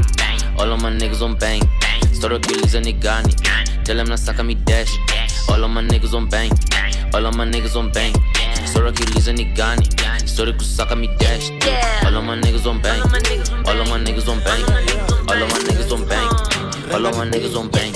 All 0.59 0.71
of 0.71 0.81
my 0.81 0.91
niggas 0.91 1.21
on 1.21 1.35
bang. 1.35 1.61
Start 2.13 2.33
Achilles 2.33 2.75
and 2.75 2.85
Nigani. 2.85 3.33
Tell 3.83 3.95
them 3.95 4.07
to 4.07 4.17
suck 4.17 4.39
on 4.39 4.47
me 4.47 4.55
dash. 4.55 4.91
All 5.49 5.63
of 5.63 5.71
my 5.71 5.81
niggas 5.81 6.13
on 6.13 6.27
bang. 6.27 6.51
All 7.13 7.25
of 7.25 7.35
my 7.35 7.45
niggas 7.45 7.75
on 7.75 7.91
bang. 7.91 8.13
Start 8.65 8.87
Achilles 8.87 9.27
and 9.27 9.39
Nigani. 9.39 9.85
Start 10.27 10.57
to 10.59 10.65
suck 10.65 10.91
on 10.91 11.01
me 11.01 11.07
dash. 11.17 11.49
All 12.05 12.15
of 12.15 12.23
my 12.23 12.37
niggas 12.37 12.65
on 12.65 12.81
bang. 12.81 13.01
All 13.65 13.79
of 13.79 13.89
my 13.89 13.99
niggas 13.99 14.27
on 14.27 14.39
bang. 14.43 14.63
All 15.29 15.41
of 15.41 15.49
my 15.49 15.59
niggas 15.65 15.91
on 15.91 16.07
bang. 16.07 16.93
All 16.93 17.05
of 17.05 17.17
my 17.17 17.25
niggas 17.25 17.57
on 17.57 17.69
bang. 17.69 17.93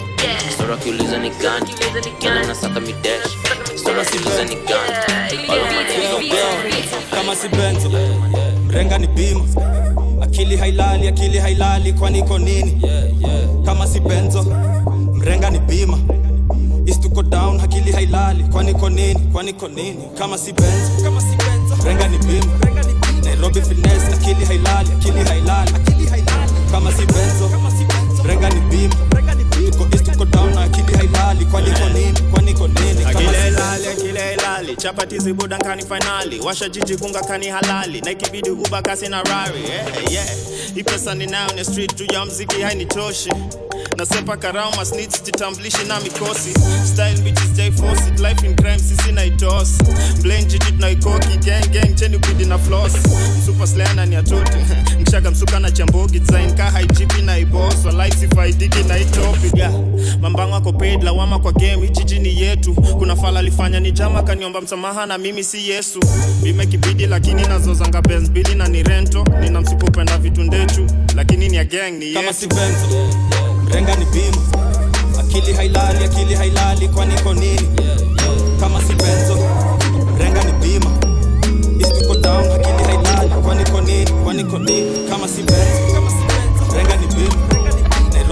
Start 0.50 0.72
Achilles 0.72 1.12
and 1.12 1.24
Nigani. 1.26 1.76
Tell 2.20 2.34
them 2.34 2.46
to 2.46 2.56
suck 2.56 2.76
on 2.76 2.84
me 2.84 2.94
dash. 3.04 3.30
Start 3.78 3.98
Achilles 3.98 4.40
and 4.40 4.50
Nigani. 4.50 5.50
All 5.50 5.60
of 5.60 5.66
my 5.66 5.84
niggas 5.84 6.16
on 6.16 6.30
bang. 6.30 6.98
kama 7.12 7.36
si 7.36 7.48
benzo 7.50 7.90
mrenga 8.68 8.98
ni 8.98 9.08
bima. 9.08 9.42
Akili 10.22 10.58
hailali 10.58 11.08
akili 11.08 11.38
hailali 11.40 11.94
kwani 11.94 12.20
iko 12.20 12.40
nini? 12.40 12.82
Kama 13.66 13.88
si 13.88 14.00
benzo 14.00 14.44
mrenga 15.14 15.50
ni 15.50 15.60
bima. 15.60 15.98
Istuko 16.86 17.24
down 17.24 17.60
akili 17.60 17.92
hailali 17.92 18.44
kwani 18.44 18.72
iko 18.72 18.90
nini? 18.90 19.20
Kwani 19.34 19.54
ko 19.54 19.68
nini? 19.68 20.04
Kama 20.18 20.38
si 20.38 20.54
benzo 20.54 21.04
kama 21.04 21.22
si 21.22 21.36
benzo 21.38 21.84
renga 21.86 22.08
ni 22.08 22.18
bima. 22.18 22.54
Nairobi 23.24 23.62
finesse 23.62 24.08
akili 24.14 24.46
hailali 24.46 24.90
akili 24.92 25.24
hailali. 25.24 25.72
Akili 25.76 26.08
hailali 26.08 26.52
kama 26.72 26.92
si 26.92 27.06
benzo 27.06 27.50
renga 28.28 28.50
ni 28.50 28.60
bima. 28.60 28.96
Tuko 29.72 29.88
east 29.94 30.07
tuko 30.18 30.26
down 30.32 30.54
na 30.56 30.62
akili 30.64 30.94
hailali. 30.98 31.46
Kwani 31.46 31.72
kwa 31.72 31.90
nini? 31.90 32.20
Kwani 32.32 32.54
kwa 32.54 32.68
nini? 32.68 33.06
Akile 33.06 33.32
benzo 33.32 33.64
akile 33.92 34.34
ilali 34.34 34.76
chapati 34.76 35.20
zibuda 35.20 35.58
nkani 35.58 35.84
finali. 35.86 36.40
Washa 36.40 36.70
jiji 36.70 36.98
kunga 36.98 37.22
kani 37.22 37.48
halali. 37.48 38.02
Na 38.02 38.12
ikibidi 38.12 38.50
uba 38.50 38.82
kasi 38.82 39.08
na 39.10 39.24
rari 39.24 39.62
yeah, 39.70 40.12
yeah. 40.12 40.28
hii 40.76 40.84
pesa 40.84 41.16
ninayo 41.16 41.52
ni 41.56 41.66
street 41.66 41.96
juu 41.96 42.14
ya 42.14 42.26
mziki 42.26 42.62
hainitoshi. 42.62 43.30
Nasepa 43.98 44.38
karama 44.38 44.86
snitch 44.86 45.22
titamblishi 45.24 45.84
na 45.88 46.00
mikosi. 46.00 46.54
Style 46.94 47.18
bitches 47.24 47.52
jai 47.54 47.72
force 47.72 48.08
it 48.08 48.20
life 48.20 48.46
in 48.48 48.56
crime 48.56 48.80
sisi 48.80 49.12
na 49.12 49.26
itos. 49.26 49.70
Blend 50.22 50.48
jiji 50.48 50.72
tunaikoki 50.72 51.38
gang 51.38 51.68
gang 51.72 51.96
cheni 51.96 52.18
bidi 52.18 52.46
na 52.46 52.58
floss. 52.58 52.94
Super 53.46 53.68
slayer 53.68 53.96
na 53.96 54.06
niatote 54.06 54.58
nkishaga 55.00 55.32
msuka 55.32 55.60
na 55.60 55.72
chambogi 55.72 56.20
design 56.20 56.56
ka 56.56 56.72
haijipi 56.72 57.22
na 57.22 57.38
iboss. 57.38 57.86
Walai 57.86 58.12
sifaidiki 58.12 58.84
na 58.84 58.98
itopic 58.98 59.56
yeah. 59.58 59.74
Mambango 60.22 60.56
ako 60.56 60.74
paid 60.74 61.04
lawama 61.04 61.40
kwa 61.40 61.52
game 61.52 61.88
jiji 61.90 62.20
ni 62.20 62.42
yetu. 62.42 62.74
Kuna 62.74 63.16
fala 63.16 63.40
alifanya 63.40 63.80
ni 63.80 63.92
jama 63.92 64.24
kaniomba 64.24 64.62
msamaha 64.62 65.06
na 65.06 65.18
mimi 65.18 65.44
si 65.44 65.70
yesu. 65.70 66.00
Bime 66.44 66.66
kibidi 66.66 67.06
lakini 67.08 67.42
nazozanga 67.48 68.02
benz 68.02 68.30
bili 68.32 68.56
na 68.56 68.68
ni 68.68 68.84
rento. 68.84 69.26
Nina 69.42 69.62
msipopenda 69.62 70.18
vitu 70.18 70.44
ndechu 70.44 70.88
lakini 71.16 71.50
ni 71.50 71.58
ya 71.58 71.64
gang 71.66 71.92
ni 71.92 72.14
kama 72.14 72.34
si 72.34 72.48
Benz, 72.48 72.78
renga 73.74 73.96
ni 73.96 74.06
bima 74.06 74.42
akili 75.20 75.54
hailali 75.54 76.04
akili 76.06 76.36
hailali 76.36 76.88
kwani 76.88 77.14
ko 77.24 77.34
nini? 77.34 77.62
Kama 78.60 78.82
si 78.82 78.94
benzo 78.94 79.38
renga 80.20 80.44
ni 80.44 80.52
bima 80.52 80.92
down 82.22 82.46
akili 82.52 82.84
hailali 82.84 83.30
kwani 83.44 83.64
ko 83.72 83.82
nini? 83.82 84.12
Kwani 84.24 84.44
ko 84.44 84.58
nini? 84.60 85.10
Kama 85.10 85.28
si 85.28 85.44
benzo 85.44 85.87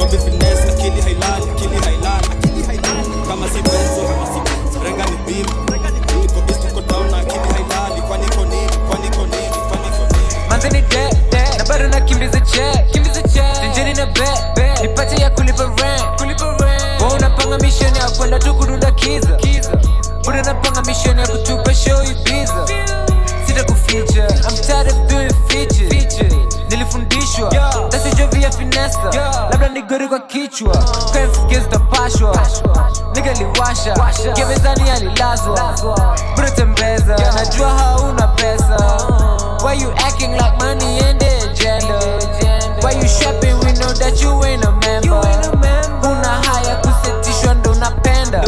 nairobi 0.06 0.18
finesse 0.32 0.64
akili 0.74 1.02
hailali 1.02 1.52
akili 1.52 1.76
hailali 1.76 2.28
akili 2.32 2.64
hailali. 2.64 3.10
Kama 3.28 3.48
si 3.48 3.62
benzo 3.62 4.02
kama 4.08 4.26
si 4.26 4.40
benzo. 4.40 4.84
Renga 4.84 5.06
ni 5.06 5.18
bima 5.18 5.54
tuko 6.68 6.82
down 6.82 7.12
na 7.12 7.18
akili 7.18 7.40
hailali. 7.40 8.02
Kwani 8.02 8.26
ko 8.36 8.46
nini? 8.46 8.68
Kwani 8.90 9.10
ko 9.10 9.26
nini? 9.26 9.50
Kwani 9.70 9.90
ko 9.98 10.04
nini? 10.12 10.50
Manzeni 10.50 10.82
de 10.82 11.10
de 11.32 11.58
na 11.58 11.64
bado 11.66 11.88
nakimbiza 11.88 12.40
che 12.40 12.86
kimbiza 12.92 13.22
che 13.22 13.44
tenjeni 13.62 13.94
na 13.94 14.06
be 14.06 14.26
be. 14.56 14.82
Nipate 14.82 15.22
ya 15.22 15.30
kulipa 15.30 15.64
rent 15.64 16.18
kulipa 16.18 16.58
rent. 16.60 17.02
Wao 17.02 17.12
unapanga 17.14 17.58
mission 17.58 17.96
ya 17.96 18.10
kwenda 18.10 18.40
tu 18.40 18.56
kudunda 18.56 18.92
kiza. 18.92 19.36
Kiza 19.36 19.72
buda 20.26 20.42
napanga 20.44 20.82
mission 20.82 21.20
ya 21.20 21.28
kutupa 21.28 21.74
show 21.76 22.04
ibiza? 22.04 22.68
Sita 23.46 23.66
I'm 24.48 24.56
tired 24.62 24.88
of 24.88 25.08
doing 25.08 25.30
features 25.50 25.90
features 25.90 26.45
nilifundishwa 26.70 27.52
tasijovia 27.90 28.52
finesa 28.52 29.00
labda 29.52 29.70
nigori 29.70 30.08
kwa 30.08 30.20
kichwa 30.20 30.78
kafgeztapashwa 31.14 32.38
nigaliwasha 33.16 33.94
gevezani 34.36 34.90
alilazwa 34.90 35.76
brotembeza 36.36 37.16
najua 37.36 37.70
hauna 37.70 38.28
pesa 38.28 38.78
Why 39.66 39.74
you 39.82 39.90
acting 39.92 40.32
like 40.34 40.58
money 40.60 41.00
and 41.00 41.20
the 41.20 41.50
agenda? 41.50 41.98
Why 42.84 42.92
you 42.94 43.08
shopping? 43.08 43.58
We 43.66 43.74
know 43.74 43.92
that 43.98 44.22
you 44.22 44.30
ain't 44.46 44.64
a 44.64 44.72
member. 44.72 45.22
Una 46.08 46.28
haya 46.28 46.76
kusetishwa 46.76 47.54
ndo 47.54 47.72
unapenda. 47.72 48.44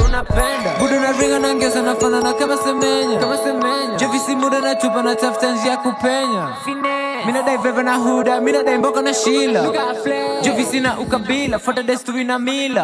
Budu 0.80 1.00
na 1.00 1.12
ringa 1.12 1.40
na 1.40 1.54
ngeza 1.56 1.82
nafanana 1.82 2.34
kama 2.34 2.58
semenya. 2.58 3.20
Kama 3.20 3.38
semenya. 3.38 3.98
Jovisi 4.00 4.36
muda 4.36 4.60
na 4.60 4.76
tupa 4.76 5.04
na 5.04 5.16
tafuta 5.16 5.52
njia 5.52 5.78
kupenya. 5.78 6.48
kupenya. 6.64 7.07
Mina 7.28 7.42
dai 7.44 7.58
veva 7.58 7.84
na 7.84 7.96
huda, 7.98 8.40
mina 8.42 8.64
dai 8.64 8.78
mboka 8.78 9.02
na 9.02 9.14
shila. 9.14 9.62
Jovisi 10.44 10.80
na 10.80 11.00
ukabila, 11.00 11.60
fuata 11.60 11.84
desturi 11.84 12.24
na 12.24 12.40
mila. 12.40 12.84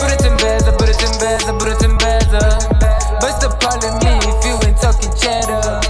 Budu 0.00 0.16
tembeza, 0.22 0.72
budu 0.72 0.92
tembeza, 0.94 1.52
budu 1.52 1.74
tembeza. 1.76 2.40
But 3.20 3.30
stop 3.36 3.60
calling 3.60 3.94
me 4.02 4.16
if 4.30 4.44
you 4.46 4.68
ain't 4.68 4.80
talking 4.80 5.12
cheddar. 5.20 5.80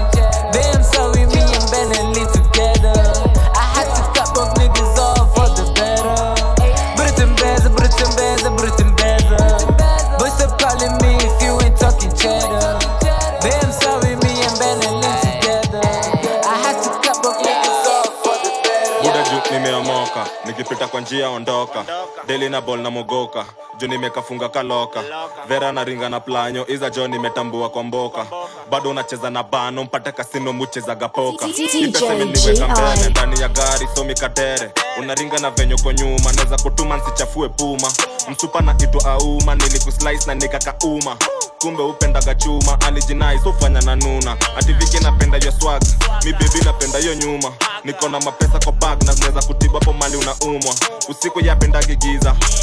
Nikipita 20.81 20.89
kwa 20.89 21.01
njia 21.01 21.29
ondoka. 21.31 21.85
Deli 22.27 22.49
na 22.49 22.61
bol 22.61 22.81
na 22.81 22.91
mogoka 22.91 23.45
juu 23.79 23.87
nimekafunga 23.89 24.49
kaloka. 24.49 25.03
Vera 25.49 25.73
na 25.73 25.85
ringa 25.85 26.09
na 26.09 26.21
planyo. 26.21 26.67
Iza 26.69 26.91
jo 26.91 27.09
nimetambua 27.09 27.69
kwa 27.71 27.83
mboka. 27.83 28.27
Bado 28.71 28.91
unacheza 28.91 29.31
na 29.31 29.43
bano. 29.43 29.85
Mpate 29.85 30.13
kasino 30.13 30.53
muchezaga 30.53 31.09
poka 31.09 31.47
ipesemi 31.47 32.25
mbele 32.25 33.09
ndani 33.11 33.41
ya 33.41 33.49
gari 33.49 33.89
somi 33.95 34.15
kadere 34.15 34.71
unaringa 34.99 35.39
na 35.39 35.51
venyo 35.51 35.79
kwa 35.79 35.93
nyuma. 35.95 36.33
Naweza 36.33 36.57
kutuma 36.57 36.97
nsichafue 36.97 37.49
puma. 37.49 37.93
Msupa 38.29 38.61
na 38.61 38.75
itwa 38.79 39.05
auma. 39.13 39.55
Nilikuslice 39.55 40.27
na 40.27 40.35
nikakauma 40.35 41.17
kumbe 41.63 41.83
upendaga 41.83 42.35
chuma 42.35 42.81
alijinai 42.81 43.39
sofanya 43.39 43.81
na 43.81 43.97
nuna. 43.97 44.37
Ativike 44.57 45.01
napenda 45.01 45.39
yo 45.39 45.53
swag 45.61 45.83
mi 46.25 46.61
napenda 46.65 46.99
yo 46.99 47.15
nyuma. 47.15 47.53
Niko 47.85 48.09
na 48.09 48.21
mapesa 48.21 48.59
kwa 48.59 48.73
bag 48.73 49.03
na 49.03 49.13
zinaweza 49.15 49.43
kutibwa 49.43 49.81
po 49.81 49.93
mali 49.93 50.17
unaumwa. 50.17 50.75
Usiku 51.09 51.41
yapendagi 51.41 51.97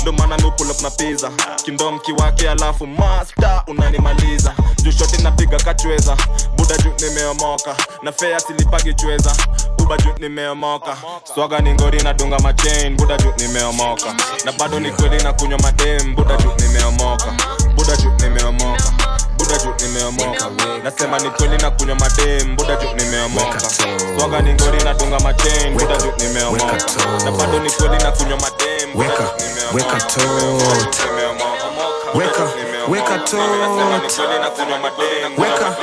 ndo 0.02 0.12
maana 0.12 0.38
miupulop 0.38 0.82
na 0.82 0.90
piza 0.90 1.32
kindom 1.66 2.00
kiwake 2.00 2.50
alafu 2.50 2.88
masta 2.88 3.64
unanimaliza. 3.68 4.54
Jushoti 4.84 5.22
napiga 5.22 5.58
kachweza 5.58 6.18
buda 6.58 6.78
juu 6.78 6.94
nimeomoka. 7.08 7.76
Na 8.02 8.12
fea 8.12 8.40
silipagi 8.40 8.94
chweza 8.94 9.36
uba 9.80 9.98
juu 9.98 10.14
nimeomoka. 10.20 10.98
Swaga 11.36 11.60
ni 11.60 11.74
ngori 11.74 12.02
na 12.04 12.14
dunga 12.14 12.40
machain 12.40 12.96
buda 12.98 13.18
juu 13.18 13.34
nimeomoka. 13.38 14.16
Na 14.46 14.52
bado 14.52 14.80
ni 14.80 14.92
kweli 14.92 15.24
na 15.24 15.34
kunywa 15.34 15.60
madem 15.60 16.16
buda 16.16 16.38
juu 16.38 16.52
nimeomoka 16.68 17.34
buda 17.88 17.98
juu 17.98 18.12
nimeomoka. 18.20 18.84
Buda 19.38 19.58
juu 19.58 19.74
nimeomoka. 19.88 20.50
Nasema 20.84 21.20
ni 21.20 21.30
kweli 21.30 21.58
na 21.58 21.72
kunywa 21.72 21.96
madem 21.96 22.56
buda 22.56 22.76
juu 22.76 22.94
nimeomoka. 22.98 23.60
Swaga 24.20 24.42
ni 24.42 24.54
ngori 24.54 24.84
na 24.84 24.94
dunga 24.94 25.20
machen 25.20 25.74
buda 25.74 25.98
juu 25.98 26.12
nimeomoka. 26.18 26.78
Na 27.26 27.32
bado 27.32 27.60
ni 27.60 27.72
kweli 27.72 28.04
na 28.04 28.12
kunywa 28.12 28.38
madem 28.40 28.68
Weka, 28.96 29.24
weka 29.74 29.98
tot. 29.98 30.98
Weka, 32.16 32.50
weka 32.90 33.18
tot. 33.20 33.40
Weka 35.38 35.78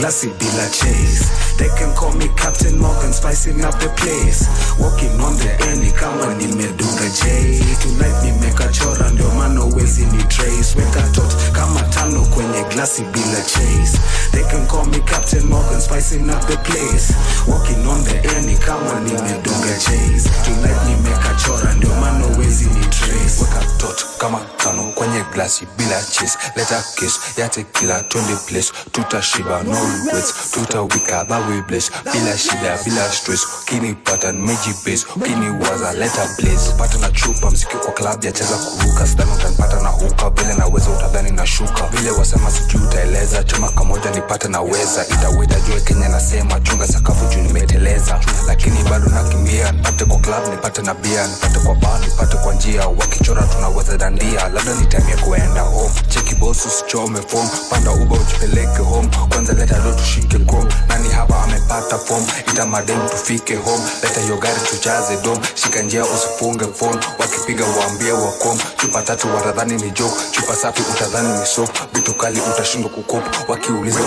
glasi 0.00 0.28
bila 0.38 0.66
chase. 0.72 1.28
They 1.58 1.68
can 1.76 1.94
call 1.94 2.12
me 2.14 2.28
Captain 2.36 2.78
Morgan, 2.78 3.12
spicing 3.12 3.62
up 3.64 3.78
the 3.80 3.88
place. 4.00 4.48
Walking 4.80 5.20
on 5.20 5.36
the 5.36 5.76
ni 5.76 5.90
kama 5.92 6.34
nimedunga 6.34 7.08
J. 7.20 7.60
Tonight 7.82 8.24
nimekachora 8.24 9.10
ndio 9.10 9.28
maana 9.30 9.64
uwezi 9.64 10.06
ni 10.06 10.22
trace. 10.24 10.74
Weka 10.78 11.02
tot 11.12 11.34
kama 11.52 11.80
tano 11.82 12.20
kwenye 12.24 12.64
glasi 12.74 13.02
bila 13.02 13.40
chase. 13.42 13.98
They 14.32 14.44
can 14.44 14.66
call 14.66 14.86
me 14.86 15.00
Captain 15.00 15.46
Morgan, 15.46 15.80
spicing 15.80 16.30
up 16.30 16.46
the 16.46 16.56
place. 16.56 17.12
Walking 17.46 17.86
on 17.86 18.04
the 18.04 18.40
ni 18.46 18.56
kama 18.56 19.00
nimedunga 19.00 19.74
J. 19.86 20.20
Tonight 20.44 20.80
nimekachora 20.88 21.72
ndio 21.74 21.94
maana 21.94 22.26
uwezi 22.26 22.64
ni 22.64 22.86
trace. 22.86 23.40
weka 23.42 23.64
tot 23.78 24.06
kama 24.20 24.40
tano 24.56 24.82
kwenye 24.82 25.24
glasi 25.32 25.66
bila 25.78 26.02
chase. 26.02 26.38
Leta 26.56 26.82
kiss 26.96 27.20
ya 27.36 27.48
tequila 27.48 28.00
twende 28.02 28.36
place. 28.36 28.72
Tutashiba 28.92 29.62
no 29.62 29.78
regrets. 30.04 30.34
Tutawika 30.50 31.24
bawe 31.24 31.62
bless. 31.62 31.90
Bila 32.12 32.38
shida 32.38 32.78
bila 32.84 33.12
stress. 33.12 33.46
Ukinipata 33.62 34.32
nimejibase 34.32 35.06
ukiniwaza 35.16 35.92
leta 35.92 36.28
blaze. 36.38 36.72
Pata 36.78 36.98
na 36.98 37.10
chupa 37.10 37.50
mziki 37.50 37.76
kwa 37.76 37.92
club 37.92 38.24
yacheza 38.24 38.56
kuruka. 38.56 39.06
Sidhani 39.06 39.32
utanipata 39.32 39.80
na 39.80 39.88
huka 39.88 40.30
vile 40.30 40.54
naweza 40.54 40.90
utadhani 40.90 41.30
na 41.30 41.46
shuka. 41.46 41.86
Vile 41.86 42.10
wasema 42.10 42.50
sijui 42.50 42.82
utaeleza. 42.82 43.44
Chama 43.44 43.68
kamoja 43.70 44.10
nipate 44.10 44.48
naweza 44.48 45.06
itawita 45.06 45.60
jue 45.60 45.80
kenya 45.80 46.08
nasema 46.08 46.60
chunga 46.60 46.86
sakafu 46.88 47.24
juu 47.26 47.40
nimeteleza. 47.42 48.20
Lakini 48.46 48.82
bado 48.82 49.06
nakimbia 49.06 49.72
nipate 49.72 50.04
kwa 50.04 50.18
club 50.18 50.48
nipate 50.50 50.82
na 50.82 50.94
bia 50.94 51.26
nipate 51.26 51.58
kwa 51.58 51.74
bar 51.74 52.00
nipate 52.00 52.36
kwa 52.36 52.54
njia. 52.54 52.88
Wakichora 52.88 53.42
tunaweza 53.42 53.92
dandia 54.10 54.48
labda 54.48 54.74
nitamia 54.74 55.16
kuenda 55.16 55.60
home. 55.60 55.90
Cheki 56.08 56.34
boss 56.34 56.66
usichome 56.66 57.20
form 57.26 57.48
panda 57.70 57.90
uba 57.90 58.16
ujipeleke 58.16 58.82
home. 58.82 59.08
Kwanza 59.28 59.52
leta 59.52 59.78
do 59.80 59.92
tushike 59.92 60.38
kom 60.38 60.68
nani 60.88 61.08
hapa 61.08 61.42
amepata 61.42 61.98
form? 61.98 62.24
Ita 62.52 62.66
madem 62.66 63.08
tufike 63.08 63.56
home. 63.56 63.82
Leta 64.02 64.20
hiyo 64.20 64.36
gari 64.36 64.60
tujaze 64.70 65.16
dom 65.16 65.38
shika 65.54 65.82
njia 65.82 66.04
usifunge 66.04 66.64
phone. 66.74 66.98
Wakipiga 67.18 67.64
waambie 67.66 68.12
wakom. 68.12 68.58
Chupa 68.76 69.02
tatu 69.02 69.34
watadhani 69.36 69.74
ni 69.82 69.90
joke. 69.90 70.14
Chupa 70.30 70.56
safi 70.56 70.82
utadhani 70.82 71.38
ni 71.40 71.46
soap. 71.46 71.70
Vitu 71.94 72.14
kali 72.14 72.40
utashindwa 72.40 72.90
kukop 72.90 73.24
wakiuliza 73.48 74.00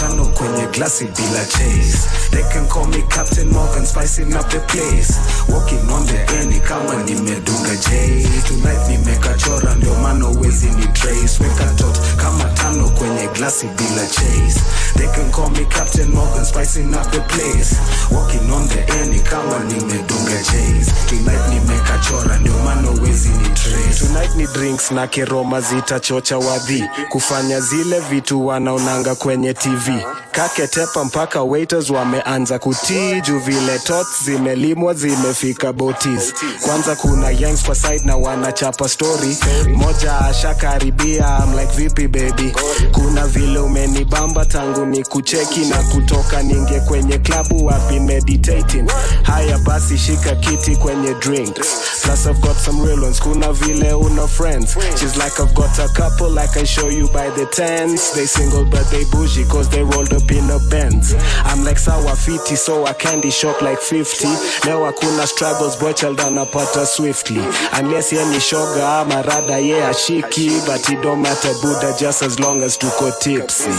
tano 0.00 0.24
kwenye 0.26 0.66
glasi 0.66 1.04
bila 1.04 1.44
chase. 1.44 1.98
They 2.30 2.42
can 2.52 2.68
call 2.68 2.86
me 2.86 3.02
captain 3.08 3.48
morgan 3.50 3.86
spicing 3.86 4.34
up 4.36 4.48
the 4.50 4.58
place. 4.60 5.14
Walking 5.48 5.90
on 5.90 6.06
the 6.06 6.38
any 6.40 6.60
kama 6.60 6.94
nimedunga 7.02 7.76
j 7.76 8.26
tonight 8.48 8.85
nimekachora 8.88 9.74
ndio 9.74 9.94
maana 9.94 10.28
uwezi 10.28 10.66
ni 10.66 10.86
trace. 10.86 11.42
Weka 11.42 11.64
tot 11.64 11.98
kama 12.16 12.44
tano 12.44 12.88
kwenye 12.88 13.28
glasi 13.28 13.66
bila 13.66 14.06
chase. 14.06 14.60
They 14.96 15.06
can 15.08 15.30
call 15.32 15.50
me 15.50 15.64
captain 15.68 16.08
morgan 16.12 16.44
spicing 16.44 16.94
up 16.94 17.10
the 17.10 17.20
place. 17.20 17.76
Walking 18.10 18.50
on 18.52 18.68
the 18.68 18.92
any 19.02 19.20
kama 19.20 19.58
nimedunga 19.58 20.38
chase. 20.44 20.92
Tonight 21.08 21.48
nimekachora 21.48 22.38
ndio 22.38 22.52
maana 22.64 22.90
uwezi 22.90 23.28
ni 23.28 23.48
trace. 23.48 24.06
Tonight 24.06 24.34
ni 24.36 24.46
drinks 24.46 24.90
na 24.90 25.06
kiroma 25.06 25.60
zitachocha 25.60 26.38
wadhi. 26.38 26.84
Kufanya 27.08 27.60
zile 27.60 28.00
vitu 28.00 28.46
wanaonanga 28.46 29.14
kwenye 29.14 29.54
tv 29.54 29.92
kaketepa 30.32 31.04
mpaka 31.04 31.42
waiters 31.42 31.90
wameanza 31.90 32.58
kutii 32.58 33.20
juu 33.20 33.38
vile 33.38 33.78
tot 33.78 34.06
zimelimwa 34.24 34.94
zimefika 34.94 35.72
botis. 35.72 36.34
Kwanza 36.66 36.96
kuna 36.96 37.30
yangs 37.30 37.62
kwa 37.64 37.74
side 37.74 38.00
na 38.04 38.16
wanachapa 38.16 38.75
story. 38.86 39.36
Moja 39.74 40.18
ashakaribia 40.20 41.24
I'm 41.42 41.54
like 41.56 41.72
vipi 41.72 42.06
baby? 42.08 42.52
Kuna 42.92 43.26
vile 43.26 43.58
umenibamba 43.58 44.44
tangu 44.44 44.86
ni 44.86 45.04
kucheki 45.04 45.60
na 45.60 45.76
kutoka 45.82 46.42
ninge 46.42 46.80
kwenye 46.80 47.18
klabu 47.18 47.66
wapi 47.66 48.00
meditating? 48.00 48.90
Haya 49.22 49.58
basi 49.58 49.98
shika 49.98 50.34
kiti 50.34 50.76
kwenye 50.76 51.14
drinks 51.14 51.68
plus 52.02 52.26
I've 52.26 52.40
got 52.40 52.56
some 52.56 52.84
real 52.86 53.02
ones. 53.02 53.20
Kuna 53.20 53.52
vile 53.52 53.92
una 53.94 54.26
friends. 54.28 54.76
She's 55.00 55.16
like 55.16 55.40
I've 55.40 55.54
got 55.54 55.78
a 55.78 55.88
couple 55.88 56.38
I 56.38 56.46
show 56.64 56.88
you 56.88 57.08
by 57.08 57.30
the 57.30 57.46
tens 57.46 58.12
they 58.14 58.26
single 58.26 58.64
but 58.64 58.84
they 58.90 59.04
bougie 59.04 59.44
cause 59.48 59.68
they 59.68 59.82
rolled 59.82 60.12
up 60.12 60.30
in 60.30 60.48
a 60.50 60.58
Benz. 60.70 61.14
I'm 61.44 61.64
like 61.64 61.78
sawa 61.78 62.14
fiti 62.16 62.56
so 62.56 62.84
I 62.86 62.92
candy 62.92 63.30
shop 63.30 63.60
like 63.62 63.78
50 63.80 64.26
leo 64.66 64.84
hakuna 64.84 65.26
struggles 65.26 65.76
boy 65.76 65.92
child 65.92 66.18
anapata 66.20 66.86
swiftly. 66.86 67.42
Unless 67.78 68.12
ye 68.12 68.24
ni 68.26 68.40
shoga 68.66 68.98
ama 69.00 69.22
rada 69.22 69.58
ye 69.58 69.68
yeah, 69.68 69.90
ashiki 69.90 70.50
but 70.66 70.88
it 70.90 71.02
don't 71.02 71.22
matter 71.22 71.52
buda 71.62 71.94
just 71.98 72.22
as 72.22 72.38
long 72.40 72.62
as 72.62 72.76
tuko 72.78 73.10
tipsy. 73.20 73.70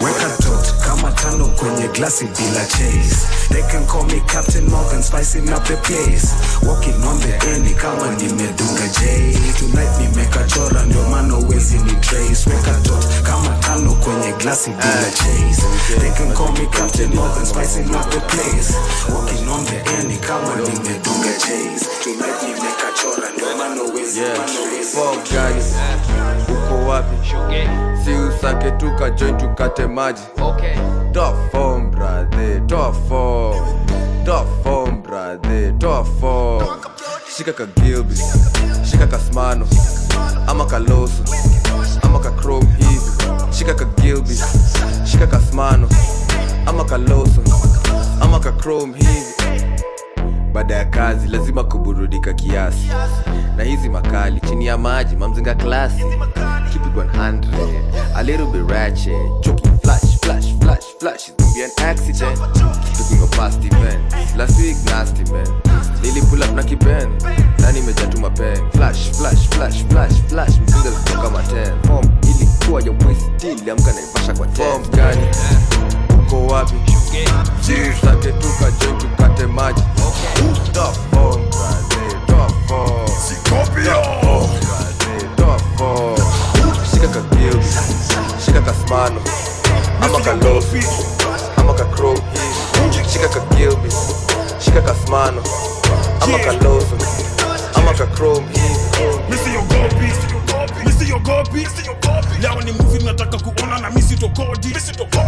Weka 0.00 0.36
tot 0.42 0.74
kama 0.84 1.12
tano 1.12 1.46
kwenye 1.58 1.88
glasi 1.88 2.24
bila 2.24 2.64
chase. 2.66 3.26
They 3.50 3.62
can 3.62 3.86
call 3.86 4.04
me 4.04 4.20
captain 4.28 4.70
morgan 4.70 5.02
spicing 5.02 5.50
up 5.52 5.64
the 5.66 5.76
place. 5.82 6.32
Walking 6.62 7.02
on 7.04 7.18
the 7.20 7.34
any 7.52 7.74
kama 7.74 8.16
nimedunga 8.16 8.88
j 8.98 9.36
tonight 9.58 9.90
nimekachora 10.00 10.82
ndio 10.82 11.02
maana 11.08 11.36
uwezi 11.36 11.78
ni 11.78 11.92
trace. 12.00 12.50
Weka 12.50 12.74
tot 12.82 13.22
kama 13.22 13.48
tano 13.58 13.92
kwenye 13.94 14.32
glasi 14.32 14.70
bila 14.70 15.10
chase. 15.10 15.62
They 16.00 16.10
can 16.10 16.32
call 16.34 16.52
me 16.52 16.66
captain 16.72 17.14
morgan 17.14 17.46
spicing 17.46 17.90
up 17.94 18.10
the 18.10 18.20
place. 18.20 18.72
Walking 19.12 19.48
on 19.48 19.64
the 19.64 19.78
any 19.98 20.16
kama 20.16 20.56
nimedunga 20.56 21.32
j 21.38 21.46
tonight 22.04 22.42
nimekachora 22.42 22.89
uko 26.48 26.86
wapi? 26.88 27.16
Si 28.04 28.10
usake 28.12 28.70
tuka 28.70 29.10
join 29.10 29.36
tukate 29.38 29.86
maji. 29.86 30.22
Okay. 30.42 30.76
toa 31.12 31.34
form 31.52 31.90
brother. 31.90 32.60
Toa 32.66 32.92
form 33.08 33.86
toa 34.24 34.44
form 34.62 35.02
brother. 35.02 35.72
Toa 35.78 36.04
form 36.04 36.66
shika 37.36 37.52
ka 37.52 37.66
gilbis 37.66 38.22
shika 38.90 39.06
ka 39.06 39.18
smano. 39.18 39.66
Ama 40.46 40.64
kaloso 40.66 41.22
ama 42.02 42.18
ka 42.18 42.30
chrome 42.30 42.66
hivi. 42.78 43.10
Shika 43.58 43.74
ka 43.74 43.84
gilbis 43.84 44.42
shika 45.04 45.26
ka 45.26 45.40
smano. 45.40 45.88
Ama 46.66 46.84
kaloso 46.84 47.42
ama 48.20 48.40
ka 48.40 48.52
chrome 48.52 48.94
hivi 48.94 49.69
baada 50.52 50.74
ya 50.74 50.84
kazi 50.84 51.28
lazima 51.28 51.64
kuburudika 51.64 52.32
kiasi. 52.32 52.88
Na 53.56 53.64
hizi 53.64 53.88
makali 53.88 54.40
chini 54.40 54.66
ya 54.66 54.78
maji 54.78 55.16
mamzinga 55.16 55.54
klasi. 55.54 55.96
Keep 56.72 56.86
it 56.86 56.94
100 56.96 57.44
a 58.14 58.22
little 58.22 58.46
bit 58.46 58.70
ratchet. 58.70 59.14
Choking 59.40 59.78
flash 59.82 60.18
flash 60.20 60.54
flash 60.60 60.84
flash. 61.00 61.28
It's 61.28 61.36
gonna 61.36 61.54
be 61.54 61.64
an 61.64 61.70
accident. 61.90 62.38
Looking 62.98 63.22
a 63.22 63.26
past 63.36 63.64
event. 63.64 64.36
Last 64.36 64.58
week 64.60 64.76
nasty 64.86 65.24
man. 65.32 65.46
Lili 66.02 66.20
pull 66.30 66.42
up 66.42 66.52
na 66.54 66.62
kipen. 66.62 67.08
Na 67.58 67.72
nimejatuma 67.72 68.30
pen 68.30 68.58
mzinga 70.64 70.90
10 71.42 71.86
form 71.86 72.06
ilikuwa 72.22 72.82
ya 72.82 72.92
mwezi. 72.92 73.30
Naivasha 73.92 74.34
kwa 74.34 74.46
10 74.46 74.88
gani? 74.96 75.26
Uko 76.26 76.46
wapi 76.46 76.74
Dziś 77.10 78.00
takie 78.00 78.32
tukać, 78.32 78.74
dzięki 78.80 79.06
katy 79.18 79.46
macie 79.46 79.82
Tough 80.72 80.98
on, 81.12 81.40
tough 82.26 82.72
on 82.72 83.08
Sikopia 83.08 83.94
Tough 85.36 85.80
on 85.82 86.16
Sikaka 86.84 87.20
Gil 87.36 87.62
Sikaka 88.38 88.72
Smano 88.86 89.20
Amaka 90.00 90.32
Lofi 90.32 90.80
Amaka 91.56 91.84
Crow 91.84 92.14
Sikaka 93.06 93.40
Gilby 93.56 93.88
Sikaka 94.58 94.94
Smano 94.94 95.42
Amaka 96.20 96.52
Lozo 96.52 96.96
Amaka 97.74 98.06
Chrome 98.06 98.46
Missing 99.30 99.52
your 99.52 99.66
gold 99.68 99.90
piece 100.00 100.29
misiogopi 101.10 101.66
leo 102.40 102.60
ni 102.62 102.72
muvi 102.72 103.04
nataka 103.04 103.38
kuona 103.38 103.78
na 103.78 103.90
misitokodi 103.90 104.68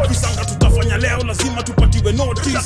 visanga 0.08 0.44
tutafanya 0.44 0.96
leo 0.96 1.18
lazima 1.18 1.62
tupatiwe 1.62 2.12
notice. 2.12 2.58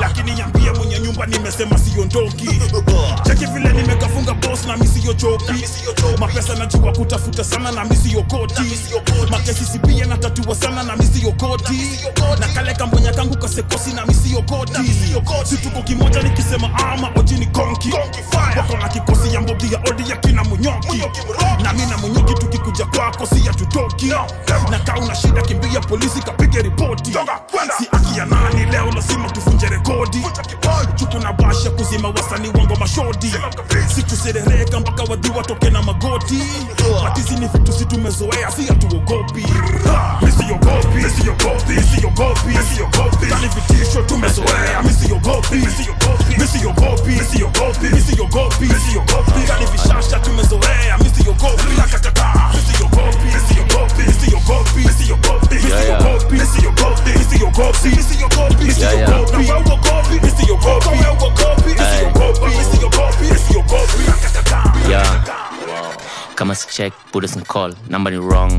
Lakini 0.00 0.32
nyambie 0.34 0.70
mwenye 0.70 0.98
nyumba 1.00 1.26
nimesema 1.26 1.78
siondoki. 1.78 2.48
Cheki 3.26 3.46
vile 3.46 3.72
nimekafunga 3.72 4.34
bos 4.34 4.66
na 4.66 4.76
misiyochoki 4.76 5.64
mapesa 6.18 6.54
najua 6.54 6.92
kutafuta 6.92 7.44
sana 7.44 7.72
na 7.72 7.84
misiyokoti 7.84 8.62
makesi 9.30 9.64
sipie 9.64 10.04
na 10.04 10.16
tatua 10.16 10.54
sana 10.54 10.82
na 10.82 10.96
misiyokoti 10.96 11.90
na 12.40 12.48
kale 12.48 12.74
kambonya 12.74 13.12
kangu 13.12 13.36
kasekosi 13.38 13.92
na 13.92 14.06
misiyokoti 14.06 14.80
si 15.44 15.56
tuko 15.56 15.82
kimoja 15.82 16.22
nikisema 16.22 16.70
ama 16.74 17.10
ojini 17.16 17.46
konki. 17.46 17.92
Wako 18.56 18.76
na 18.76 18.88
kikosi 18.88 19.34
ya 19.34 19.40
mbogi 19.40 19.72
ya 19.74 19.80
odi 19.90 20.10
ya 20.10 20.16
kina 20.16 20.44
munyoki 20.44 21.02
na 21.62 21.72
mi 21.72 21.86
na 21.86 21.98
munyoki 21.98 22.34
tukikuja 22.58 22.86
kwako 22.86 23.26
si 23.26 23.40
hatutoki 23.42 24.06
na 24.70 24.78
kaa 24.78 24.96
una 24.96 25.14
shida 25.14 25.42
kimbia 25.42 25.80
polisi 25.80 26.22
kapige 26.22 26.62
ripoti. 26.62 27.12
Si 27.78 27.88
aki 27.92 28.18
ya 28.18 28.26
nani 28.26 28.64
leo 28.70 28.90
lazima 28.94 29.30
tuvunje 29.30 29.66
rekodi. 29.66 30.22
Chuku 30.94 31.18
na 31.18 31.32
basha 31.32 31.70
kuzima 31.70 32.08
wasanii 32.08 32.48
wango 32.58 32.76
mashodi. 32.76 33.32
Sikuserereka 33.94 34.80
mpaka 34.80 35.02
wadhi 35.02 35.30
watoke 35.36 35.70
na 35.70 35.82
magoti. 35.82 36.38
Matizi 37.04 37.34
ni 37.34 37.46
vitu 37.48 37.72
si 37.72 37.84
tumezoea 37.84 38.50
si 38.56 38.66
hatuogopi 38.66 39.46
misiogopi 40.22 40.96
misiogopi 40.96 41.72
misiogopi 41.72 42.48
misiogopi 42.48 43.26
tani 43.26 43.48
vitisho 43.48 44.02
tumezoea. 44.02 44.82
Misiogopi 44.82 45.54
misiogopi 45.56 46.34
misiogopi 46.40 47.10
misiogopi 47.10 47.10
misiogopi 47.10 47.86
misiogopi 47.94 48.64
si 66.56 66.66
check 66.68 66.92
buda 67.12 67.28
sin 67.28 67.42
call 67.42 67.74
namba 67.88 68.10
ni 68.10 68.16
wrong 68.16 68.52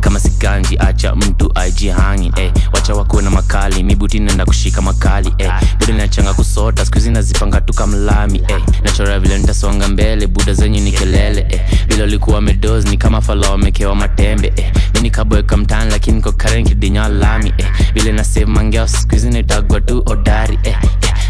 kama 0.00 0.20
siganji 0.20 0.78
acha 0.78 1.14
mtu 1.14 1.52
aijihangi 1.54 2.32
eh. 2.36 2.52
wacha 2.72 2.94
wakuwe 2.94 3.22
na 3.22 3.30
makali 3.30 3.82
mibuti 3.82 4.18
nenda 4.20 4.44
kushika 4.46 4.82
makali 4.82 5.34
eh. 5.38 5.52
buda 5.80 5.92
nachanga 5.94 6.34
kusota 6.34 6.84
skuizi 6.86 7.10
nazipanga 7.10 7.60
tuka 7.60 7.86
mlami 7.86 8.42
eh. 8.48 8.62
nachora 8.84 9.18
vile 9.20 9.38
nitasonga 9.38 9.88
mbele 9.88 10.26
buda 10.26 10.54
zenyu 10.54 10.80
ni 10.80 10.92
kelele 10.92 11.46
eh. 11.50 11.60
vile 11.88 12.02
ulikuwa 12.02 12.40
medos 12.40 12.84
ni 12.84 12.96
kama 12.96 13.20
fala 13.20 13.50
wamekewa 13.50 13.94
matembe 13.94 14.52
eh. 14.56 14.72
mini 14.94 15.10
kaboeka 15.10 15.56
mtani 15.56 15.90
lakini 15.90 16.20
kokaren 16.22 16.64
kidinya 16.66 17.08
lami 17.08 17.52
eh. 17.58 17.66
vile 17.94 18.12
nasave 18.12 18.46
mangeo 18.46 18.88
skuizi 18.88 19.30
nitagwa 19.30 19.80
tu 19.80 20.02
odari 20.06 20.58
eh. 20.62 20.76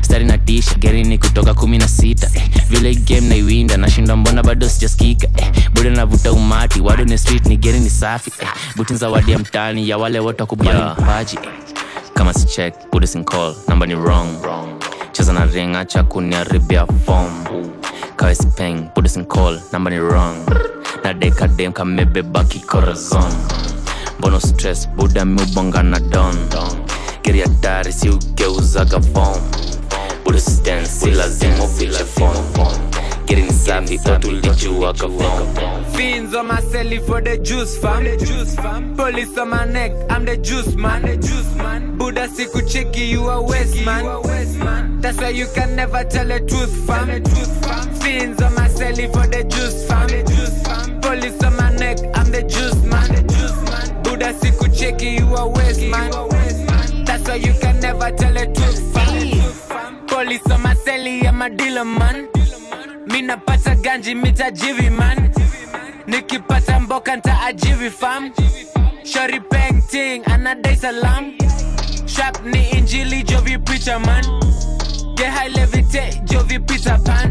Stari 0.06 0.24
na 0.24 0.38
tisha 0.38 0.74
geri 0.78 1.02
ni 1.04 1.18
kutoka 1.18 1.54
kumi 1.54 1.78
na 1.78 1.88
sita 1.88 2.30
eh. 2.34 2.42
vile 2.68 2.94
game 2.94 3.20
naiwinda 3.28 3.76
nashinda 3.76 4.16
mbona 4.16 4.42
bado 4.42 4.68
sijaskika 4.68 5.26
eh. 5.36 5.50
buda 5.74 5.90
navuta 5.90 6.32
umati 6.32 6.80
wado 6.80 7.04
ni 7.04 7.18
street 7.18 7.46
ni 7.46 7.56
geri 7.56 7.80
ni 7.80 7.90
safi 7.90 8.32
eh. 8.40 8.48
butin 8.76 8.96
zawadi 8.96 9.32
ya 9.32 9.38
mtani 9.38 9.88
ya 9.88 9.98
wale 9.98 10.18
wote 10.20 10.42
wakubali 10.42 10.78
mpaji 11.02 11.36
eh. 11.42 11.50
kama 12.14 12.34
si 12.34 12.46
check 12.46 12.74
call 13.24 13.54
namba 13.68 13.86
ni 13.86 13.94
wrong 13.94 14.28
cheza 15.12 15.32
na 15.32 15.44
ring 15.44 15.76
acha 15.76 16.02
kuniharibia 16.02 16.86
fom 17.06 17.44
kawespeng 18.16 18.88
call 19.28 19.60
namba 19.72 19.90
ni 19.90 19.98
wrong 19.98 20.36
na 21.04 21.12
dekadem 21.14 21.72
kamebeba 21.72 22.44
kikorazon 22.44 23.32
mbono 24.18 24.40
stress 24.40 24.88
buda 24.88 25.24
miubonga 25.24 25.82
na 25.82 26.00
don 26.00 26.34
geriatari 27.22 27.92
si 27.92 28.08
ugeuzaga 28.08 29.00
fom 29.00 29.36
budesisten 30.26 30.84
si 30.86 31.10
lazima 31.10 31.64
ufiche 31.64 32.04
fom 32.04 32.34
geri 33.26 33.42
ni 33.42 33.52
safi 33.52 34.00
otulijuaga 34.14 35.08
fom 35.08 35.84
Fiends 35.96 36.34
on 36.34 36.46
my 36.48 36.60
celly 36.60 36.98
for 37.00 37.22
the 37.22 37.38
juice 37.38 37.78
fam. 37.78 38.94
Police 38.96 39.38
on 39.38 39.48
my 39.50 39.64
neck, 39.64 39.92
I'm 40.10 40.24
the 40.26 40.36
juice 40.36 40.74
man. 40.76 41.96
Buddha 41.96 42.28
siku 42.28 42.60
cheki, 42.62 43.08
you 43.10 43.28
a 43.30 43.40
waste 43.40 43.80
man. 43.84 45.00
That's 45.00 45.18
why 45.18 45.30
you 45.30 45.46
can 45.54 45.74
never 45.76 46.04
tell 46.04 46.26
the 46.26 46.40
truth 46.40 46.86
fam. 46.86 47.06
Fiends 48.00 48.42
on 48.42 48.54
my 48.54 48.68
celly 48.68 49.10
for 49.12 49.26
the 49.26 49.44
juice 49.44 49.86
fam. 49.86 51.00
Police 51.00 51.42
on 51.44 51.56
my 51.56 51.70
neck, 51.76 51.98
I'm 52.14 52.30
the 52.30 52.42
juice 52.42 52.82
man. 52.84 54.02
Buddha 54.02 54.34
siku 54.34 54.68
cheki, 54.68 55.18
you 55.18 55.34
a 55.34 55.46
waste 55.48 55.82
man. 55.86 56.10
That's 57.06 57.26
why 57.28 57.36
you 57.36 57.54
can 57.60 57.80
never 57.80 58.10
tell. 58.10 58.34
The 58.34 58.46
truth 58.52 58.75
fam. 60.26 60.40
Police 60.40 60.50
on 60.50 60.62
my 60.62 60.74
celly, 60.74 61.26
I'm 61.26 61.42
a 61.42 61.50
dealer 61.50 61.84
man. 61.84 62.28
Mina 63.06 63.36
pata 63.36 63.74
ganji 63.76 64.14
mitajivi 64.14 64.90
man. 64.90 65.32
Nikipata 66.06 66.80
mboka 66.80 67.16
ntaajiri 67.16 67.90
fam. 67.90 68.32
Shori 69.04 69.40
painting 69.40 70.22
anadai 70.24 70.76
salam. 70.76 71.38
Shap 72.06 72.44
ni 72.44 72.70
injili 72.70 73.22
jovi 73.22 73.58
preacher 73.64 73.98
man. 74.00 74.24
Get 75.16 75.32
high 75.32 75.48
levitate 75.48 76.20
jovi 76.24 76.58
peter 76.66 76.98
pan. 77.04 77.30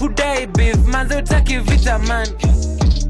Hudai 0.00 0.46
beef 0.46 0.76
manze 0.86 1.16
utaki 1.16 1.58
vita 1.58 1.98
man. 1.98 2.26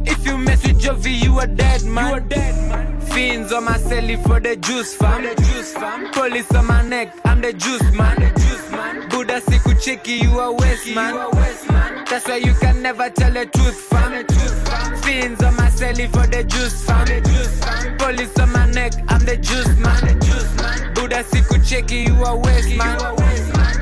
If 0.06 0.26
you 0.26 0.36
mess 0.38 0.62
with 0.66 0.80
jovi 0.80 1.22
you 1.22 1.38
are 1.38 1.46
dead 1.46 1.84
man. 1.84 2.08
You 2.08 2.14
are 2.14 2.20
dead 2.20 2.68
man. 2.68 3.00
Fiends 3.00 3.52
on 3.52 3.64
my 3.64 3.78
celly 3.78 4.16
for 4.22 4.40
the 4.40 4.56
juice 4.56 4.94
fam. 4.94 5.22
The 5.22 5.34
juice 5.42 5.72
fam 5.72 6.10
police 6.12 6.50
on 6.54 6.66
my 6.66 6.82
neck 6.82 7.14
i'm 7.24 7.40
the 7.40 7.52
juice 7.52 7.82
man 7.92 8.16
the 8.16 8.28
juice 8.40 8.50
man 8.50 8.53
buddha 9.10 9.40
siku 9.40 9.74
cheki 9.74 10.22
you 10.22 10.38
a 10.40 10.52
waste 10.52 10.94
man. 10.94 11.14
That's 12.08 12.26
why 12.28 12.36
you 12.36 12.54
can 12.54 12.82
never 12.82 13.10
tell 13.10 13.32
the 13.32 13.46
truth 13.46 13.76
fam. 13.90 14.24
Fiends 15.02 15.42
on 15.42 15.56
my 15.56 15.68
celly 15.70 16.08
for 16.10 16.26
the 16.26 16.44
juice 16.44 16.84
fam. 16.84 17.06
Police 17.98 18.38
on 18.38 18.52
my 18.52 18.66
neck 18.72 18.92
i'm 19.08 19.20
the 19.24 19.36
juice 19.36 19.76
man. 19.78 20.94
Buddha 20.94 21.24
siku 21.24 21.58
cheki 21.58 22.06
you 22.08 22.24
a 22.24 22.36
waste 22.36 22.76
man. 22.76 22.98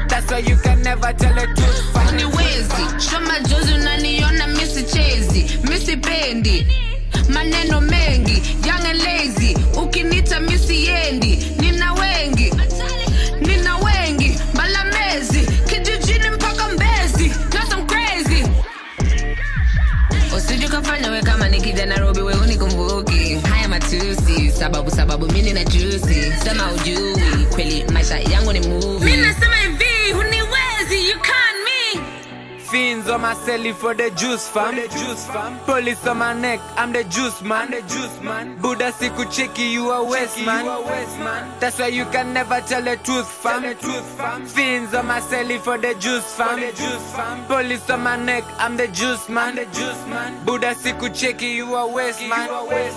That's 0.09 0.31
why 0.31 0.39
you 0.39 0.57
can 0.57 0.83
never 0.83 1.13
tell 1.13 1.35
the 1.35 1.47
truth 1.57 1.93
fam. 1.93 2.17
Ni 2.17 2.25
wezi 2.25 2.85
shoma 3.11 3.41
jozi 3.41 3.73
unaniona 3.75 4.47
misi 4.47 4.83
chezi 4.83 5.59
misi 5.69 5.97
pendi. 5.97 6.67
Maneno 7.29 7.81
mengi 7.81 8.43
young 8.67 8.87
and 8.87 8.99
lazy 9.03 9.55
ukinita 9.77 10.41
misi 10.41 10.87
yendi. 10.87 11.37
Nina 11.61 11.72
nikija 21.63 21.87
nairobi 21.87 22.21
we 22.23 22.35
unikumbuki. 22.35 23.39
Haya 23.51 23.69
matusi 23.69 24.51
sababu 24.59 24.91
sababu 24.91 25.27
mimi 25.27 25.53
na 25.53 25.65
jusi 25.65 26.33
sema 26.45 26.73
ujui 26.73 27.47
kweli 27.55 27.85
maisha 27.93 28.19
yangu 28.21 28.53
ni 28.53 28.61
movie 28.69 28.92
Fiends 32.73 33.07
on 33.11 33.21
my 33.21 33.35
celly 33.35 33.75
for 33.75 33.93
the 33.93 34.09
juice 34.13 34.49
fam. 34.49 34.77
The 34.77 34.89
juice 34.89 35.27
fam. 35.27 35.59
Police 35.67 36.07
on 36.07 36.17
my 36.17 36.33
neck, 36.33 36.59
I'm 36.79 36.91
the 36.91 37.05
juice 37.05 37.43
man. 37.43 37.71
The 37.71 37.83
juice 37.83 38.19
man. 38.23 38.57
Buddha 38.63 38.91
siku 38.93 39.27
cheki, 39.27 39.71
you 39.73 39.91
a 39.91 40.03
waste 40.03 40.39
man. 40.47 40.65
That's 41.61 41.79
why 41.79 41.89
you 41.89 42.07
can 42.07 42.33
never 42.33 42.63
tell 42.63 42.83
the 42.83 42.97
truth 42.97 43.29
fam. 43.29 43.63
The 43.65 43.75
truth 43.75 44.07
fam. 44.17 44.47
Fiends 44.47 44.95
on 44.95 45.07
my 45.07 45.21
celly 45.21 45.61
for 45.61 45.77
the 45.77 45.93
juice 46.01 46.25
fam. 46.35 46.61
The 46.61 46.69
juice 46.73 47.13
fam. 47.15 47.45
Police 47.45 47.91
on 47.91 48.01
my 48.05 48.17
neck, 48.17 48.45
I'm 48.57 48.79
the 48.79 48.89
juice 48.89 49.29
man. 49.29 49.57
The 49.57 49.67
juice 49.67 50.07
man. 50.07 50.43
Buddha 50.47 50.75
siku 50.75 51.11
cheki, 51.11 51.55
you 51.57 51.75
a 51.75 51.87
waste 51.87 52.27
man. 52.27 52.49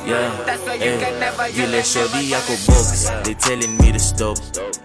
Yeah, 0.07 0.43
That's 0.45 0.65
why 0.65 0.75
you 0.75 0.91
eh, 0.91 0.99
can 1.01 1.19
never. 1.19 1.49
You 1.49 1.65
vile 1.67 1.83
shorty 1.83 2.29
yako 2.31 2.55
box 2.67 3.09
they 3.25 3.33
telling 3.33 3.75
me 3.77 3.91
to 3.91 3.99
stop 3.99 4.37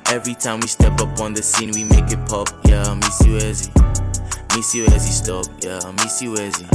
every 0.09 0.35
time 0.35 0.59
we 0.59 0.67
step 0.67 1.01
up 1.01 1.21
on 1.21 1.33
the 1.35 1.43
scene 1.43 1.71
we 1.73 1.85
make 1.85 2.11
it 2.11 2.29
pop 2.29 2.49
yeah 2.65 2.95
miss 2.95 3.25
you 3.25 3.37
easy 3.37 3.71
miss 4.57 4.75
you 4.75 4.85
easy 4.87 5.13
stop 5.13 5.47
yeah 5.63 5.81
miss 6.03 6.23
you 6.23 6.33
easy 6.35 6.67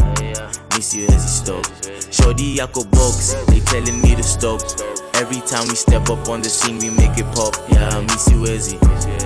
miss 0.75 0.93
you 0.95 1.03
easy 1.05 1.17
stop 1.27 1.65
shorty 2.11 2.55
yako 2.57 2.83
box 2.91 3.33
they 3.47 3.59
telling 3.61 4.01
me 4.01 4.15
to 4.15 4.23
stop. 4.23 4.61
Every 5.15 5.39
time 5.41 5.67
we 5.69 5.75
step 5.75 6.09
up 6.09 6.27
on 6.27 6.41
the 6.41 6.49
scene 6.49 6.77
we 6.79 6.89
make 6.89 7.17
it 7.17 7.25
pop 7.35 7.55
yeah 7.69 8.01
miss 8.01 8.27
you 8.31 8.45
easy 8.47 8.77
miss 8.81 9.24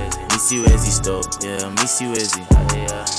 you 0.51 0.63
easy 0.65 0.91
stop 0.91 1.25
yeah 1.43 1.69
miss 1.81 2.01
you 2.01 2.11
easy 2.13 2.41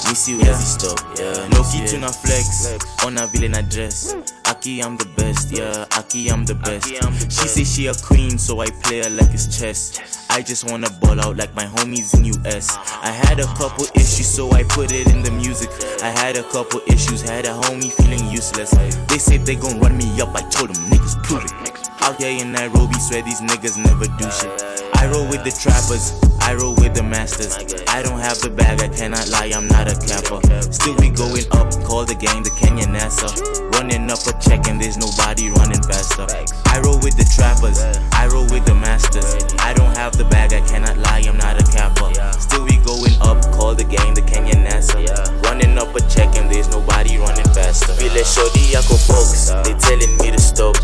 miss 0.09 0.29
you 0.29 0.37
easy 0.41 0.65
stop 0.65 0.99
yeah 1.19 1.49
no 1.53 1.65
kitu 1.65 1.99
na 1.99 2.09
flex 2.13 2.69
ona 3.07 3.27
vile 3.27 3.49
na 3.49 3.63
dress 3.63 4.17
Aki, 4.51 4.81
I'm 4.83 4.97
the 4.97 5.07
best, 5.17 5.53
yeah. 5.53 5.87
Aki, 5.97 6.29
I'm 6.29 6.45
the 6.45 6.57
best. 6.57 6.89
She 7.31 7.47
say 7.49 7.65
she 7.65 7.87
a 7.87 7.95
queen, 7.95 8.37
so 8.37 8.61
I 8.61 8.67
play 8.83 8.99
her 9.01 9.09
like 9.09 9.33
it's 9.33 9.47
chess. 9.47 10.27
I 10.29 10.43
just 10.43 10.69
wanna 10.69 10.91
ball 11.01 11.21
out 11.21 11.37
like 11.37 11.55
my 11.55 11.65
homies 11.65 12.13
in 12.19 12.25
US. 12.35 12.77
I 13.01 13.13
had 13.13 13.39
a 13.39 13.47
couple 13.55 13.87
issues, 13.95 14.27
so 14.27 14.51
I 14.51 14.65
put 14.65 14.91
it 14.93 15.07
in 15.07 15.23
the 15.23 15.31
music. 15.31 15.71
I 16.03 16.11
had 16.11 16.37
a 16.37 16.43
couple 16.43 16.81
issues, 16.89 17.23
had 17.23 17.47
a 17.47 17.55
homie 17.63 17.93
feeling 17.93 18.29
useless. 18.29 18.73
They 19.07 19.19
said 19.19 19.47
they 19.47 19.55
gon' 19.55 19.79
run 19.79 19.97
me 19.97 20.21
up, 20.21 20.35
I 20.35 20.43
told 20.51 20.75
them 20.75 20.83
niggas 20.91 21.23
prove 21.23 21.45
it. 21.45 21.80
Out 22.03 22.17
here 22.21 22.41
in 22.41 22.53
Nairobi, 22.53 22.95
swear 22.95 23.23
these 23.23 23.41
niggas 23.41 23.77
never 23.77 24.07
do 24.19 24.31
shit. 24.31 24.51
I 24.95 25.07
roll 25.11 25.29
with 25.29 25.45
the 25.45 25.51
trappers, 25.51 26.13
I 26.41 26.55
roll 26.55 26.75
with 26.77 26.95
the 26.95 27.03
masters. 27.03 27.55
I 27.89 28.03
don't 28.03 28.19
have 28.19 28.41
the 28.41 28.51
bag, 28.51 28.81
I 28.81 28.89
cannot 28.89 29.29
lie, 29.29 29.53
I'm 29.55 29.69
not 29.69 29.87
a 29.87 29.95
capper. 29.95 30.41
Still 30.73 30.97
we 30.97 31.11
going 31.11 31.45
up, 31.53 31.73
call 31.85 32.05
the 32.05 32.15
gang 32.15 32.43
the 32.43 32.51
Kenya 32.51 32.87
NASA. 32.87 33.70
Running 33.81 34.11
up 34.11 34.21
a 34.29 34.37
check 34.37 34.69
and 34.69 34.77
there's 34.77 34.99
nobody 34.99 35.49
running 35.49 35.81
faster. 35.81 36.29
I 36.69 36.85
roll 36.85 37.01
with 37.01 37.17
the 37.17 37.25
trappers, 37.25 37.81
I 38.13 38.29
roll 38.29 38.45
with 38.53 38.69
the 38.69 38.75
masters. 38.75 39.41
I 39.57 39.73
don't 39.73 39.97
have 39.97 40.13
the 40.21 40.25
bag, 40.29 40.53
I 40.53 40.61
cannot 40.69 40.99
lie, 40.99 41.25
I'm 41.25 41.39
not 41.39 41.57
a 41.57 41.65
capper. 41.65 42.13
Still 42.37 42.69
we 42.69 42.77
going 42.85 43.17
up, 43.25 43.41
call 43.57 43.75
the 43.75 43.85
gang 43.85 44.13
the 44.13 44.21
Kenya 44.21 44.53
NASA. 44.53 45.01
Running 45.49 45.79
up 45.79 45.97
a 45.97 46.01
check 46.13 46.29
and 46.37 46.53
there's 46.53 46.69
nobody 46.69 47.17
running 47.17 47.49
faster. 47.57 47.97
Feel 47.97 48.13
it 48.13 48.29
shorty, 48.29 48.77
I 48.77 48.85
go 48.85 49.01
box. 49.09 49.49
They 49.65 49.73
telling 49.81 50.13
me 50.21 50.29
to 50.29 50.41
stop. 50.45 50.77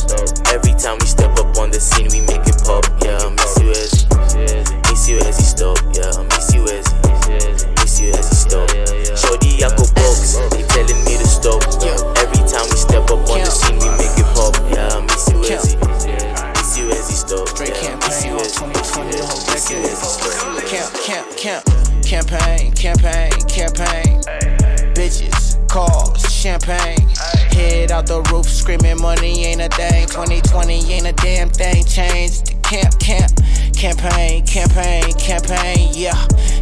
Every 0.49 0.73
time 0.73 0.97
we 0.97 1.05
step 1.05 1.37
up 1.37 1.53
on 1.61 1.69
the 1.69 1.81
scene, 1.85 2.09
we 2.09 2.25
make 2.25 2.49
it 2.49 2.57
pop. 2.65 2.89
Yeah, 3.05 3.29
miss 3.29 3.61
you 3.61 3.77
as 3.77 4.09
Miss 4.89 5.05
you 5.05 5.21
as 5.21 5.37
he 5.37 5.45
stop. 5.45 5.77
Yeah, 5.93 6.17
miss 6.33 6.49
you 6.57 6.65
as 6.65 6.89
Miss 7.77 8.01
you 8.01 8.17
as 8.17 8.25
he 8.25 8.37
stop. 8.41 8.73
Shorty, 9.21 9.46
Camp, 20.87 21.37
camp, 21.37 21.37
camp, 21.37 21.65
campaign, 22.05 22.71
campaign, 22.73 23.33
campaign. 23.49 24.23
Bitches, 24.95 25.69
cars, 25.69 26.33
champagne. 26.33 27.09
Head 27.51 27.91
out 27.91 28.07
the 28.07 28.23
roof, 28.31 28.47
screaming 28.47 29.01
money 29.01 29.47
ain't 29.47 29.61
a 29.61 29.69
thing. 29.69 30.07
2020 30.07 30.93
ain't 30.93 31.07
a 31.07 31.13
damn 31.13 31.51
thing. 31.51 31.85
Change 31.85 32.43
the 32.43 32.55
camp, 32.63 32.97
camp, 33.01 33.33
campaign, 33.75 34.47
campaign, 34.47 35.13
campaign. 35.15 35.91
Yeah, 35.93 36.15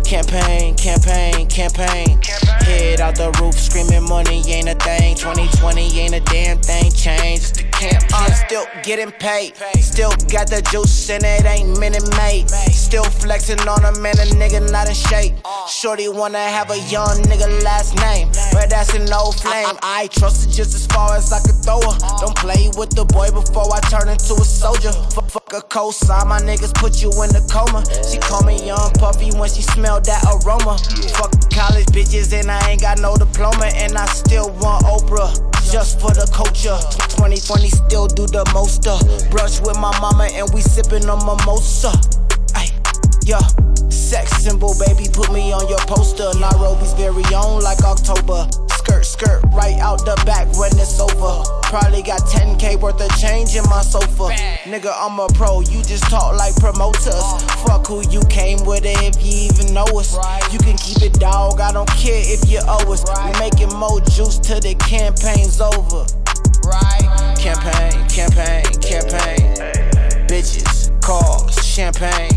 campaign, 0.05 0.75
campaign, 0.75 1.47
campaign. 1.49 2.19
Head 2.65 3.03
out 3.03 3.17
the 3.17 3.31
roof, 3.43 3.55
screaming 3.55 4.09
money 4.09 4.43
ain't 4.49 4.69
a 4.69 4.75
thing. 4.75 5.17
2020 5.17 6.01
ain't 6.01 6.15
a 6.15 6.21
damn 6.21 6.59
thing. 6.61 6.91
Change 6.93 7.53
the 7.53 7.74
I'm 8.15 8.33
still 8.33 8.67
getting 8.83 9.11
paid. 9.13 9.57
Still 9.81 10.11
got 10.31 10.49
the 10.49 10.63
juice 10.71 11.11
and 11.11 11.25
it 11.25 11.45
ain't 11.45 11.79
Minute 11.79 12.09
Maid. 12.17 12.49
Still 12.73 13.05
flexing 13.05 13.61
on 13.69 13.85
a 13.85 13.93
man, 13.99 14.15
a 14.19 14.27
nigga 14.35 14.71
not 14.71 14.89
in 14.89 14.95
shape. 14.95 15.35
Uh. 15.45 15.67
Shorty 15.67 16.09
wanna 16.09 16.39
have 16.39 16.71
a 16.71 16.79
young 16.91 17.17
nigga 17.29 17.63
last 17.63 17.97
name, 17.97 18.31
but 18.55 18.71
that's 18.71 18.95
an 18.95 19.11
old 19.13 19.35
flame. 19.43 19.67
I, 19.83 20.07
I 20.07 20.07
trust 20.07 20.47
it 20.47 20.55
just 20.55 20.75
as 20.79 20.87
far 20.87 21.17
as 21.17 21.33
I 21.33 21.43
could 21.43 21.59
throw 21.67 21.83
her. 21.83 21.99
Don't 22.23 22.39
play 22.39 22.71
with 22.79 22.95
the 22.95 23.05
boy 23.05 23.29
before 23.35 23.67
I 23.75 23.83
turn 23.91 24.07
into 24.09 24.39
a 24.39 24.47
soldier. 24.47 24.95
Fuck, 25.11 25.29
fuck 25.29 25.53
a 25.53 25.61
cosign, 25.67 26.31
my 26.31 26.39
niggas 26.39 26.73
put 26.79 27.03
you 27.03 27.11
in 27.27 27.35
a 27.35 27.43
coma. 27.51 27.83
She 28.07 28.17
call 28.23 28.47
me 28.47 28.55
young 28.63 28.95
puffy 29.03 29.35
when 29.35 29.51
she 29.51 29.61
smelled 29.61 30.07
that 30.07 30.23
aroma. 30.31 30.79
Fuck 31.19 31.35
college 31.51 31.91
bitches 31.91 32.33
and 32.33 32.49
I 32.49 32.71
ain't 32.71 32.81
got 32.81 33.03
no 33.03 33.17
diploma, 33.19 33.75
and 33.75 33.99
I 33.99 34.07
still 34.07 34.55
want 34.63 34.87
Oprah 34.87 35.35
just 35.75 35.99
for 36.01 36.15
the 36.15 36.31
culture. 36.31 36.79
2020 37.19 37.69
still 37.69 38.07
do 38.07 38.27
the 38.31 38.47
most. 38.55 38.87
Uh. 38.87 39.03
Brush 39.31 39.61
with 39.61 39.77
my 39.77 39.91
mama 39.99 40.31
and 40.31 40.47
we 40.55 40.63
sippin' 40.63 41.11
on 41.11 41.19
mimosa. 41.27 41.91
Yeah. 43.25 43.41
sex 43.89 44.31
symbol, 44.45 44.75
baby. 44.79 45.09
Put 45.11 45.33
me 45.33 45.51
on 45.53 45.67
your 45.69 45.79
poster. 45.89 46.29
Nairobi's 46.39 46.93
very 46.93 47.25
own, 47.35 47.63
like 47.63 47.83
October. 47.83 48.47
Skirt, 48.69 49.07
skirt, 49.07 49.43
right 49.55 49.79
out 49.81 50.05
the 50.05 50.21
back 50.27 50.47
when 50.59 50.71
it's 50.77 51.01
over. 51.01 51.43
Probably 51.63 52.03
got 52.03 52.21
10k 52.29 52.79
worth 52.79 53.01
of 53.01 53.09
change 53.19 53.57
in 53.57 53.65
my 53.71 53.81
sofa. 53.81 54.29
Nigga, 54.69 54.93
I'm 54.95 55.19
a 55.19 55.27
pro, 55.33 55.61
you 55.61 55.83
just 55.83 56.05
talk 56.11 56.37
like 56.37 56.55
promoters. 56.57 57.25
Fuck 57.65 57.87
who 57.87 58.05
you 58.11 58.21
came 58.29 58.63
with 58.67 58.85
it 58.85 59.01
if 59.01 59.17
you 59.25 59.49
even 59.49 59.73
know 59.73 59.89
us. 59.97 60.13
You 60.53 60.59
can 60.59 60.77
keep 60.77 61.01
it, 61.01 61.15
dog, 61.19 61.61
I 61.61 61.73
don't 61.73 61.89
care 61.97 62.21
if 62.21 62.51
you 62.51 62.61
owe 62.69 62.93
us. 62.93 63.05
We 63.25 63.33
making 63.41 63.73
more 63.79 64.01
juice 64.01 64.39
till 64.39 64.61
the 64.61 64.75
campaign's 64.75 65.63
over. 65.63 66.05
Right? 66.69 67.35
Campaign, 67.41 68.07
campaign, 68.13 68.65
campaign. 68.85 69.57
Bitches, 70.29 70.93
cars, 71.01 71.57
champagne. 71.75 72.31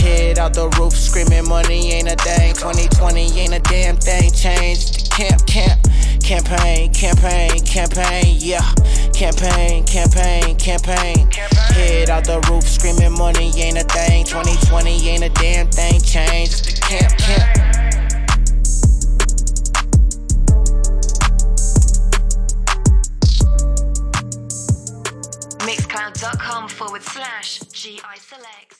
Head 0.00 0.38
out 0.38 0.54
the 0.54 0.70
roof, 0.80 0.94
screaming 0.94 1.46
money 1.46 1.92
ain't 1.92 2.08
a 2.08 2.16
thing. 2.16 2.54
2020 2.54 3.38
ain't 3.38 3.52
a 3.52 3.60
damn 3.60 3.96
thing. 3.96 4.32
Changed. 4.32 5.10
Camp, 5.12 5.44
camp, 5.46 5.78
campaign, 6.24 6.90
campaign, 6.94 7.60
campaign. 7.66 8.36
Yeah, 8.40 8.64
campaign, 9.12 9.84
campaign, 9.84 10.56
campaign. 10.56 11.28
Head 11.76 12.08
out 12.08 12.24
the 12.24 12.40
roof, 12.48 12.64
screaming 12.64 13.12
money 13.12 13.52
ain't 13.60 13.76
a 13.76 13.84
thing. 13.84 14.24
2020 14.24 15.06
ain't 15.06 15.24
a 15.24 15.28
damn 15.36 15.68
thing. 15.68 16.00
Changed. 16.00 16.80
Camp, 16.80 17.12
camp. 17.18 17.68
Mixcloud.com 25.60 26.68
forward 26.68 27.02
slash 27.02 27.60
GI 27.70 28.00
Selects. 28.16 28.77